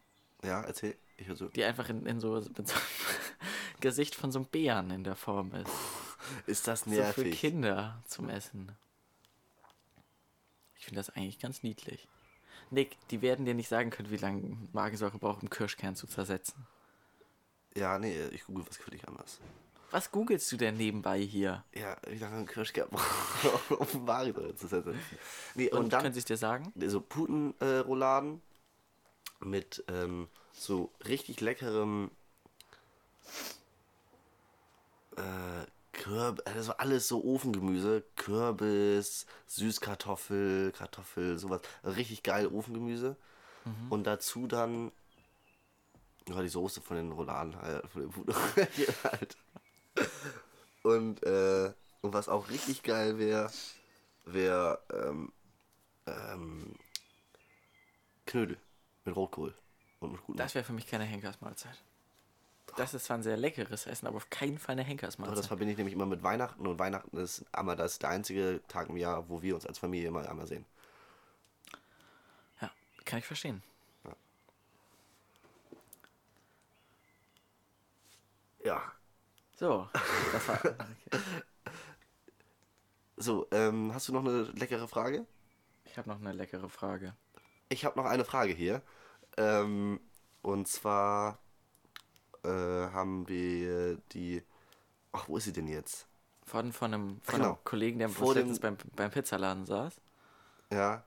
Ja, 0.43 0.63
erzähl. 0.63 0.97
Ich 1.17 1.27
so. 1.35 1.49
die 1.49 1.65
einfach 1.65 1.89
in, 1.91 2.07
in 2.07 2.19
so, 2.21 2.35
mit 2.35 2.67
so 2.69 2.75
einem 2.75 2.83
Gesicht 3.81 4.15
von 4.15 4.33
so 4.33 4.39
einem 4.39 4.47
Bären 4.47 4.91
in 4.91 5.05
der 5.05 5.17
Form 5.17 5.53
ist. 5.55 5.71
Ist 6.47 6.67
das 6.69 6.81
So 6.81 6.91
für 6.91 6.97
nervig? 6.97 7.39
Kinder 7.41 8.03
zum 8.07 8.29
Essen. 8.31 8.73
Ich 10.81 10.87
finde 10.87 10.99
das 10.99 11.11
eigentlich 11.11 11.39
ganz 11.39 11.63
niedlich. 11.63 12.09
Nick, 12.71 12.97
die 13.11 13.21
werden 13.21 13.45
dir 13.45 13.55
nicht 13.55 13.69
sagen 13.69 13.91
können, 13.91 14.11
wie 14.11 14.17
lange 14.17 14.57
Magensäure 14.73 15.19
braucht, 15.19 15.43
um 15.43 15.51
Kirschkern 15.51 15.95
zu 15.95 16.07
zersetzen. 16.07 16.67
ja, 17.77 17.99
nee, 17.99 18.17
ich 18.33 18.45
google 18.45 18.65
was 18.67 18.79
völlig 18.79 19.07
anders. 19.07 19.41
Was 19.91 20.11
googelst 20.11 20.51
du 20.51 20.57
denn 20.57 20.77
nebenbei 20.77 21.21
hier? 21.21 21.65
Ja, 21.75 21.97
wie 22.07 22.19
lange 22.19 22.39
ein 22.39 22.47
Kirschkern 22.47 22.89
braucht, 22.91 23.95
um 23.95 24.05
Magensäure 24.07 24.55
zu 24.55 24.69
setzen. 24.69 24.99
Nee, 25.55 25.71
und, 25.71 25.79
Und, 25.79 25.93
dann 25.93 26.03
können 26.03 26.15
sie 26.15 26.21
es 26.21 26.25
dir 26.25 26.37
sagen? 26.39 26.73
so 26.87 27.01
Putenrouladen 27.01 28.41
mit 29.41 29.85
ähm, 29.89 30.29
so 30.53 30.93
richtig 31.07 31.41
leckerem 31.41 32.11
äh, 35.17 35.21
Kürb, 36.11 36.43
also 36.45 36.73
alles 36.73 37.07
so 37.07 37.23
Ofengemüse, 37.25 38.03
Kürbis, 38.17 39.27
Süßkartoffel, 39.47 40.73
Kartoffel, 40.73 41.39
sowas. 41.39 41.61
Richtig 41.85 42.25
geil 42.25 42.49
Ofengemüse. 42.49 43.17
Und 43.91 44.07
dazu 44.09 44.49
dann 44.49 44.91
ja, 46.29 46.43
die 46.43 46.49
Soße 46.49 46.81
von 46.81 46.97
den 46.97 47.13
Rouladen 47.13 47.57
halt, 47.57 47.87
von 47.89 48.03
den 48.03 48.11
Putenröllchen 48.11 48.95
halt. 49.05 49.37
Und, 50.83 51.23
äh, 51.23 51.73
und 52.01 52.13
was 52.13 52.29
auch 52.29 52.51
richtig 52.51 52.83
geil 52.83 53.19
wäre, 53.19 53.51
wäre 54.25 54.81
ähm, 54.93 55.33
ähm, 56.07 56.75
Knödel 58.27 58.59
mit 59.05 59.15
Rotkohl 59.15 59.55
und 60.01 60.13
mit 60.13 60.23
guten. 60.25 60.39
Das 60.39 60.55
wäre 60.55 60.65
für 60.65 60.73
mich 60.73 60.87
keine 60.87 61.05
Henkersmahlzeit. 61.05 61.81
Das 62.77 62.95
ist 62.95 63.07
zwar 63.07 63.19
ein 63.19 63.23
sehr 63.23 63.37
leckeres 63.37 63.87
Essen, 63.87 64.07
aber 64.07 64.17
auf 64.17 64.31
keinen 64.31 64.59
Fall 64.59 64.73
eine 64.73 64.83
Aber 64.83 64.85
das 64.85 64.89
Henkersmahlzeit. 64.91 65.47
verbinde 65.47 65.73
ich 65.73 65.79
nämlich 65.79 65.95
immer 65.95 66.07
mit 66.07 66.23
Weihnachten 66.23 66.67
und 66.67 66.79
Weihnachten 66.79 67.17
ist 67.17 67.45
einmal 67.53 67.77
das 67.77 67.99
der 67.99 68.11
einzige 68.11 68.61
Tag 68.69 68.89
im 68.89 68.97
Jahr, 68.97 69.29
wo 69.29 69.43
wir 69.43 69.55
uns 69.55 69.67
als 69.67 69.79
Familie 69.79 70.09
immer 70.09 70.29
einmal 70.29 70.47
sehen. 70.47 70.65
Ja, 72.61 72.71
kann 73.05 73.19
ich 73.19 73.27
verstehen. 73.27 73.63
Ja. 78.65 78.93
So, 79.57 79.89
das 80.33 80.49
war. 80.49 80.59
Okay. 80.65 80.75
So, 83.23 83.47
ähm, 83.51 83.93
hast 83.93 84.09
du 84.09 84.15
noch 84.15 84.25
eine 84.25 84.45
leckere 84.45 84.89
Frage? 84.89 85.27
Ich 85.85 85.99
habe 85.99 86.09
noch 86.09 86.19
eine 86.19 86.33
leckere 86.33 86.71
Frage. 86.71 87.15
Ich 87.69 87.85
habe 87.85 87.99
noch 87.99 88.07
eine 88.07 88.25
Frage 88.25 88.55
hier. 88.55 88.81
Ähm, 89.37 90.01
und 90.41 90.67
zwar 90.67 91.39
äh, 92.45 92.49
haben 92.93 93.29
wir 93.29 93.97
die. 94.13 94.43
Ach, 95.13 95.29
wo 95.29 95.37
ist 95.37 95.45
sie 95.45 95.53
denn 95.53 95.67
jetzt? 95.69 96.07
Von, 96.47 96.73
von, 96.73 96.93
einem, 96.95 97.21
von 97.23 97.37
Genau. 97.37 97.49
einem 97.55 97.65
Kollegen, 97.65 97.99
der 97.99 98.09
Vor 98.09 98.35
letztens 98.35 98.61
beim, 98.61 98.77
beim 98.97 99.11
Pizzaladen 99.11 99.67
saß. 99.67 100.01
Ja. 100.73 101.05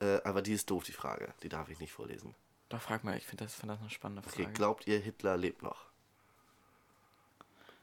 Äh, 0.00 0.20
aber 0.24 0.42
die 0.42 0.52
ist 0.52 0.70
doof, 0.70 0.84
die 0.84 0.92
Frage. 0.92 1.32
Die 1.42 1.48
darf 1.48 1.68
ich 1.70 1.80
nicht 1.80 1.92
vorlesen. 1.92 2.34
Doch, 2.68 2.80
frag 2.80 3.04
mal, 3.04 3.16
ich 3.16 3.26
finde 3.26 3.44
das, 3.44 3.54
find 3.54 3.70
das 3.72 3.80
eine 3.80 3.90
spannende 3.90 4.22
Okay, 4.26 4.42
Frage. 4.42 4.52
glaubt 4.54 4.86
ihr, 4.86 4.98
Hitler 4.98 5.36
lebt 5.36 5.62
noch? 5.62 5.86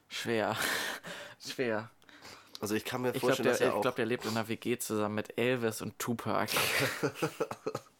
Schwer. 0.08 0.56
Schwer. 1.40 1.90
Also 2.60 2.74
ich 2.74 2.84
kann 2.84 3.02
mir 3.02 3.08
Ich 3.08 3.14
glaube, 3.20 3.34
vorstellen, 3.34 3.44
der, 3.44 3.52
dass 3.52 3.60
er 3.60 3.68
ich 3.68 3.74
auch. 3.74 3.80
glaub, 3.82 3.96
der 3.96 4.06
lebt 4.06 4.24
in 4.24 4.30
einer 4.30 4.48
WG 4.48 4.78
zusammen 4.78 5.16
mit 5.16 5.36
Elvis 5.38 5.82
und 5.82 5.98
Tupac. 5.98 6.50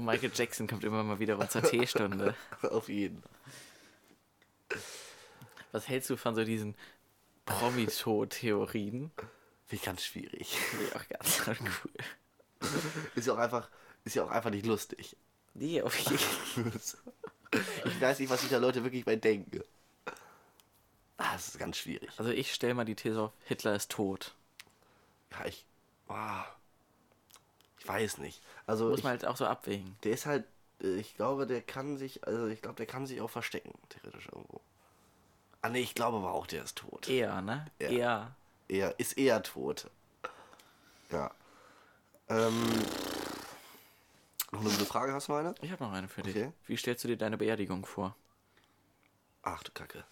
und 0.00 0.06
Michael 0.06 0.30
Jackson 0.34 0.66
kommt 0.66 0.82
immer 0.82 1.04
mal 1.04 1.18
wieder 1.18 1.48
zur 1.48 1.62
Teestunde. 1.62 2.34
auf 2.62 2.88
jeden. 2.88 3.22
Was 5.72 5.88
hältst 5.88 6.08
du 6.08 6.16
von 6.16 6.34
so 6.34 6.42
diesen 6.42 6.74
Promi-Theorien? 7.44 9.10
Wie 9.68 9.76
ganz 9.76 10.04
schwierig. 10.04 10.56
Die 10.72 10.96
auch 10.96 11.06
ganz 11.08 11.42
cool. 11.48 12.68
Ist 13.14 13.26
ja 13.26 13.34
auch 13.34 13.38
einfach, 13.38 13.68
ist 14.04 14.16
ja 14.16 14.24
auch 14.24 14.30
einfach 14.30 14.50
nicht 14.50 14.64
lustig. 14.64 15.16
Nee, 15.54 15.82
auf 15.82 15.96
jeden 15.98 16.18
Fall. 16.18 16.72
Ich 17.84 18.00
weiß 18.00 18.20
nicht, 18.20 18.30
was 18.30 18.42
sich 18.42 18.50
da 18.50 18.58
Leute 18.58 18.84
wirklich 18.84 19.04
bei 19.04 19.16
denken. 19.16 19.64
Ah, 21.16 21.32
das 21.32 21.48
ist 21.48 21.58
ganz 21.58 21.78
schwierig. 21.78 22.08
Also 22.16 22.30
ich 22.30 22.54
stelle 22.54 22.74
mal 22.74 22.84
die 22.84 22.94
These 22.94 23.20
auf, 23.20 23.32
Hitler 23.44 23.74
ist 23.74 23.90
tot. 23.90 24.36
Ja, 25.32 25.46
ich. 25.46 25.66
ah, 26.06 26.44
ich 27.80 27.88
weiß 27.88 28.18
nicht. 28.18 28.40
Also 28.66 28.88
Muss 28.90 28.98
ich, 28.98 29.04
man 29.04 29.10
halt 29.12 29.24
auch 29.26 29.36
so 29.36 29.46
abwägen. 29.46 29.96
der 30.04 30.12
ist 30.12 30.26
halt. 30.26 30.44
äh, 30.82 30.96
Ich 31.00 31.16
glaube, 31.16 31.46
der 31.46 31.62
kann 31.62 31.96
sich. 31.96 32.24
Also 32.26 32.46
ich 32.46 32.62
glaube, 32.62 32.76
der 32.76 32.86
kann 32.86 33.06
sich 33.06 33.20
auch 33.20 33.30
verstecken, 33.30 33.72
theoretisch 33.88 34.26
irgendwo. 34.28 34.60
Ah 35.62 35.68
nee, 35.68 35.80
ich 35.80 35.94
glaube 35.94 36.18
aber 36.18 36.32
auch, 36.32 36.46
der 36.46 36.62
ist 36.64 36.76
tot. 36.76 37.08
Eher, 37.08 37.40
ne? 37.42 37.66
Ja. 37.80 37.88
Eher. 37.88 38.34
Er 38.68 39.00
ist 39.00 39.18
eher 39.18 39.42
tot. 39.42 39.90
Ja. 41.10 41.30
Ähm. 42.28 42.54
Noch 44.52 44.60
eine 44.60 44.70
gute 44.70 44.84
Frage 44.86 45.12
hast 45.12 45.28
du 45.28 45.34
eine? 45.34 45.54
Ich 45.62 45.70
habe 45.70 45.82
noch 45.84 45.92
eine 45.92 46.08
für 46.08 46.22
dich. 46.22 46.36
Okay. 46.36 46.52
Wie 46.66 46.76
stellst 46.76 47.04
du 47.04 47.08
dir 47.08 47.16
deine 47.16 47.36
Beerdigung 47.36 47.84
vor? 47.86 48.14
Ach 49.42 49.62
du 49.62 49.70
Kacke. 49.72 50.04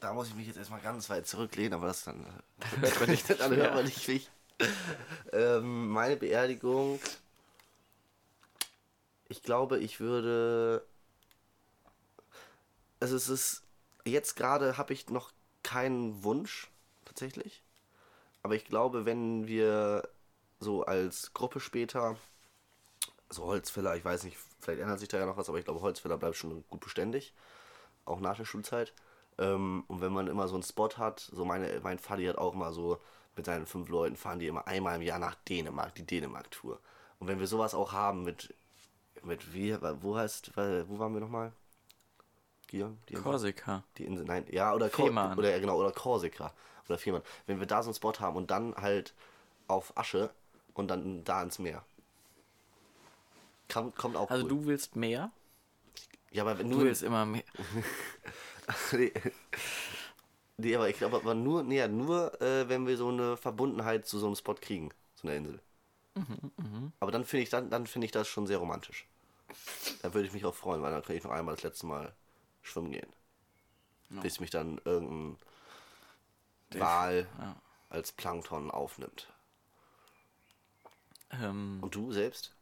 Da 0.00 0.12
muss 0.12 0.28
ich 0.28 0.34
mich 0.34 0.46
jetzt 0.48 0.56
erstmal 0.56 0.80
ganz 0.80 1.08
weit 1.10 1.26
zurücklehnen, 1.26 1.74
aber 1.74 1.86
das 1.86 2.04
dann. 2.04 2.24
Dann 2.58 2.80
hört 2.80 3.00
man 3.00 3.10
nicht, 3.10 3.30
dann 3.40 3.54
hört 3.56 3.74
man 3.74 3.84
nicht 3.84 4.08
mich. 4.08 4.30
Ähm, 5.32 5.88
meine 5.88 6.16
Beerdigung. 6.16 7.00
Ich 9.28 9.42
glaube, 9.42 9.78
ich 9.78 10.00
würde. 10.00 10.84
Also 13.00 13.16
es 13.16 13.28
ist. 13.28 13.62
Jetzt 14.04 14.34
gerade 14.34 14.78
habe 14.78 14.92
ich 14.92 15.08
noch 15.10 15.30
keinen 15.62 16.24
Wunsch, 16.24 16.70
tatsächlich. 17.04 17.62
Aber 18.42 18.56
ich 18.56 18.64
glaube, 18.64 19.04
wenn 19.04 19.46
wir 19.46 20.08
so 20.58 20.84
als 20.84 21.32
Gruppe 21.32 21.60
später, 21.60 22.16
so 23.30 23.44
Holzfäller, 23.44 23.96
ich 23.96 24.04
weiß 24.04 24.24
nicht, 24.24 24.36
vielleicht 24.60 24.80
ändert 24.80 24.98
sich 24.98 25.08
da 25.08 25.18
ja 25.18 25.26
noch 25.26 25.36
was, 25.36 25.48
aber 25.48 25.58
ich 25.58 25.64
glaube, 25.64 25.80
Holzfäller 25.80 26.18
bleibt 26.18 26.36
schon 26.36 26.64
gut 26.68 26.80
beständig. 26.80 27.32
Auch 28.04 28.20
nach 28.20 28.36
der 28.36 28.44
Schulzeit. 28.44 28.92
Ähm, 29.38 29.84
und 29.88 30.00
wenn 30.00 30.12
man 30.12 30.26
immer 30.26 30.48
so 30.48 30.54
einen 30.54 30.62
Spot 30.62 30.90
hat, 30.96 31.20
so 31.20 31.44
meine, 31.44 31.80
mein 31.82 31.98
Vati 31.98 32.24
hat 32.26 32.38
auch 32.38 32.54
mal 32.54 32.72
so 32.72 33.00
mit 33.36 33.46
seinen 33.46 33.66
fünf 33.66 33.88
Leuten 33.88 34.16
fahren 34.16 34.38
die 34.38 34.46
immer 34.46 34.66
einmal 34.66 34.96
im 34.96 35.02
Jahr 35.02 35.18
nach 35.18 35.34
Dänemark, 35.48 35.94
die 35.94 36.04
Dänemark-Tour. 36.04 36.78
Und 37.18 37.28
wenn 37.28 37.38
wir 37.40 37.46
sowas 37.46 37.74
auch 37.74 37.92
haben 37.92 38.24
mit, 38.24 38.54
mit 39.22 39.54
wie, 39.54 39.76
wo 40.00 40.16
heißt, 40.16 40.52
wo 40.56 40.98
waren 40.98 41.14
wir 41.14 41.20
nochmal? 41.20 41.52
Insel? 43.12 43.22
Korsika. 43.22 43.84
Die 43.98 44.04
Insel, 44.04 44.24
nein, 44.24 44.46
ja, 44.50 44.74
oder 44.74 44.88
Fehmarn. 44.88 45.38
oder 45.38 45.58
genau, 45.60 45.78
oder 45.78 45.92
Korsika 45.92 46.52
oder 46.88 46.98
Fehmarn. 46.98 47.22
Wenn 47.46 47.60
wir 47.60 47.66
da 47.66 47.82
so 47.82 47.90
einen 47.90 47.94
Spot 47.94 48.14
haben 48.18 48.36
und 48.36 48.50
dann 48.50 48.74
halt 48.76 49.12
auf 49.68 49.96
Asche 49.96 50.30
und 50.74 50.88
dann 50.88 51.22
da 51.24 51.42
ins 51.42 51.58
Meer. 51.58 51.84
Kam, 53.68 53.94
kommt 53.94 54.16
auch 54.16 54.30
Also 54.30 54.44
cool. 54.44 54.48
du 54.48 54.66
willst 54.66 54.96
mehr? 54.96 55.30
ja, 56.30 56.42
aber 56.42 56.58
wenn 56.58 56.70
Du 56.70 56.76
nur 56.76 56.84
willst 56.86 57.02
immer 57.02 57.24
mehr. 57.26 57.44
nee. 58.92 59.12
Nee, 60.62 60.74
aber 60.76 60.88
ich 60.88 60.96
glaube, 60.96 61.16
aber 61.16 61.34
nur, 61.34 61.62
nee, 61.62 61.86
nur 61.88 62.40
äh, 62.40 62.68
wenn 62.68 62.86
wir 62.86 62.96
so 62.96 63.08
eine 63.08 63.36
Verbundenheit 63.36 64.06
zu 64.06 64.18
so 64.18 64.26
einem 64.26 64.36
Spot 64.36 64.54
kriegen, 64.54 64.90
zu 65.14 65.26
einer 65.26 65.36
Insel. 65.36 65.60
Mhm, 66.14 66.92
aber 67.00 67.10
dann 67.10 67.24
finde 67.24 67.42
ich 67.44 67.50
dann, 67.50 67.70
dann 67.70 67.86
finde 67.86 68.04
ich 68.06 68.10
das 68.12 68.28
schon 68.28 68.46
sehr 68.46 68.58
romantisch. 68.58 69.06
Da 70.02 70.12
würde 70.14 70.26
ich 70.26 70.32
mich 70.34 70.44
auch 70.44 70.54
freuen, 70.54 70.82
weil 70.82 70.92
dann 70.92 71.02
kann 71.02 71.16
ich 71.16 71.24
noch 71.24 71.30
einmal 71.30 71.54
das 71.54 71.64
letzte 71.64 71.86
Mal 71.86 72.14
schwimmen 72.62 72.92
gehen. 72.92 73.12
Bis 74.20 74.40
mich 74.40 74.50
dann 74.50 74.78
irgendein 74.84 75.38
Wal 76.70 77.26
ja. 77.38 77.56
als 77.88 78.12
Plankton 78.12 78.70
aufnimmt. 78.70 79.32
Ähm, 81.30 81.78
Und 81.80 81.94
du 81.94 82.12
selbst? 82.12 82.54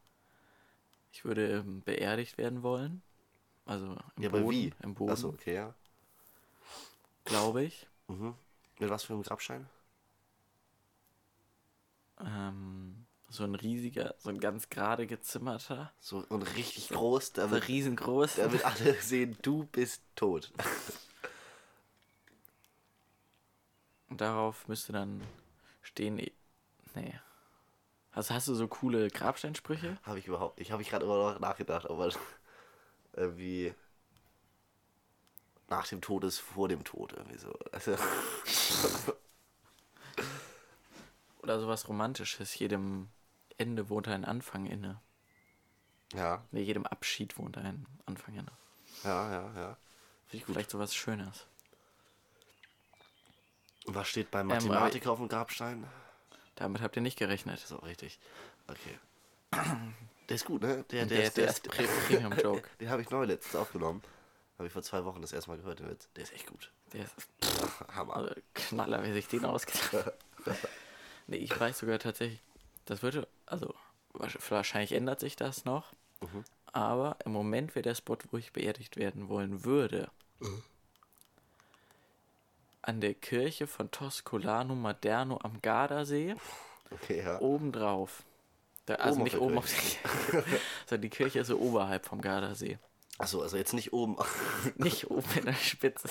ich 1.13 1.25
würde 1.25 1.59
ähm, 1.59 1.81
beerdigt 1.83 2.37
werden 2.37 2.63
wollen. 2.63 3.01
Also 3.65 3.97
im 4.15 4.23
Ja, 4.23 4.29
Boden. 4.29 4.43
aber 4.43 4.51
wie? 4.51 4.73
Im 4.81 4.93
Boden, 4.95 5.11
Achso, 5.11 5.29
okay, 5.29 5.55
ja. 5.55 5.73
glaube 7.25 7.63
ich. 7.63 7.87
Mhm. 8.11 8.35
Mit 8.79 8.89
was 8.89 9.03
für 9.03 9.13
einem 9.13 9.23
Grabstein? 9.23 9.67
Ähm, 12.19 13.05
so 13.29 13.43
ein 13.43 13.55
riesiger, 13.55 14.15
so 14.19 14.29
ein 14.29 14.39
ganz 14.39 14.69
gerade 14.69 15.07
gezimmerter. 15.07 15.93
So 15.99 16.25
und 16.29 16.43
richtig 16.55 16.89
groß, 16.89 17.27
So 17.27 17.33
damit, 17.41 17.67
riesengroß. 17.67 18.35
damit 18.35 18.65
alle 18.65 18.93
sehen, 19.01 19.37
du 19.41 19.65
bist 19.65 20.03
tot. 20.15 20.51
Und 24.09 24.19
darauf 24.21 24.67
müsste 24.67 24.91
dann 24.93 25.21
stehen. 25.81 26.19
eh- 26.19 26.33
Nee. 26.93 27.17
Also 28.11 28.33
hast 28.33 28.49
du 28.49 28.55
so 28.55 28.67
coole 28.67 29.09
Grabsteinsprüche? 29.09 29.97
Habe 30.03 30.19
ich 30.19 30.27
überhaupt 30.27 30.59
nicht. 30.59 30.71
Habe 30.73 30.81
ich 30.81 30.89
gerade 30.89 31.05
immer 31.05 31.31
noch 31.31 31.39
nachgedacht, 31.39 31.89
aber 31.89 32.11
irgendwie 33.13 33.73
nach 35.71 35.87
dem 35.87 36.01
Tod 36.01 36.23
ist 36.25 36.37
vor 36.39 36.67
dem 36.67 36.83
Tod 36.83 37.13
irgendwie 37.13 37.37
so. 37.39 37.51
Also, 37.71 37.95
Oder 41.41 41.59
sowas 41.59 41.87
Romantisches? 41.87 42.57
Jedem 42.59 43.09
Ende 43.57 43.89
wohnt 43.89 44.07
ein 44.07 44.25
Anfang 44.25 44.65
inne. 44.67 45.01
ja, 46.13 46.43
Nee, 46.51 46.61
jedem 46.61 46.85
Abschied 46.85 47.37
wohnt 47.37 47.57
ein 47.57 47.85
Anfang 48.05 48.35
inne. 48.35 48.51
ja, 49.03 49.31
ja, 49.31 49.41
ja. 49.55 49.77
Finde 50.27 50.37
ich 50.37 50.45
gut. 50.45 50.53
Vielleicht 50.55 50.69
sowas 50.71 50.93
Schönes. 50.95 51.47
Was 53.85 54.07
steht 54.07 54.29
beim 54.29 54.49
Ähm, 54.51 54.55
Mathematiker 54.57 55.11
auf 55.11 55.17
dem 55.17 55.27
Grabstein? 55.27 55.87
Damit 56.55 56.81
habt 56.81 56.95
ihr 56.95 57.01
nicht 57.01 57.17
gerechnet. 57.17 57.59
So, 57.59 57.77
richtig. 57.77 58.19
Okay. 58.67 58.99
Der 60.29 60.35
ist 60.35 60.45
gut, 60.45 60.61
ne? 60.61 60.85
Der, 60.91 61.05
der, 61.05 61.17
Der, 61.17 61.23
ist, 61.27 61.35
der 61.37 61.45
der 61.45 61.53
ist 61.53 61.63
Pre- 61.67 61.87
Premium-Joke. 62.07 62.69
Den 62.79 62.89
habe 62.89 63.01
ich 63.01 63.09
neu 63.09 63.25
letztens 63.25 63.55
aufgenommen. 63.55 64.01
Habe 64.61 64.67
ich 64.67 64.73
vor 64.73 64.83
zwei 64.83 65.03
Wochen 65.05 65.23
das 65.23 65.33
erste 65.33 65.49
Mal 65.49 65.57
gehört, 65.57 65.79
den 65.79 65.89
Witz. 65.89 66.07
Der 66.15 66.21
ist 66.21 66.33
echt 66.33 66.45
gut. 66.45 66.71
Der 66.93 67.05
ist 67.05 67.15
Hammer. 67.95 68.15
also 68.15 68.35
Knaller, 68.53 69.03
wie 69.03 69.11
sich 69.11 69.27
den 69.27 69.43
ausgedacht. 69.43 70.13
Nee, 71.25 71.37
ich 71.37 71.59
weiß 71.59 71.79
sogar 71.79 71.97
tatsächlich, 71.97 72.39
das 72.85 73.01
würde, 73.01 73.27
also 73.47 73.73
wahrsch- 74.13 74.37
wahrscheinlich 74.51 74.91
ändert 74.91 75.19
sich 75.19 75.35
das 75.35 75.65
noch, 75.65 75.93
Mhm. 76.21 76.43
aber 76.73 77.17
im 77.25 77.31
Moment 77.31 77.73
wäre 77.73 77.81
der 77.81 77.95
Spot, 77.95 78.17
wo 78.29 78.37
ich 78.37 78.53
beerdigt 78.53 78.97
werden 78.97 79.29
wollen 79.29 79.63
würde, 79.65 80.11
Mhm. 80.39 80.61
an 82.83 83.01
der 83.01 83.15
Kirche 83.15 83.65
von 83.65 83.89
Toscolano 83.89 84.75
Maderno 84.75 85.39
am 85.41 85.59
Gardasee, 85.61 86.35
Okay, 86.91 87.23
ja. 87.23 87.39
obendrauf. 87.39 88.21
Da, 88.85 88.95
also 88.95 89.15
Oben 89.15 89.23
nicht 89.23 89.37
oben 89.37 89.57
auf 89.57 89.65
der 89.67 90.43
sondern 90.87 91.01
die 91.01 91.09
Kirche 91.09 91.39
ist 91.39 91.47
so 91.47 91.57
oberhalb 91.59 92.05
vom 92.05 92.21
Gardasee. 92.21 92.77
Achso, 93.21 93.41
also 93.41 93.57
jetzt 93.57 93.73
nicht 93.73 93.93
oben. 93.93 94.17
Nicht 94.77 95.09
oben 95.09 95.29
in 95.37 95.45
der 95.45 95.53
Spitze. 95.53 96.07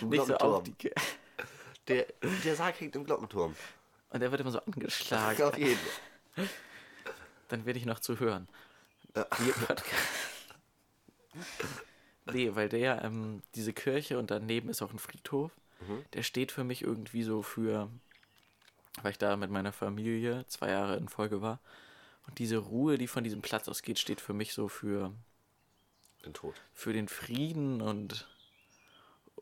Nicht 0.00 0.26
so 0.26 0.34
auf 0.36 0.62
Glockenturm. 0.62 0.64
die 0.64 0.72
Kirche. 0.72 0.94
Der, 1.88 2.06
der 2.44 2.54
Sarg 2.54 2.78
hängt 2.80 2.94
im 2.94 3.04
Glockenturm. 3.04 3.56
Und 4.10 4.20
der 4.20 4.30
wird 4.30 4.40
immer 4.42 4.52
so 4.52 4.60
angeschlagen. 4.60 5.42
Auf 5.48 5.58
jeden. 5.58 5.78
Dann 7.48 7.64
werde 7.66 7.78
ich 7.80 7.86
noch 7.86 7.98
zu 7.98 8.20
hören. 8.20 8.46
Ja. 9.16 9.26
Nee, 12.32 12.54
weil 12.54 12.68
der, 12.68 13.02
ähm, 13.02 13.42
diese 13.54 13.72
Kirche 13.72 14.18
und 14.18 14.30
daneben 14.30 14.68
ist 14.68 14.82
auch 14.82 14.92
ein 14.92 14.98
Friedhof, 14.98 15.50
Mhm. 15.80 16.04
der 16.12 16.22
steht 16.22 16.52
für 16.52 16.62
mich 16.62 16.82
irgendwie 16.82 17.22
so 17.22 17.42
für, 17.42 17.90
weil 19.02 19.12
ich 19.12 19.18
da 19.18 19.36
mit 19.36 19.50
meiner 19.50 19.72
Familie 19.72 20.44
zwei 20.46 20.68
Jahre 20.70 20.96
in 20.96 21.08
Folge 21.08 21.40
war. 21.42 21.58
Und 22.28 22.38
diese 22.38 22.58
Ruhe, 22.58 22.98
die 22.98 23.06
von 23.08 23.24
diesem 23.24 23.40
Platz 23.42 23.66
ausgeht, 23.68 23.98
steht 23.98 24.20
für 24.20 24.34
mich 24.34 24.52
so 24.52 24.68
für, 24.68 25.12
Den 26.24 26.34
Tod. 26.34 26.54
für 26.74 26.92
den 26.92 27.08
Frieden 27.08 27.80
und, 27.80 28.28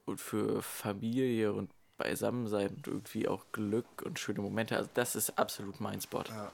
und 0.04 0.20
für 0.20 0.62
Familie 0.62 1.52
und 1.52 1.70
Beisammensein 1.96 2.68
und 2.68 2.86
irgendwie 2.86 3.26
auch 3.26 3.44
Glück 3.52 3.86
und 4.04 4.18
schöne 4.18 4.40
Momente. 4.40 4.76
Also 4.76 4.88
das 4.94 5.16
ist 5.16 5.38
absolut 5.38 5.80
mein 5.80 6.00
Spot, 6.00 6.22
Ja. 6.28 6.52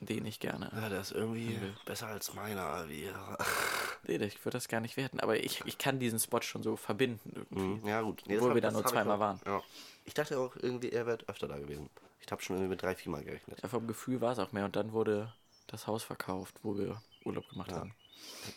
den 0.00 0.24
ich 0.24 0.40
gerne. 0.40 0.70
Ja, 0.74 0.88
der 0.88 1.00
ist 1.02 1.12
irgendwie 1.12 1.58
besser 1.84 2.06
als 2.08 2.32
meiner. 2.34 2.88
Wie, 2.88 3.08
Nee, 4.08 4.16
ich 4.24 4.42
würde 4.44 4.56
das 4.56 4.68
gar 4.68 4.80
nicht 4.80 4.96
werten, 4.96 5.20
aber 5.20 5.38
ich, 5.38 5.62
ich 5.66 5.76
kann 5.78 6.00
diesen 6.00 6.18
Spot 6.18 6.40
schon 6.40 6.62
so 6.62 6.76
verbinden 6.76 7.46
irgendwie. 7.50 7.88
ja, 7.88 8.00
gut. 8.00 8.22
Obwohl 8.26 8.48
hab- 8.48 8.54
wir 8.54 8.62
da 8.62 8.70
nur 8.70 8.84
zweimal 8.86 9.20
waren. 9.20 9.40
Ja. 9.46 9.62
Ich 10.06 10.14
dachte 10.14 10.38
auch 10.40 10.56
irgendwie, 10.56 10.88
er 10.90 11.06
wäre 11.06 11.18
öfter 11.28 11.46
da 11.46 11.58
gewesen. 11.58 11.88
Ich 12.24 12.32
habe 12.32 12.42
schon 12.42 12.56
irgendwie 12.56 12.70
mit 12.70 12.82
drei, 12.82 12.94
viermal 12.96 13.22
gerechnet. 13.22 13.60
Ja, 13.62 13.68
vom 13.68 13.86
Gefühl 13.86 14.20
war 14.20 14.32
es 14.32 14.38
auch 14.38 14.52
mehr 14.52 14.64
und 14.64 14.74
dann 14.74 14.92
wurde 14.92 15.32
das 15.68 15.86
Haus 15.86 16.02
verkauft, 16.02 16.56
wo 16.62 16.76
wir 16.78 17.00
Urlaub 17.24 17.48
gemacht 17.50 17.70
Ja. 17.70 17.78
haben. 17.80 17.94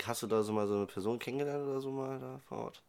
Hast 0.06 0.24
du 0.24 0.28
da 0.28 0.42
so 0.44 0.54
mal 0.54 0.68
so 0.68 0.76
eine 0.76 0.86
Person 0.86 1.20
kennengelernt 1.20 1.68
oder 1.68 1.80
so 1.82 1.92
mal 1.92 2.20
da 2.20 2.40
vor 2.48 2.66
Ort? 2.66 2.82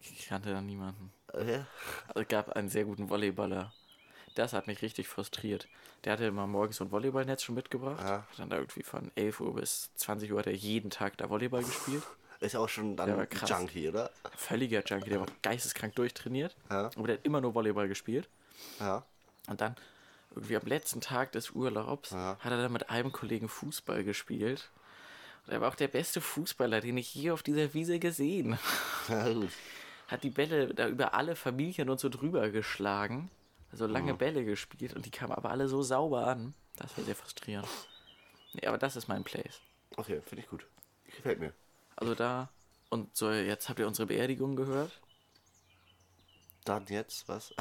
Ich 0.00 0.26
kannte 0.26 0.50
da 0.50 0.60
niemanden. 0.60 1.12
Äh, 1.32 1.52
ja? 1.52 1.66
Also, 2.08 2.20
es 2.20 2.28
gab 2.28 2.50
einen 2.50 2.68
sehr 2.68 2.84
guten 2.84 3.08
Volleyballer. 3.08 3.72
Das 4.34 4.52
hat 4.52 4.66
mich 4.66 4.82
richtig 4.82 5.08
frustriert. 5.08 5.66
Der 6.04 6.12
hatte 6.12 6.26
immer 6.26 6.46
morgens 6.46 6.76
so 6.76 6.84
ein 6.84 6.92
Volleyballnetz 6.92 7.42
schon 7.42 7.54
mitgebracht. 7.54 8.00
Ja. 8.04 8.24
Dann 8.36 8.50
da 8.50 8.56
irgendwie 8.56 8.82
von 8.82 9.10
11 9.16 9.40
Uhr 9.40 9.54
bis 9.54 9.90
20 9.96 10.32
Uhr 10.32 10.38
hat 10.38 10.46
er 10.46 10.54
jeden 10.54 10.90
Tag 10.90 11.16
da 11.16 11.28
Volleyball 11.28 11.62
gespielt. 11.64 12.02
Ist 12.40 12.52
ja 12.52 12.60
auch 12.60 12.68
schon 12.68 12.94
dann 12.96 13.08
Der 13.08 13.16
war 13.16 13.26
krass. 13.26 13.50
Junkie, 13.50 13.88
oder? 13.88 14.12
Völliger 14.36 14.84
Junkie, 14.86 15.10
der 15.10 15.18
war 15.20 15.26
geisteskrank 15.42 15.96
durchtrainiert. 15.96 16.54
Ja. 16.70 16.90
Aber 16.94 17.08
der 17.08 17.16
hat 17.16 17.24
immer 17.24 17.40
nur 17.40 17.54
Volleyball 17.54 17.88
gespielt. 17.88 18.28
Ja. 18.78 19.04
Und 19.48 19.60
dann 19.60 19.74
irgendwie 20.30 20.56
am 20.56 20.66
letzten 20.66 21.00
Tag 21.00 21.32
des 21.32 21.50
Urlaubs 21.50 22.10
Ja. 22.10 22.36
hat 22.38 22.52
er 22.52 22.58
dann 22.62 22.72
mit 22.72 22.90
einem 22.90 23.10
Kollegen 23.10 23.48
Fußball 23.48 24.04
gespielt. 24.04 24.70
Er 25.48 25.60
war 25.60 25.68
auch 25.68 25.74
der 25.76 25.88
beste 25.88 26.20
Fußballer, 26.20 26.80
den 26.80 26.96
ich 26.98 27.14
je 27.14 27.30
auf 27.30 27.42
dieser 27.42 27.72
Wiese 27.74 27.98
gesehen 27.98 28.58
gut. 29.06 29.50
Hat 30.08 30.22
die 30.22 30.30
Bälle 30.30 30.74
da 30.74 30.88
über 30.88 31.14
alle 31.14 31.36
Familien 31.36 31.90
und 31.90 32.00
so 32.00 32.08
drüber 32.08 32.50
geschlagen. 32.50 33.30
Also 33.70 33.86
lange 33.86 34.14
Mhm. 34.14 34.18
Bälle 34.18 34.44
gespielt 34.44 34.94
und 34.94 35.04
die 35.04 35.10
kamen 35.10 35.32
aber 35.32 35.50
alle 35.50 35.68
so 35.68 35.82
sauber 35.82 36.26
an. 36.26 36.54
Das 36.76 36.96
war 36.96 37.04
sehr 37.04 37.14
frustrierend. 37.16 37.68
Nee, 38.54 38.66
aber 38.66 38.78
das 38.78 38.96
ist 38.96 39.08
mein 39.08 39.24
Place. 39.24 39.60
Okay, 39.96 40.20
finde 40.24 40.42
ich 40.44 40.48
gut. 40.48 40.66
Gefällt 41.16 41.40
mir. 41.40 41.52
Also 41.96 42.14
da. 42.14 42.48
Und 42.88 43.14
so, 43.16 43.30
jetzt 43.30 43.68
habt 43.68 43.78
ihr 43.78 43.86
unsere 43.86 44.06
Beerdigung 44.06 44.56
gehört. 44.56 44.98
Dann 46.64 46.86
jetzt, 46.88 47.28
was? 47.28 47.52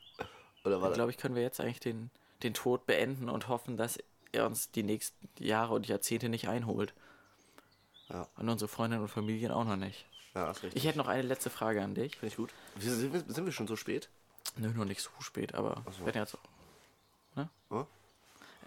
oder 0.64 0.80
war 0.80 0.88
Dann 0.88 0.94
glaube 0.94 1.10
ich, 1.10 1.18
können 1.18 1.34
wir 1.36 1.42
jetzt 1.42 1.60
eigentlich 1.60 1.80
den, 1.80 2.10
den 2.42 2.54
Tod 2.54 2.86
beenden 2.86 3.28
und 3.28 3.48
hoffen, 3.48 3.76
dass 3.76 3.98
er 4.32 4.46
uns 4.46 4.70
die 4.72 4.82
nächsten 4.82 5.28
Jahre 5.38 5.74
und 5.74 5.86
Jahrzehnte 5.86 6.28
nicht 6.28 6.48
einholt. 6.48 6.94
Ja. 8.14 8.28
Und 8.36 8.48
unsere 8.48 8.68
Freundinnen 8.68 9.02
und 9.02 9.08
Familien 9.08 9.50
auch 9.50 9.64
noch 9.64 9.76
nicht. 9.76 10.06
Ja, 10.34 10.50
ist 10.50 10.62
richtig. 10.62 10.80
Ich 10.82 10.88
hätte 10.88 10.98
noch 10.98 11.08
eine 11.08 11.22
letzte 11.22 11.50
Frage 11.50 11.82
an 11.82 11.94
dich. 11.94 12.12
Finde 12.16 12.28
ich 12.28 12.36
gut. 12.36 12.50
Wir- 12.76 12.92
Sind 12.92 13.12
wir, 13.12 13.20
sind 13.26 13.44
wir 13.44 13.52
schon 13.52 13.66
so 13.66 13.74
spät? 13.76 14.08
Nö, 14.56 14.68
noch 14.68 14.84
nicht 14.84 15.00
so 15.02 15.10
spät, 15.20 15.54
aber 15.54 15.84
so. 15.98 16.06
wir 16.06 16.12
jetzt. 16.14 16.38
Ne? 17.34 17.48
Hm? 17.70 17.86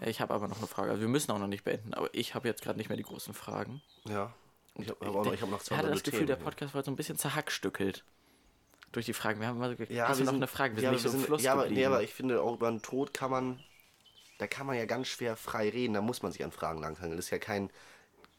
Ich 0.02 0.20
habe 0.20 0.34
aber 0.34 0.48
noch 0.48 0.58
eine 0.58 0.66
Frage. 0.66 0.90
Also 0.90 1.00
wir 1.00 1.08
müssen 1.08 1.30
auch 1.32 1.38
noch 1.38 1.46
nicht 1.46 1.64
beenden, 1.64 1.94
aber 1.94 2.08
ich 2.12 2.34
habe 2.34 2.46
jetzt 2.46 2.62
gerade 2.62 2.78
nicht 2.78 2.88
mehr 2.88 2.96
die 2.98 3.04
großen 3.04 3.32
Fragen. 3.34 3.80
Ja. 4.04 4.32
Ich 4.74 4.88
habe 4.90 5.06
hab 5.06 5.14
auch 5.16 5.24
noch, 5.24 5.32
ich 5.32 5.42
hab 5.42 5.50
noch 5.50 5.58
Ich 5.58 5.64
zwei 5.64 5.76
hatte 5.76 5.88
das 5.88 6.02
Gefühl, 6.02 6.26
der. 6.26 6.36
Podcast 6.36 6.74
war 6.74 6.84
so 6.84 6.90
ein 6.90 6.96
bisschen 6.96 7.16
zerhackstückelt. 7.16 8.04
Durch 8.92 9.06
die 9.06 9.12
Fragen. 9.12 9.40
Wir 9.40 9.48
haben 9.48 9.56
immer 9.56 9.70
Ja, 9.72 9.78
wir 9.88 10.08
noch 10.08 10.14
sind- 10.14 10.28
eine 10.28 10.46
Frage? 10.46 10.76
Wir 10.76 10.82
ja, 10.84 10.90
sind 10.90 11.02
nicht 11.02 11.10
so 11.12 11.16
im 11.18 11.24
Fluss 11.24 11.42
ja, 11.42 11.52
aber, 11.52 11.68
nee, 11.68 11.84
aber 11.84 12.02
ich 12.02 12.14
finde 12.14 12.40
auch 12.42 12.54
über 12.54 12.70
den 12.70 12.80
Tod 12.82 13.12
kann 13.12 13.30
man, 13.30 13.62
da 14.38 14.46
kann 14.46 14.66
man 14.66 14.76
ja 14.76 14.84
ganz 14.86 15.08
schwer 15.08 15.36
frei 15.36 15.68
reden, 15.68 15.94
da 15.94 16.00
muss 16.00 16.22
man 16.22 16.32
sich 16.32 16.42
an 16.44 16.52
Fragen 16.52 16.80
langhangeln. 16.80 17.16
Das 17.16 17.26
ist 17.26 17.30
ja 17.30 17.38
kein 17.38 17.70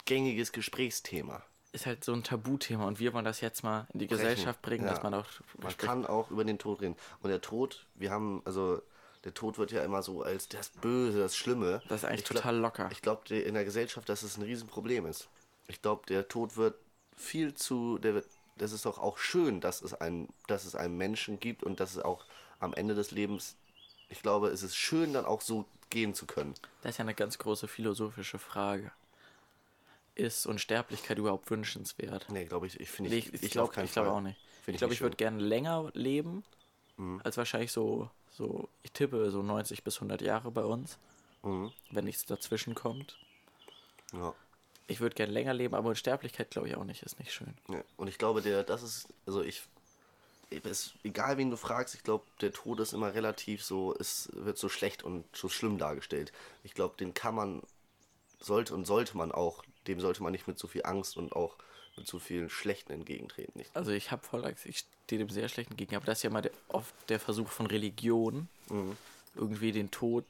gängiges 0.06 0.52
Gesprächsthema. 0.52 1.44
ist 1.72 1.86
halt 1.86 2.04
so 2.04 2.14
ein 2.14 2.24
Tabuthema 2.24 2.86
und 2.88 3.00
wir 3.00 3.14
wollen 3.14 3.26
das 3.26 3.42
jetzt 3.42 3.64
mal 3.64 3.86
in 3.94 4.00
die 4.00 4.08
Brechen. 4.08 4.22
Gesellschaft 4.24 4.62
bringen, 4.64 4.86
Ja. 4.86 4.92
dass 4.94 5.04
man 5.04 5.14
auch 5.14 5.26
Man 5.60 5.70
spricht. 5.72 5.78
kann 5.78 6.06
auch 6.08 6.32
über 6.32 6.44
den 6.44 6.58
Tod 6.58 6.82
reden. 6.82 6.96
Und 7.22 7.30
der 7.30 7.42
Tod, 7.42 7.86
wir 7.94 8.10
haben, 8.10 8.42
also 8.44 8.82
der 9.24 9.36
Tod 9.36 9.60
wird 9.60 9.72
ja 9.72 9.84
immer 9.84 10.02
so 10.02 10.24
als 10.24 10.48
das 10.48 10.70
Böse, 10.70 11.20
das 11.20 11.36
Schlimme. 11.36 11.84
Das 11.88 12.02
ist 12.02 12.06
eigentlich 12.06 12.22
Ich 12.22 12.26
glaub- 12.30 12.38
total 12.42 12.58
locker. 12.58 12.90
Ich 12.92 13.04
glaube 13.04 13.36
in 13.36 13.54
der 13.54 13.66
Gesellschaft, 13.66 14.10
dass 14.10 14.24
es 14.24 14.36
ein 14.38 14.42
Riesenproblem 14.44 15.06
ist. 15.06 15.30
Ich 15.68 15.80
glaube, 15.84 16.08
der 16.08 16.28
Tod 16.28 16.58
wird 16.58 16.74
viel 17.16 17.54
zu, 17.54 18.00
der 18.00 18.16
wird, 18.16 18.28
das 18.58 18.72
ist 18.72 18.86
doch 18.88 18.98
auch 18.98 19.20
schön, 19.20 19.62
dass 19.62 19.84
es 19.84 19.94
einen, 19.94 20.28
dass 20.48 20.66
es 20.66 20.74
einen 20.74 20.98
Menschen 20.98 21.40
gibt 21.40 21.62
und 21.64 21.80
dass 21.80 21.92
es 21.92 22.00
auch 22.04 22.26
am 22.60 22.74
Ende 22.74 22.96
des 22.96 23.12
Lebens, 23.12 23.56
ich 24.10 24.24
glaube, 24.24 24.48
es 24.48 24.64
ist 24.64 24.76
schön, 24.76 25.14
dann 25.14 25.26
auch 25.26 25.42
so 25.42 25.66
gehen 25.92 26.16
zu 26.16 26.26
können. 26.26 26.56
Das 26.82 26.92
ist 26.94 26.98
ja 26.98 27.04
eine 27.04 27.14
ganz 27.14 27.38
große 27.38 27.68
philosophische 27.68 28.40
Frage. 28.40 28.92
Ist 30.20 30.46
Unsterblichkeit 30.46 31.18
überhaupt 31.18 31.50
wünschenswert? 31.50 32.28
Nee, 32.30 32.46
glaube 32.46 32.68
ich, 32.68 32.80
ich 32.80 32.90
finde 32.90 33.12
Nee, 33.12 33.18
ich, 33.20 33.34
ich 33.42 33.52
glaube 33.52 33.74
ich 33.84 33.92
glaub 33.94 34.06
Fall. 34.06 34.16
auch 34.16 34.22
nicht. 34.22 34.38
Find 34.64 34.76
Ich 34.76 34.80
glaube, 34.80 34.94
ich 34.94 35.02
würde 35.02 35.16
gerne 35.16 35.42
länger 35.42 35.90
leben, 35.94 36.44
Mhm. 36.98 37.22
als 37.24 37.38
wahrscheinlich 37.38 37.72
so, 37.72 38.10
so, 38.32 38.68
ich 38.84 38.92
tippe 38.92 39.32
so 39.32 39.42
90 39.42 39.84
bis 39.86 39.96
100 40.02 40.22
Jahre 40.22 40.52
bei 40.52 40.64
uns, 40.66 40.98
Mhm. 41.44 41.72
wenn 41.92 42.04
nichts 42.04 42.26
dazwischen 42.26 42.76
kommt. 42.76 43.18
Ja. 44.12 44.34
Ich 44.88 45.00
würde 45.00 45.16
gerne 45.16 45.32
länger 45.32 45.54
leben, 45.54 45.76
aber 45.76 45.90
Unsterblichkeit 45.90 46.52
glaube 46.52 46.68
ich 46.68 46.76
auch 46.76 46.84
nicht, 46.84 47.04
ist 47.04 47.18
nicht 47.20 47.32
schön. 47.32 47.54
Ja, 47.70 47.82
und 47.96 48.08
ich 48.10 48.18
glaube, 48.18 48.42
der, 48.42 48.64
das 48.64 48.84
ist, 48.84 49.08
also 49.26 49.42
ich, 49.42 49.62
es, 50.66 50.94
egal 51.04 51.38
wen 51.38 51.52
du 51.52 51.56
fragst, 51.58 51.96
ich 51.96 52.04
glaube, 52.04 52.26
der 52.42 52.52
Tod 52.52 52.80
ist 52.82 52.92
immer 52.94 53.14
relativ 53.14 53.64
so, 53.64 53.96
es 53.98 54.30
wird 54.34 54.58
so 54.58 54.68
schlecht 54.68 55.04
und 55.04 55.24
so 55.34 55.48
schlimm 55.48 55.78
dargestellt. 55.78 56.34
Ich 56.64 56.74
glaube, 56.74 56.96
den 56.98 57.14
kann 57.14 57.36
man, 57.36 57.62
sollte 58.40 58.74
und 58.74 58.86
sollte 58.86 59.18
man 59.18 59.32
auch, 59.32 59.64
dem 59.88 60.00
sollte 60.00 60.24
man 60.24 60.32
nicht 60.32 60.48
mit 60.48 60.58
so 60.60 60.68
viel 60.68 60.86
Angst 60.86 61.18
und 61.18 61.34
auch 61.34 61.56
mit 61.98 62.08
so 62.08 62.20
viel 62.20 62.50
Schlechten 62.50 62.94
entgegentreten. 62.94 63.54
Nicht? 63.58 63.76
Also 63.76 63.92
ich 63.92 64.12
habe 64.12 64.24
voll 64.26 64.46
Angst, 64.46 64.66
ich 64.66 64.86
stehe 65.06 65.20
dem 65.20 65.30
sehr 65.30 65.50
schlechten 65.50 65.76
gegen, 65.76 65.96
aber 65.96 66.06
das 66.06 66.20
ist 66.20 66.24
ja 66.24 66.30
mal 66.30 66.42
der, 66.42 66.52
oft 66.70 66.94
der 67.10 67.20
Versuch 67.20 67.50
von 67.50 67.66
Religion, 67.66 68.48
Mhm. 68.70 68.96
irgendwie 69.36 69.72
den 69.72 69.90
Tod 69.92 70.26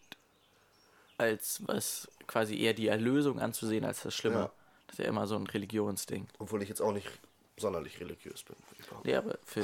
als 1.18 1.62
was 1.68 2.08
quasi 2.28 2.58
eher 2.58 2.74
die 2.74 2.88
Erlösung 2.88 3.40
anzusehen 3.40 3.84
als 3.84 4.02
das 4.04 4.16
Schlimme. 4.16 4.36
Ja. 4.40 4.52
Das 4.88 4.98
ist 4.98 5.04
ja 5.04 5.10
immer 5.10 5.28
so 5.28 5.36
ein 5.36 5.46
Religionsding. 5.46 6.28
Obwohl 6.40 6.64
ich 6.64 6.70
jetzt 6.70 6.82
auch 6.82 6.94
nicht 6.94 7.08
sonderlich 7.58 8.00
religiös 8.00 8.42
bin. 8.44 8.56
Nee, 9.04 9.16
aber 9.16 9.38
für, 9.44 9.64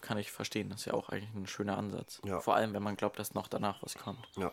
kann 0.00 0.16
ich 0.16 0.32
verstehen. 0.32 0.70
Das 0.70 0.80
ist 0.80 0.84
ja 0.86 0.94
auch 0.94 1.10
eigentlich 1.10 1.32
ein 1.34 1.46
schöner 1.46 1.76
Ansatz. 1.76 2.20
Ja. 2.24 2.40
Vor 2.40 2.56
allem, 2.56 2.72
wenn 2.72 2.82
man 2.82 2.96
glaubt, 2.96 3.18
dass 3.18 3.34
noch 3.34 3.46
danach 3.46 3.82
was 3.82 3.94
kommt. 3.94 4.26
Ja. 4.36 4.52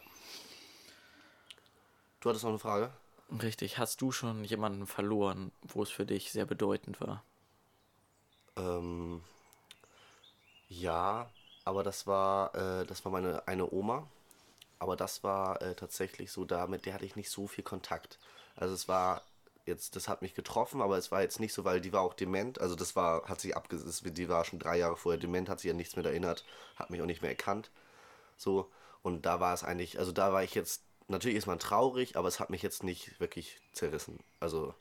Du 2.20 2.30
hattest 2.30 2.44
noch 2.44 2.52
eine 2.52 2.60
Frage? 2.60 2.92
Richtig. 3.34 3.78
Hast 3.80 4.00
du 4.00 4.14
schon 4.14 4.46
jemanden 4.46 4.88
verloren, 4.88 5.52
wo 5.62 5.84
es 5.84 5.90
für 5.90 6.06
dich 6.06 6.32
sehr 6.32 6.46
bedeutend 6.46 7.02
war? 7.02 7.26
Ähm, 8.56 9.22
ja, 10.70 11.32
aber 11.66 11.84
das 11.84 12.08
war, 12.08 12.54
äh, 12.56 12.86
das 12.86 13.06
war 13.06 13.12
meine 13.12 13.48
eine 13.48 13.72
Oma. 13.72 14.08
Aber 14.80 14.96
das 14.98 15.24
war 15.24 15.62
äh, 15.62 15.76
tatsächlich 15.76 16.32
so, 16.32 16.46
da 16.46 16.68
mit 16.68 16.86
der 16.86 16.96
hatte 16.96 17.06
ich 17.06 17.16
nicht 17.16 17.32
so 17.32 17.48
viel 17.48 17.64
Kontakt. 17.64 18.20
Also 18.56 18.76
es 18.76 18.88
war 18.90 19.24
jetzt, 19.66 19.96
das 19.96 20.08
hat 20.10 20.22
mich 20.22 20.36
getroffen, 20.36 20.82
aber 20.82 20.98
es 20.98 21.12
war 21.12 21.22
jetzt 21.22 21.40
nicht 21.40 21.54
so, 21.54 21.66
weil 21.66 21.82
die 21.82 21.94
war 21.94 22.02
auch 22.02 22.14
dement. 22.16 22.62
Also 22.62 22.76
das 22.76 22.96
war, 22.96 23.26
hat 23.30 23.42
sich 23.42 23.56
abgesetzt, 23.58 24.04
die 24.18 24.30
war 24.30 24.46
schon 24.46 24.60
drei 24.60 24.78
Jahre 24.80 24.98
vorher 24.98 25.20
dement, 25.20 25.50
hat 25.50 25.62
sich 25.62 25.72
an 25.72 25.78
nichts 25.78 25.96
mehr 25.96 26.06
erinnert, 26.06 26.46
hat 26.78 26.90
mich 26.92 27.02
auch 27.02 27.08
nicht 27.08 27.22
mehr 27.24 27.32
erkannt. 27.32 27.72
So, 28.38 28.72
und 29.04 29.26
da 29.26 29.40
war 29.40 29.54
es 29.54 29.64
eigentlich, 29.64 30.00
also 30.00 30.12
da 30.12 30.34
war 30.34 30.44
ich 30.44 30.56
jetzt, 30.56 30.84
natürlich 31.08 31.38
ist 31.38 31.48
man 31.48 31.60
traurig, 31.60 32.16
aber 32.18 32.28
es 32.28 32.40
hat 32.40 32.50
mich 32.50 32.62
jetzt 32.62 32.84
nicht 32.84 33.20
wirklich 33.20 33.62
zerrissen. 33.74 34.20
Also 34.40 34.76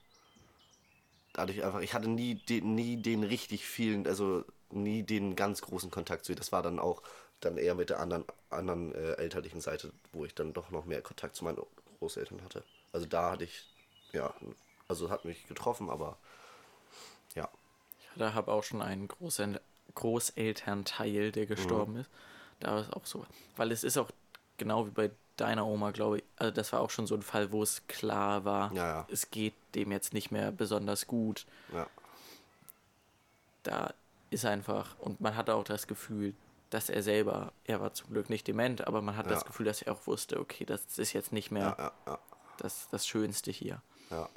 dadurch 1.32 1.64
einfach, 1.64 1.80
ich 1.80 1.94
hatte 1.94 2.08
nie 2.08 2.34
den, 2.36 2.74
nie 2.74 2.96
den 3.00 3.24
richtig 3.24 3.66
vielen, 3.66 4.06
also 4.06 4.44
nie 4.70 5.02
den 5.02 5.36
ganz 5.36 5.62
großen 5.62 5.90
Kontakt 5.90 6.24
zu 6.24 6.32
ihr. 6.32 6.36
Das 6.36 6.52
war 6.52 6.62
dann 6.62 6.78
auch 6.78 7.02
dann 7.40 7.56
eher 7.58 7.74
mit 7.74 7.90
der 7.90 8.00
anderen, 8.00 8.24
anderen 8.50 8.94
äh, 8.94 9.14
elterlichen 9.14 9.60
Seite, 9.60 9.92
wo 10.12 10.24
ich 10.24 10.34
dann 10.34 10.52
doch 10.52 10.70
noch 10.70 10.84
mehr 10.84 11.02
Kontakt 11.02 11.34
zu 11.36 11.44
meinen 11.44 11.58
Großeltern 11.98 12.42
hatte. 12.44 12.64
Also 12.92 13.06
da 13.06 13.32
hatte 13.32 13.44
ich, 13.44 13.66
ja, 14.12 14.34
also 14.88 15.10
hat 15.10 15.24
mich 15.24 15.46
getroffen, 15.46 15.90
aber 15.90 16.18
ja. 17.34 17.48
Ich 17.98 18.18
da 18.18 18.34
habe 18.34 18.52
auch 18.52 18.62
schon 18.62 18.82
einen 18.82 19.08
Großel 19.08 19.60
Großelternteil, 19.94 21.32
der 21.32 21.46
Mhm. 21.56 21.86
gestorben 21.86 21.96
ist. 21.96 22.10
Da 22.60 22.80
ist 22.80 22.92
auch 22.92 23.06
so. 23.06 23.26
Weil 23.56 23.72
es 23.72 23.84
ist 23.84 23.98
auch 23.98 24.10
genau 24.58 24.86
wie 24.86 24.90
bei 24.90 25.10
deiner 25.36 25.66
Oma, 25.66 25.90
glaube 25.92 26.18
ich. 26.18 26.24
Also 26.36 26.52
das 26.52 26.72
war 26.72 26.80
auch 26.80 26.90
schon 26.90 27.06
so 27.06 27.14
ein 27.14 27.22
Fall, 27.22 27.52
wo 27.52 27.62
es 27.62 27.86
klar 27.88 28.44
war, 28.44 28.72
Ja, 28.72 28.86
ja. 28.86 29.06
es 29.10 29.30
geht 29.30 29.54
dem 29.74 29.90
jetzt 29.92 30.12
nicht 30.12 30.30
mehr 30.30 30.52
besonders 30.52 31.06
gut. 31.06 31.46
Ja, 31.72 31.86
Da 33.62 33.94
ist 34.30 34.44
einfach, 34.44 34.98
und 34.98 35.20
man 35.20 35.36
hatte 35.36 35.54
auch 35.54 35.64
das 35.64 35.86
Gefühl, 35.86 36.34
dass 36.70 36.88
er 36.88 37.02
selber, 37.02 37.52
er 37.64 37.80
war 37.80 37.92
zum 37.92 38.08
Glück 38.10 38.30
nicht 38.30 38.46
dement, 38.48 38.86
aber 38.86 39.02
man 39.02 39.16
hat 39.16 39.30
das. 39.30 39.44
Gefühl, 39.44 39.66
dass 39.66 39.82
er 39.82 39.92
auch 39.92 40.06
wusste, 40.06 40.40
okay, 40.40 40.64
das 40.64 40.98
ist 40.98 41.12
jetzt 41.12 41.32
nicht 41.32 41.50
mehr 41.50 41.76
ja, 41.78 41.84
ja, 41.84 41.92
ja. 42.06 42.18
das, 42.58 42.88
das 42.90 43.06
Schönste 43.06 43.50
hier. 43.50 43.82
ja. 44.10 44.28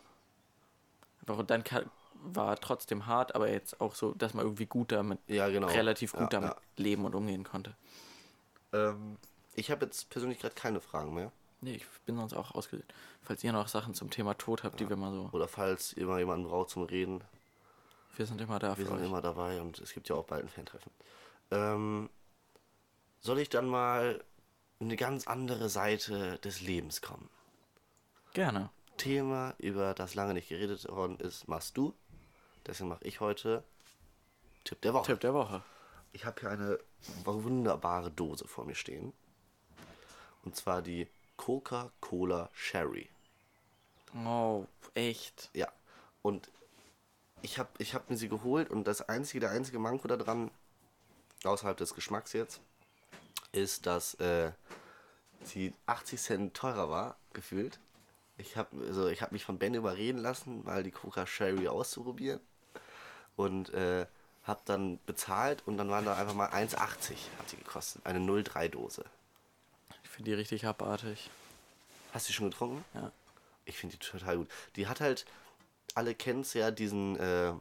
Und 1.27 1.49
dann 1.49 1.63
ka- 1.63 1.85
war 2.23 2.55
trotzdem 2.59 3.05
hart, 3.07 3.33
aber 3.35 3.49
jetzt 3.49 3.81
auch 3.81 3.95
so, 3.95 4.13
dass 4.13 4.33
man 4.35 4.45
irgendwie 4.45 4.65
gut 4.67 4.91
damit, 4.91 5.17
Ja, 5.27 5.47
genau. 5.49 5.67
relativ 5.67 6.11
gut 6.11 6.21
ja, 6.21 6.27
damit 6.27 6.51
Ja. 6.51 6.57
leben 6.77 7.05
und 7.05 7.15
umgehen 7.15 7.43
konnte. 7.43 7.75
Ähm, 8.73 9.17
ich 9.55 9.71
habe 9.71 9.85
jetzt 9.85 10.09
persönlich 10.09 10.39
gerade 10.39 10.55
keine 10.55 10.81
Fragen 10.81 11.13
mehr. 11.13 11.31
Nee, 11.61 11.75
ich 11.75 11.85
bin 12.05 12.15
sonst 12.17 12.33
auch 12.33 12.51
ausgesehen. 12.53 12.87
Falls 13.23 13.43
ihr 13.43 13.51
noch 13.53 13.67
Sachen 13.67 13.93
zum 13.93 14.09
Thema 14.11 14.35
Tod 14.35 14.63
habt, 14.63 14.79
die 14.79 14.87
wir 14.87 14.97
mal 14.97 15.11
so. 15.11 15.29
Oder 15.31 15.47
falls 15.47 15.93
ihr 15.93 16.05
mal 16.05 16.19
jemanden 16.19 16.47
braucht 16.47 16.69
zum 16.69 16.83
Reden, 16.83 17.23
Wir 18.17 18.25
sind 18.25 18.39
immer 18.41 18.59
da 18.59 18.77
wir 18.77 18.85
sind 18.85 18.97
euch. 18.97 19.05
immer 19.05 19.21
dabei 19.21 19.61
und 19.61 19.79
es 19.79 19.93
gibt 19.93 20.07
ja 20.09 20.15
auch 20.15 20.25
bald 20.25 20.43
ein 20.43 20.49
Fan-Treffen. 20.49 20.91
Ähm, 21.51 22.09
soll 23.19 23.39
ich 23.39 23.49
dann 23.49 23.67
mal 23.67 24.23
in 24.79 24.87
eine 24.87 24.95
ganz 24.97 25.27
andere 25.27 25.69
Seite 25.69 26.37
des 26.39 26.61
Lebens 26.61 27.01
kommen? 27.01 27.29
Gerne. 28.33 28.69
Thema, 28.97 29.55
über 29.57 29.93
das 29.93 30.15
lange 30.15 30.33
nicht 30.33 30.49
geredet 30.49 30.87
worden 30.89 31.17
ist, 31.19 31.47
machst 31.47 31.77
du. 31.77 31.93
Deswegen 32.67 32.89
mache 32.89 33.03
ich 33.03 33.19
heute 33.19 33.63
Tipp 34.63 34.81
der 34.81 34.93
Woche. 34.93 35.05
Tipp 35.07 35.19
der 35.21 35.33
Woche. 35.33 35.63
Ich 36.13 36.25
habe 36.25 36.39
hier 36.39 36.49
eine 36.51 36.79
wunderbare 37.23 38.11
Dose 38.11 38.47
vor 38.47 38.65
mir 38.65 38.75
stehen. 38.75 39.13
Und 40.45 40.55
zwar 40.55 40.81
die 40.81 41.07
Coca-Cola 41.37 42.49
Sherry. 42.53 43.09
Oh, 44.25 44.65
echt. 44.93 45.49
Ja. 45.53 45.67
Und 46.21 46.49
ich 47.41 47.59
habe 47.59 47.69
ich 47.79 47.93
hab 47.93 48.09
mir 48.09 48.17
sie 48.17 48.29
geholt 48.29 48.69
und 48.69 48.87
das 48.87 49.01
einzige, 49.09 49.41
der 49.41 49.51
einzige 49.51 49.79
Manko 49.79 50.07
daran, 50.07 50.49
außerhalb 51.43 51.77
des 51.77 51.93
Geschmacks 51.93 52.33
jetzt, 52.33 52.61
ist, 53.51 53.85
dass 53.85 54.15
äh, 54.15 54.51
sie 55.43 55.73
80 55.85 56.21
Cent 56.21 56.53
teurer 56.53 56.89
war, 56.89 57.17
gefühlt. 57.33 57.79
Ich 58.37 58.57
habe 58.57 58.85
also 58.87 59.07
ich 59.07 59.21
hab 59.21 59.31
mich 59.31 59.45
von 59.45 59.59
Ben 59.59 59.73
überreden 59.73 60.19
lassen, 60.19 60.63
mal 60.63 60.83
die 60.83 60.91
Coca 60.91 61.25
Sherry 61.27 61.67
auszuprobieren. 61.67 62.39
Und 63.35 63.73
äh, 63.73 64.05
habe 64.43 64.61
dann 64.65 64.99
bezahlt 65.05 65.63
und 65.65 65.77
dann 65.77 65.89
waren 65.89 66.05
da 66.05 66.15
einfach 66.15 66.35
mal 66.35 66.49
1,80 66.49 66.77
hat 67.39 67.49
sie 67.49 67.57
gekostet. 67.57 68.05
Eine 68.05 68.19
03-Dose. 68.19 69.03
Ich 70.15 70.17
finde 70.17 70.31
die 70.31 70.37
richtig 70.37 70.65
abartig. 70.65 71.29
Hast 72.13 72.25
du 72.25 72.31
die 72.31 72.35
schon 72.35 72.49
getrunken? 72.49 72.85
Ja. 72.93 73.11
Ich 73.65 73.77
finde 73.77 73.97
die 73.97 73.99
total 73.99 74.37
gut. 74.37 74.47
Die 74.77 74.87
hat 74.87 75.01
halt, 75.01 75.25
alle 75.93 76.15
kennt's 76.15 76.53
ja 76.53 76.71
diesen, 76.71 77.17
äh, 77.19 77.51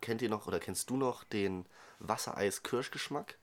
kennt 0.00 0.22
ihr 0.22 0.30
noch 0.30 0.46
oder 0.46 0.60
kennst 0.60 0.88
du 0.88 0.96
noch 0.96 1.24
den 1.24 1.66
Wassereis-Kirschgeschmack? 1.98 3.36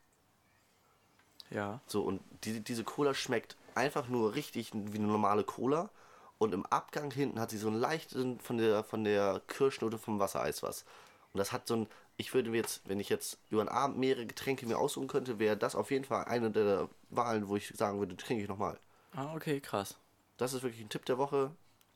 Ja. 1.51 1.82
So, 1.86 2.01
und 2.01 2.19
die, 2.45 2.61
diese 2.61 2.84
Cola 2.84 3.13
schmeckt 3.13 3.57
einfach 3.76 4.07
nur 4.07 4.34
richtig 4.34 4.71
wie 4.73 4.97
eine 4.97 5.05
normale 5.05 5.43
Cola. 5.43 5.91
Und 6.39 6.55
im 6.55 6.65
Abgang 6.65 7.11
hinten 7.11 7.39
hat 7.39 7.51
sie 7.51 7.59
so 7.59 7.67
einen 7.67 7.80
leichten 7.80 8.39
von 8.39 8.57
der, 8.57 8.84
von 8.84 9.03
der 9.03 9.39
Kirschnote 9.45 9.99
vom 9.99 10.17
Wassereis 10.17 10.63
was. 10.63 10.84
Und 11.32 11.38
das 11.38 11.51
hat 11.51 11.67
so 11.67 11.76
ein, 11.76 11.88
ich 12.18 12.34
würde 12.34 12.49
mir 12.49 12.57
jetzt, 12.57 12.82
wenn 12.88 12.99
ich 12.99 13.09
jetzt 13.09 13.38
über 13.49 13.63
den 13.63 13.70
Abend 13.70 13.97
mehrere 13.97 14.26
Getränke 14.26 14.66
mir 14.66 14.78
aussuchen 14.78 15.07
könnte, 15.07 15.39
wäre 15.39 15.57
das 15.57 15.76
auf 15.76 15.91
jeden 15.91 16.05
Fall 16.05 16.26
eine 16.26 16.51
der 16.51 16.89
Wahlen, 17.09 17.47
wo 17.47 17.55
ich 17.55 17.70
sagen 17.76 17.99
würde, 17.99 18.16
trinke 18.16 18.43
ich 18.43 18.49
nochmal. 18.49 18.80
Ah, 19.13 19.34
okay, 19.36 19.59
krass. 19.59 19.95
Das 20.38 20.53
ist 20.53 20.63
wirklich 20.63 20.82
ein 20.82 20.89
Tipp 20.89 21.05
der 21.05 21.18
Woche. 21.18 21.51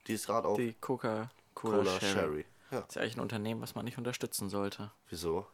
Die 0.07 0.13
ist 0.13 0.26
gerade 0.28 0.47
auf 0.47 0.57
Die 0.57 0.74
Coca-Cola 0.74 1.78
Cola 1.84 1.99
Sherry. 1.99 2.13
Sherry. 2.13 2.45
Ja. 2.72 2.80
Ist 2.80 2.95
ja 2.95 3.01
eigentlich 3.01 3.17
ein 3.17 3.22
Unternehmen, 3.22 3.61
was 3.61 3.76
man 3.76 3.84
nicht 3.86 3.97
unterstützen 3.97 4.49
sollte. 4.49 4.91
Wieso? 5.09 5.45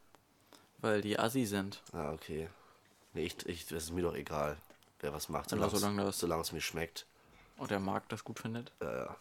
Weil 0.79 1.01
die 1.01 1.17
Assi 1.17 1.45
sind. 1.45 1.81
Ah, 1.93 2.11
okay. 2.11 2.49
Nee, 3.13 3.25
ich, 3.25 3.45
ich, 3.47 3.65
das 3.67 3.85
ist 3.85 3.91
mir 3.93 4.01
doch 4.03 4.13
egal, 4.15 4.57
wer 4.99 5.13
was 5.13 5.29
macht, 5.29 5.49
solange, 5.49 5.71
solange 5.71 6.01
es, 6.01 6.07
das- 6.07 6.19
solange 6.19 6.41
es 6.41 6.51
mir 6.51 6.61
schmeckt. 6.61 7.05
Und 7.57 7.71
der 7.71 7.79
Markt 7.79 8.11
das 8.11 8.23
gut 8.23 8.39
findet. 8.39 8.71
Ja, 8.81 8.93
ja. 9.05 9.15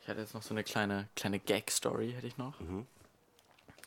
Ich 0.00 0.08
hatte 0.08 0.20
jetzt 0.20 0.32
noch 0.34 0.42
so 0.42 0.54
eine 0.54 0.64
kleine, 0.64 1.08
kleine 1.14 1.38
Gag-Story, 1.38 2.12
hätte 2.12 2.26
ich 2.26 2.38
noch. 2.38 2.54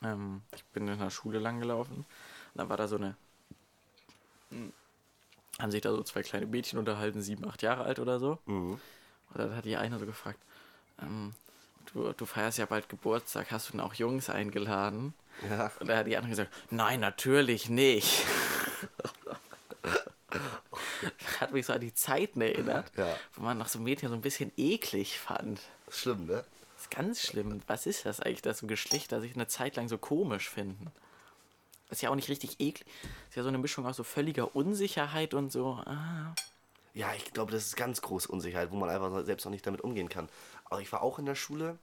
Ähm, 0.02 0.42
ich 0.54 0.64
bin 0.66 0.88
in 0.88 0.98
der 0.98 1.10
Schule 1.10 1.38
lang 1.38 1.60
gelaufen. 1.60 1.96
Und 1.98 2.06
dann 2.54 2.68
war 2.68 2.76
da 2.76 2.88
so 2.88 2.96
eine. 2.96 3.16
Hm, 4.50 4.72
haben 5.58 5.70
sich 5.70 5.82
da 5.82 5.90
so 5.90 6.02
zwei 6.02 6.22
kleine 6.22 6.46
Mädchen 6.46 6.78
unterhalten, 6.78 7.20
sieben, 7.22 7.46
acht 7.46 7.62
Jahre 7.62 7.84
alt 7.84 7.98
oder 7.98 8.18
so. 8.18 8.38
Und 8.46 8.80
dann 9.34 9.54
hat 9.54 9.64
die 9.64 9.76
eine 9.76 9.98
so 9.98 10.06
gefragt: 10.06 10.38
ähm, 11.02 11.34
du, 11.92 12.12
du 12.12 12.24
feierst 12.26 12.58
ja 12.58 12.66
bald 12.66 12.88
Geburtstag, 12.88 13.50
hast 13.50 13.68
du 13.68 13.72
denn 13.72 13.80
auch 13.80 13.94
Jungs 13.94 14.30
eingeladen? 14.30 15.12
Ja. 15.48 15.70
Und 15.80 15.88
da 15.88 15.98
hat 15.98 16.06
die 16.06 16.16
andere 16.16 16.30
gesagt: 16.30 16.52
Nein, 16.70 17.00
natürlich 17.00 17.68
nicht. 17.68 18.24
hat 21.40 21.52
mich 21.52 21.66
so 21.66 21.72
an 21.72 21.80
die 21.80 21.94
Zeiten 21.94 22.40
erinnert, 22.40 22.92
Ja. 22.96 23.16
wo 23.34 23.42
man 23.42 23.58
noch 23.58 23.68
so 23.68 23.78
Mädchen 23.78 24.08
so 24.10 24.14
ein 24.14 24.20
bisschen 24.20 24.52
eklig 24.56 25.18
fand. 25.18 25.60
Schlimm, 25.90 26.26
ne? 26.26 26.44
Ganz 26.90 27.22
schlimm. 27.22 27.62
Was 27.66 27.86
ist 27.86 28.04
das 28.04 28.20
eigentlich, 28.20 28.42
dass 28.42 28.58
so 28.58 28.66
Geschlechter 28.66 29.20
sich 29.20 29.34
eine 29.34 29.46
Zeit 29.46 29.76
lang 29.76 29.88
so 29.88 29.98
komisch 29.98 30.48
finden? 30.48 30.90
Ist 31.90 32.02
ja 32.02 32.10
auch 32.10 32.14
nicht 32.14 32.28
richtig 32.28 32.60
eklig. 32.60 32.86
Ist 33.28 33.36
ja 33.36 33.42
so 33.42 33.48
eine 33.48 33.58
Mischung 33.58 33.86
aus 33.86 33.96
so 33.96 34.04
völliger 34.04 34.54
Unsicherheit 34.54 35.34
und 35.34 35.50
so. 35.52 35.74
Ah, 35.86 36.34
Ja, 36.94 37.14
ich 37.14 37.32
glaube, 37.32 37.52
das 37.52 37.66
ist 37.66 37.76
ganz 37.76 38.00
große 38.02 38.28
Unsicherheit, 38.28 38.70
wo 38.72 38.76
man 38.76 38.88
einfach 38.90 39.24
selbst 39.24 39.44
noch 39.44 39.52
nicht 39.52 39.66
damit 39.66 39.80
umgehen 39.80 40.08
kann. 40.08 40.28
Aber 40.64 40.80
ich 40.80 40.90
war 40.92 41.02
auch 41.02 41.18
in 41.18 41.26
der 41.26 41.34
Schule 41.36 41.78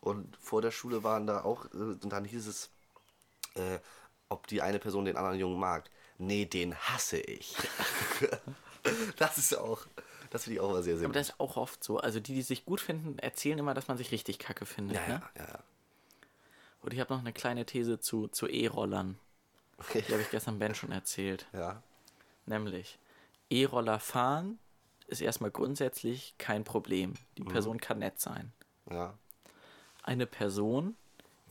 und 0.00 0.36
vor 0.38 0.62
der 0.62 0.70
Schule 0.70 1.02
waren 1.04 1.26
da 1.26 1.42
auch, 1.44 1.66
äh, 1.66 1.78
und 1.78 2.06
dann 2.10 2.24
hieß 2.24 2.46
es, 2.46 2.70
äh, 3.56 3.78
ob 4.28 4.46
die 4.48 4.62
eine 4.62 4.78
Person 4.78 5.04
den 5.06 5.16
anderen 5.16 5.38
Jungen 5.38 5.58
mag. 5.60 5.90
Nee, 6.18 6.46
den 6.46 6.74
hasse 6.76 7.18
ich. 7.18 7.56
das 9.16 9.38
ist 9.38 9.56
auch, 9.56 9.86
das 10.30 10.44
finde 10.44 10.56
ich 10.56 10.60
auch 10.60 10.70
immer 10.70 10.82
sehr, 10.82 10.98
sehr 10.98 11.06
aber 11.06 11.14
das 11.14 11.30
ist 11.30 11.40
auch 11.40 11.56
oft 11.56 11.82
so. 11.82 11.98
Also 11.98 12.20
die, 12.20 12.34
die 12.34 12.42
sich 12.42 12.64
gut 12.64 12.80
finden, 12.80 13.18
erzählen 13.18 13.58
immer, 13.58 13.74
dass 13.74 13.88
man 13.88 13.96
sich 13.96 14.12
richtig 14.12 14.38
kacke 14.38 14.66
findet. 14.66 14.96
Ja, 14.96 15.08
ne? 15.08 15.22
ja, 15.36 15.44
ja. 15.44 15.58
Und 16.82 16.94
ich 16.94 17.00
habe 17.00 17.12
noch 17.12 17.20
eine 17.20 17.32
kleine 17.32 17.66
These 17.66 18.00
zu, 18.00 18.28
zu 18.28 18.46
E-Rollern. 18.46 19.18
Okay. 19.78 20.04
Die 20.06 20.12
habe 20.12 20.22
ich 20.22 20.30
gestern 20.30 20.58
Ben 20.58 20.74
schon 20.74 20.92
erzählt. 20.92 21.46
Ja, 21.52 21.82
Nämlich, 22.46 22.98
E-Roller 23.50 24.00
fahren 24.00 24.58
ist 25.06 25.20
erstmal 25.20 25.50
grundsätzlich 25.50 26.34
kein 26.38 26.64
Problem. 26.64 27.14
Die 27.36 27.44
Person 27.44 27.80
kann 27.80 27.98
nett 27.98 28.20
sein. 28.20 28.52
ja. 28.90 29.14
eine 30.02 30.26
Person, 30.26 30.96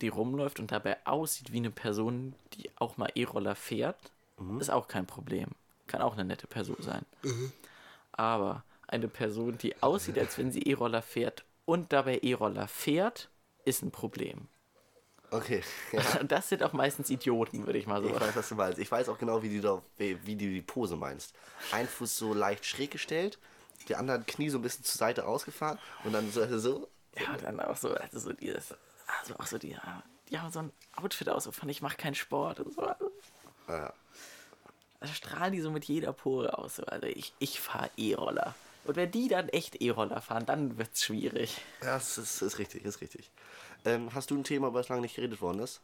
die 0.02 0.08
rumläuft 0.08 0.60
und 0.60 0.72
dabei 0.72 0.98
aussieht 1.06 1.52
wie 1.52 1.58
eine 1.58 1.72
Person, 1.72 2.34
die 2.54 2.70
auch 2.78 2.98
mal 2.98 3.12
E-Roller 3.14 3.56
fährt, 3.56 4.12
ist 4.60 4.70
auch 4.70 4.88
kein 4.88 5.06
Problem. 5.06 5.50
Kann 5.88 6.02
auch 6.02 6.14
eine 6.14 6.26
nette 6.26 6.48
Person 6.48 6.78
sein. 6.80 7.06
Aber 8.12 8.64
eine 8.88 9.08
Person, 9.08 9.58
die 9.58 9.82
aussieht, 9.82 10.18
als 10.18 10.38
wenn 10.38 10.52
sie 10.52 10.62
E-Roller 10.64 11.02
fährt 11.02 11.44
und 11.66 11.92
dabei 11.94 12.20
E-Roller 12.22 12.68
fährt, 12.68 13.30
ist 13.66 13.82
ein 13.84 13.92
Problem. 13.92 14.48
Okay. 15.32 15.62
Ja. 15.92 16.20
Und 16.22 16.32
das 16.32 16.48
sind 16.50 16.64
auch 16.64 16.74
meistens 16.74 17.10
Idioten, 17.10 17.66
würde 17.66 17.80
ich 17.80 17.88
mal 17.88 18.02
so 18.02 18.08
Ich 18.08 18.14
sagen. 18.14 18.26
weiß, 18.28 18.36
was 18.36 18.50
du 18.50 18.56
meinst. 18.56 18.80
Ich 18.80 18.92
weiß 18.92 19.10
auch 19.10 19.18
genau, 19.18 19.42
wie 19.44 19.56
du, 19.56 19.62
da, 19.62 19.82
wie, 19.98 20.18
wie 20.26 20.36
du 20.36 20.46
die 20.46 20.62
Pose 20.62 20.96
meinst. 20.96 21.34
Ein 21.72 21.88
Fuß 21.88 22.18
so 22.18 22.34
leicht 22.34 22.66
schräg 22.66 22.92
gestellt, 22.92 23.38
die 23.90 23.96
anderen 23.96 24.26
Knie 24.26 24.50
so 24.50 24.58
ein 24.58 24.62
bisschen 24.62 24.84
zur 24.86 24.98
Seite 24.98 25.22
rausgefahren 25.24 25.80
und 26.04 26.14
dann 26.14 26.32
so, 26.32 26.58
so 26.60 26.88
Ja, 27.18 27.36
dann 27.38 27.60
auch 27.60 27.76
so, 27.78 27.94
also 27.94 28.20
so 28.20 28.34
dieses, 28.34 28.74
also 29.20 29.36
auch 29.38 29.46
so 29.48 29.58
die, 29.58 29.78
die 30.30 30.40
haben 30.40 30.52
so 30.52 30.60
ein 30.60 30.72
Outfit 30.96 31.30
aus, 31.30 31.44
so 31.46 31.52
von 31.52 31.68
ich 31.70 31.82
mache 31.82 31.98
keinen 31.98 32.16
Sport 32.16 32.60
und 32.62 32.74
so. 32.74 32.82
Also, 32.82 33.12
Ja. 33.68 33.94
also 35.02 35.14
strahlen 35.14 35.52
die 35.54 35.62
so 35.62 35.72
mit 35.72 35.86
jeder 35.86 36.14
Pore 36.14 36.58
aus. 36.58 36.78
So. 36.78 36.84
Also 36.86 37.06
ich, 37.08 37.34
ich 37.40 37.60
fahre 37.60 37.90
E-Roller. 37.98 38.56
Und 38.88 38.96
wenn 38.96 39.12
die 39.12 39.28
dann 39.28 39.50
echt 39.50 39.76
E-Roller 39.82 40.22
fahren, 40.22 40.46
dann 40.46 40.78
wird's 40.78 41.04
schwierig. 41.04 41.62
Ja, 41.82 41.96
das 41.96 42.18
ist, 42.18 42.42
ist 42.42 42.58
richtig, 42.58 42.86
ist 42.86 43.02
richtig. 43.02 43.30
Ähm, 43.86 44.14
hast 44.14 44.32
du 44.32 44.38
ein 44.38 44.44
Thema, 44.44 44.68
über 44.70 44.80
das 44.80 44.90
lange 44.90 45.02
nicht 45.02 45.16
geredet 45.16 45.42
worden 45.42 45.60
ist? 45.60 45.82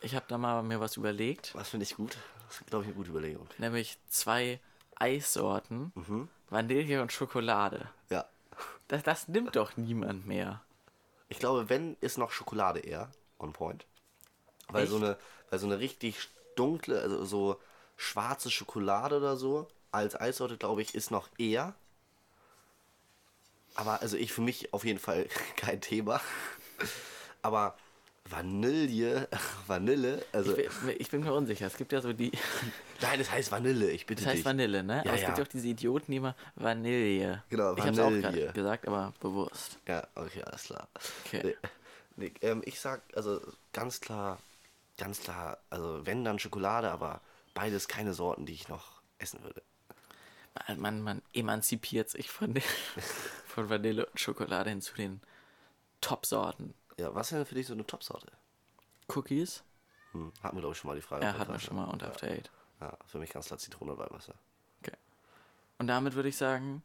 Ich 0.00 0.14
habe 0.14 0.24
da 0.28 0.38
mal 0.38 0.62
mir 0.62 0.80
was 0.80 0.96
überlegt, 0.96 1.54
Was 1.54 1.68
finde 1.68 1.84
ich 1.84 1.96
gut? 1.96 2.16
Das 2.48 2.60
ist, 2.60 2.66
glaube 2.66 2.84
ich, 2.84 2.88
eine 2.88 2.96
gute 2.96 3.10
Überlegung. 3.10 3.46
nämlich 3.58 3.98
zwei 4.08 4.60
Eissorten, 4.96 5.92
Vanille 6.48 7.02
und 7.02 7.12
Schokolade. 7.12 7.88
Ja. 8.10 8.24
Das, 8.88 9.02
das 9.02 9.28
nimmt 9.28 9.56
doch 9.56 9.76
niemand 9.76 10.26
mehr. 10.26 10.62
Ich 11.28 11.38
glaube, 11.38 11.68
wenn, 11.68 11.96
ist 12.00 12.18
noch 12.18 12.30
Schokolade 12.30 12.80
eher 12.80 13.10
on 13.38 13.52
point. 13.52 13.86
Weil 14.68 14.86
so 14.86 14.96
eine, 14.96 15.16
weil 15.50 15.58
so 15.58 15.66
eine 15.66 15.78
richtig 15.78 16.28
dunkle, 16.56 17.00
also 17.00 17.24
so 17.24 17.60
schwarze 17.96 18.50
Schokolade 18.50 19.16
oder 19.16 19.36
so, 19.36 19.66
als 19.90 20.18
Eissorte, 20.20 20.56
glaube 20.56 20.82
ich, 20.82 20.94
ist 20.94 21.10
noch 21.10 21.28
eher. 21.38 21.74
Aber 23.74 24.02
also 24.02 24.16
ich 24.16 24.32
für 24.32 24.40
mich 24.42 24.72
auf 24.72 24.84
jeden 24.84 24.98
Fall 24.98 25.26
kein 25.56 25.80
Thema. 25.80 26.20
Aber 27.42 27.76
Vanille, 28.28 29.28
Vanille, 29.66 30.24
also. 30.32 30.56
Ich 30.56 30.68
bin, 30.68 30.96
ich 30.98 31.10
bin 31.10 31.20
mir 31.24 31.32
unsicher. 31.32 31.66
Es 31.66 31.76
gibt 31.76 31.92
ja 31.92 32.00
so 32.00 32.12
die. 32.12 32.30
Nein, 33.00 33.18
das 33.18 33.30
heißt 33.30 33.50
Vanille, 33.50 33.90
ich 33.90 34.06
bitte 34.06 34.22
Das 34.22 34.28
heißt 34.28 34.38
dich. 34.38 34.44
Vanille, 34.44 34.82
ne? 34.82 35.02
Ja, 35.04 35.10
aber 35.10 35.14
es 35.14 35.26
gibt 35.26 35.38
ja. 35.38 35.44
auch 35.44 35.48
diese 35.48 35.68
Idioten, 35.68 36.12
die 36.12 36.18
immer 36.18 36.36
Vanille. 36.54 37.42
Genau, 37.48 37.74
Ich 37.76 37.82
hab's 37.84 37.98
auch 37.98 38.04
Vanille. 38.04 38.20
gerade 38.22 38.52
gesagt, 38.52 38.88
aber 38.88 39.12
bewusst. 39.20 39.78
Ja, 39.88 40.06
okay, 40.14 40.42
alles 40.44 40.64
klar. 40.64 40.88
Okay. 41.26 41.42
Nee, 41.44 41.56
nee, 42.16 42.32
ähm, 42.42 42.62
ich 42.64 42.78
sag, 42.78 43.02
also 43.16 43.40
ganz 43.72 44.00
klar, 44.00 44.38
ganz 44.98 45.20
klar, 45.20 45.58
also 45.68 46.06
wenn 46.06 46.24
dann 46.24 46.38
Schokolade, 46.38 46.90
aber 46.90 47.20
beides 47.54 47.88
keine 47.88 48.14
Sorten, 48.14 48.46
die 48.46 48.52
ich 48.52 48.68
noch 48.68 49.02
essen 49.18 49.42
würde. 49.42 49.62
Man, 50.68 50.80
man, 50.80 51.02
man 51.02 51.22
emanzipiert 51.32 52.10
sich 52.10 52.30
von, 52.30 52.54
den, 52.54 52.62
von 53.46 53.70
Vanille 53.70 54.06
und 54.06 54.20
Schokolade 54.20 54.70
hin 54.70 54.82
zu 54.82 54.94
den 54.94 55.20
Top-Sorten. 56.00 56.74
Ja, 56.98 57.14
was 57.14 57.32
ist 57.32 57.38
denn 57.38 57.46
für 57.46 57.54
dich 57.54 57.66
so 57.66 57.72
eine 57.72 57.86
Top-Sorte? 57.86 58.30
Cookies? 59.08 59.62
Hm, 60.12 60.32
hatten 60.42 60.56
wir, 60.56 60.60
glaube 60.60 60.74
ich, 60.74 60.78
schon 60.78 60.88
mal 60.88 60.94
die 60.94 61.02
Frage. 61.02 61.24
Ja, 61.24 61.38
hatten 61.38 61.52
wir 61.52 61.58
schon 61.58 61.76
mal 61.76 61.84
unter 61.84 62.08
After 62.08 62.28
Eight. 62.28 62.50
Ja, 62.80 62.96
für 63.06 63.18
mich 63.18 63.30
ganz 63.30 63.46
klar 63.46 63.58
Zitrone 63.58 63.92
und 63.92 63.98
Weihwasser. 63.98 64.34
Okay. 64.82 64.96
Und 65.78 65.86
damit 65.86 66.14
würde 66.14 66.28
ich 66.28 66.36
sagen, 66.36 66.82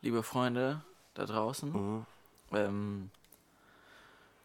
liebe 0.00 0.22
Freunde 0.22 0.82
da 1.14 1.26
draußen, 1.26 1.72
Mhm. 1.72 2.06
ähm, 2.52 3.10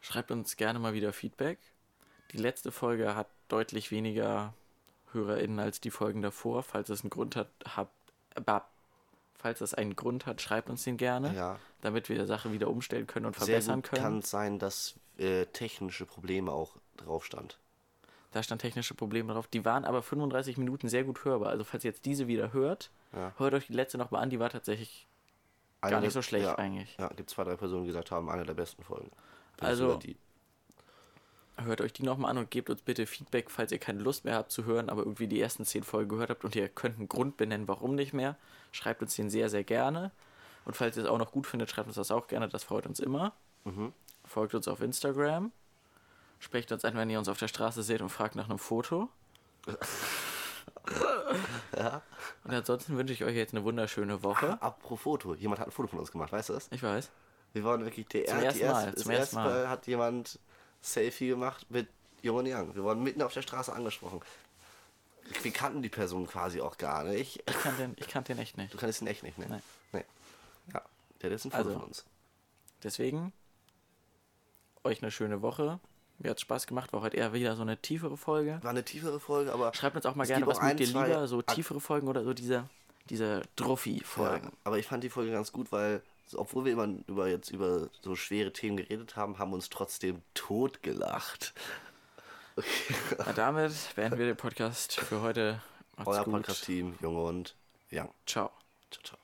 schreibt 0.01 0.31
uns 0.31 0.57
gerne 0.57 0.79
mal 0.79 0.93
wieder 0.93 1.13
Feedback. 1.13 1.59
Die 2.31 2.37
letzte 2.37 2.71
Folge 2.71 3.15
hat 3.15 3.27
deutlich 3.47 3.89
weniger 3.91 4.53
HörerInnen 5.11 5.59
als 5.59 5.81
die 5.81 5.91
Folgen 5.91 6.21
davor. 6.21 6.61
Falls 6.63 6.89
es 6.89 7.01
einen 7.01 7.09
Grund 7.09 7.35
hat, 7.35 7.49
habt, 7.75 7.93
aber 8.35 8.65
falls 9.35 9.61
es 9.61 9.73
einen 9.73 9.95
Grund 9.95 10.25
hat, 10.25 10.41
schreibt 10.41 10.69
uns 10.69 10.83
den 10.83 10.97
gerne, 10.97 11.33
Ja. 11.33 11.59
damit 11.81 12.09
wir 12.09 12.17
die 12.19 12.25
Sache 12.25 12.51
wieder 12.51 12.67
umstellen 12.69 13.07
können 13.07 13.25
und 13.25 13.35
verbessern 13.35 13.81
können. 13.81 14.01
kann 14.01 14.19
es 14.19 14.29
sein, 14.29 14.59
dass 14.59 14.95
äh, 15.17 15.45
technische 15.47 16.05
Probleme 16.05 16.51
auch 16.51 16.71
drauf 16.97 17.25
stand. 17.25 17.57
Da 18.31 18.43
stand 18.43 18.61
technische 18.61 18.93
Probleme 18.93 19.33
drauf. 19.33 19.47
Die 19.47 19.65
waren 19.65 19.85
aber 19.85 20.03
35 20.03 20.57
Minuten 20.57 20.87
sehr 20.87 21.03
gut 21.03 21.25
hörbar. 21.25 21.49
Also 21.49 21.63
falls 21.63 21.83
ihr 21.83 21.89
jetzt 21.91 22.05
diese 22.05 22.27
wieder 22.27 22.53
hört, 22.53 22.91
Ja. 23.13 23.33
hört 23.37 23.53
euch 23.55 23.67
die 23.67 23.73
letzte 23.73 23.97
nochmal 23.97 24.21
an. 24.21 24.29
Die 24.29 24.39
war 24.39 24.49
tatsächlich 24.49 25.07
Eine 25.81 25.91
gar 25.91 25.99
nicht 26.01 26.05
der- 26.07 26.11
so 26.11 26.21
schlecht 26.21 26.45
ja, 26.45 26.55
eigentlich. 26.55 26.95
Ja, 26.99 27.07
gibt 27.07 27.29
zwei, 27.31 27.43
drei 27.43 27.55
Personen, 27.55 27.83
die 27.83 27.87
gesagt 27.87 28.11
haben, 28.11 28.29
eine 28.29 28.45
der 28.45 28.53
besten 28.53 28.83
Folgen. 28.83 29.09
Ich 29.57 29.63
Also- 29.63 29.95
die. 29.95 30.15
Hört 31.63 31.81
euch 31.81 31.93
die 31.93 32.03
nochmal 32.03 32.31
an 32.31 32.37
und 32.37 32.51
gebt 32.51 32.69
uns 32.69 32.81
bitte 32.81 33.05
Feedback, 33.05 33.49
falls 33.51 33.71
ihr 33.71 33.79
keine 33.79 33.99
Lust 34.01 34.25
mehr 34.25 34.35
habt 34.35 34.51
zu 34.51 34.65
hören, 34.65 34.89
aber 34.89 35.01
irgendwie 35.01 35.27
die 35.27 35.39
ersten 35.41 35.65
10 35.65 35.83
Folgen 35.83 36.09
gehört 36.09 36.29
habt 36.29 36.43
und 36.45 36.55
ihr 36.55 36.69
könnt 36.69 36.97
einen 36.97 37.09
Grund 37.09 37.37
benennen, 37.37 37.67
warum 37.67 37.95
nicht 37.95 38.13
mehr. 38.13 38.35
Schreibt 38.71 39.01
uns 39.01 39.15
den 39.15 39.29
sehr, 39.29 39.49
sehr 39.49 39.63
gerne. 39.63 40.11
Und 40.65 40.75
falls 40.75 40.95
ihr 40.97 41.03
es 41.03 41.09
auch 41.09 41.17
noch 41.17 41.31
gut 41.31 41.47
findet, 41.47 41.69
schreibt 41.69 41.87
uns 41.87 41.95
das 41.95 42.11
auch 42.11 42.27
gerne. 42.27 42.47
Das 42.49 42.63
freut 42.63 42.85
uns 42.85 42.99
immer. 42.99 43.33
Mhm. 43.65 43.93
Folgt 44.25 44.53
uns 44.55 44.67
auf 44.67 44.81
Instagram. 44.81 45.51
Sprecht 46.39 46.71
uns 46.71 46.85
an, 46.85 46.95
wenn 46.95 47.09
ihr 47.09 47.19
uns 47.19 47.27
auf 47.27 47.37
der 47.39 47.47
Straße 47.47 47.83
seht 47.83 48.01
und 48.01 48.09
fragt 48.09 48.35
nach 48.35 48.49
einem 48.49 48.59
Foto. 48.59 49.09
Ja. 51.77 52.01
Und 52.43 52.53
ansonsten 52.53 52.97
wünsche 52.97 53.13
ich 53.13 53.23
euch 53.23 53.35
jetzt 53.35 53.53
eine 53.53 53.63
wunderschöne 53.63 54.23
Woche. 54.23 54.61
Apropos 54.61 54.99
Foto, 55.01 55.35
jemand 55.35 55.59
hat 55.59 55.67
ein 55.67 55.71
Foto 55.71 55.87
von 55.89 55.99
uns 55.99 56.11
gemacht, 56.11 56.31
weißt 56.31 56.49
du 56.49 56.53
das? 56.53 56.67
Ich 56.71 56.81
weiß. 56.83 57.09
Wir 57.53 57.63
waren 57.63 57.83
wirklich 57.83 58.07
der 58.07 58.25
Zum 58.25 58.37
er- 58.39 58.43
ersten 58.45 58.59
erste, 58.61 58.85
Mal, 58.85 58.95
zum 58.95 59.11
erste 59.11 59.13
ersten 59.13 59.35
Mal. 59.37 59.49
Mal 59.63 59.69
hat 59.69 59.87
jemand 59.87 60.39
Selfie 60.81 61.27
gemacht 61.29 61.65
mit 61.69 61.87
und 62.23 62.47
Young. 62.47 62.75
Wir 62.75 62.83
wurden 62.83 63.03
mitten 63.03 63.21
auf 63.21 63.33
der 63.33 63.41
Straße 63.41 63.71
angesprochen. 63.71 64.21
Wir 65.41 65.51
kannten 65.51 65.81
die 65.81 65.89
Person 65.89 66.27
quasi 66.27 66.59
auch 66.59 66.77
gar 66.77 67.03
nicht. 67.03 67.43
Ich 67.47 67.59
kann 67.61 67.77
den, 67.77 67.93
ich 67.97 68.07
kann 68.07 68.23
den 68.23 68.39
echt 68.39 68.57
nicht. 68.57 68.73
Du 68.73 68.77
kannst 68.77 69.01
ihn 69.01 69.07
echt 69.07 69.23
nicht, 69.23 69.37
ne? 69.37 69.45
Nein. 69.47 69.61
Nee. 69.93 70.03
Ja, 70.73 70.81
der 71.21 71.31
ist 71.31 71.45
ein 71.45 71.51
Foto 71.51 71.63
Also. 71.63 71.73
von 71.79 71.83
uns. 71.87 72.05
Deswegen, 72.83 73.31
euch 74.83 75.01
eine 75.01 75.11
schöne 75.11 75.41
Woche. 75.41 75.79
Mir 76.17 76.31
hat 76.31 76.41
Spaß 76.41 76.67
gemacht, 76.67 76.91
war 76.91 77.01
heute 77.01 77.15
eher 77.15 77.31
wieder 77.31 77.55
so 77.55 77.61
eine 77.61 77.77
tiefere 77.77 78.17
Folge. 78.17 78.59
War 78.61 78.71
eine 78.71 78.83
tiefere 78.83 79.19
Folge, 79.19 79.53
aber. 79.53 79.73
Schreibt 79.73 79.95
uns 79.95 80.05
auch 80.05 80.15
mal 80.15 80.27
gerne, 80.27 80.45
was 80.47 80.59
ein, 80.59 80.75
dir 80.75 80.87
zwei 80.87 81.07
lieber, 81.07 81.27
so 81.27 81.41
tiefere 81.41 81.79
Folgen 81.79 82.09
oder 82.09 82.23
so 82.25 82.33
diese, 82.33 82.67
diese 83.09 83.43
Druffi-Folgen. 83.55 84.47
Ja, 84.47 84.57
aber 84.65 84.77
ich 84.77 84.85
fand 84.87 85.03
die 85.03 85.09
Folge 85.09 85.31
ganz 85.31 85.53
gut, 85.53 85.71
weil, 85.71 86.01
obwohl 86.35 86.65
wir 86.65 86.73
immer 86.73 86.87
über, 87.07 87.27
jetzt 87.27 87.51
über 87.51 87.89
so 88.01 88.15
schwere 88.15 88.53
Themen 88.53 88.77
geredet 88.77 89.15
haben, 89.15 89.39
haben 89.39 89.51
wir 89.51 89.55
uns 89.55 89.69
trotzdem 89.69 90.21
totgelacht. 90.33 91.53
Na, 93.17 93.33
damit 93.33 93.73
beenden 93.95 94.19
wir 94.19 94.25
den 94.25 94.37
Podcast 94.37 94.99
für 94.99 95.21
heute. 95.21 95.61
Macht's 95.95 96.11
Euer. 96.17 96.23
Podcast-Team, 96.25 96.97
Junge 97.01 97.23
und 97.23 97.55
Young. 97.91 98.13
Ciao. 98.25 98.51
Ciao, 98.91 99.03
ciao. 99.03 99.18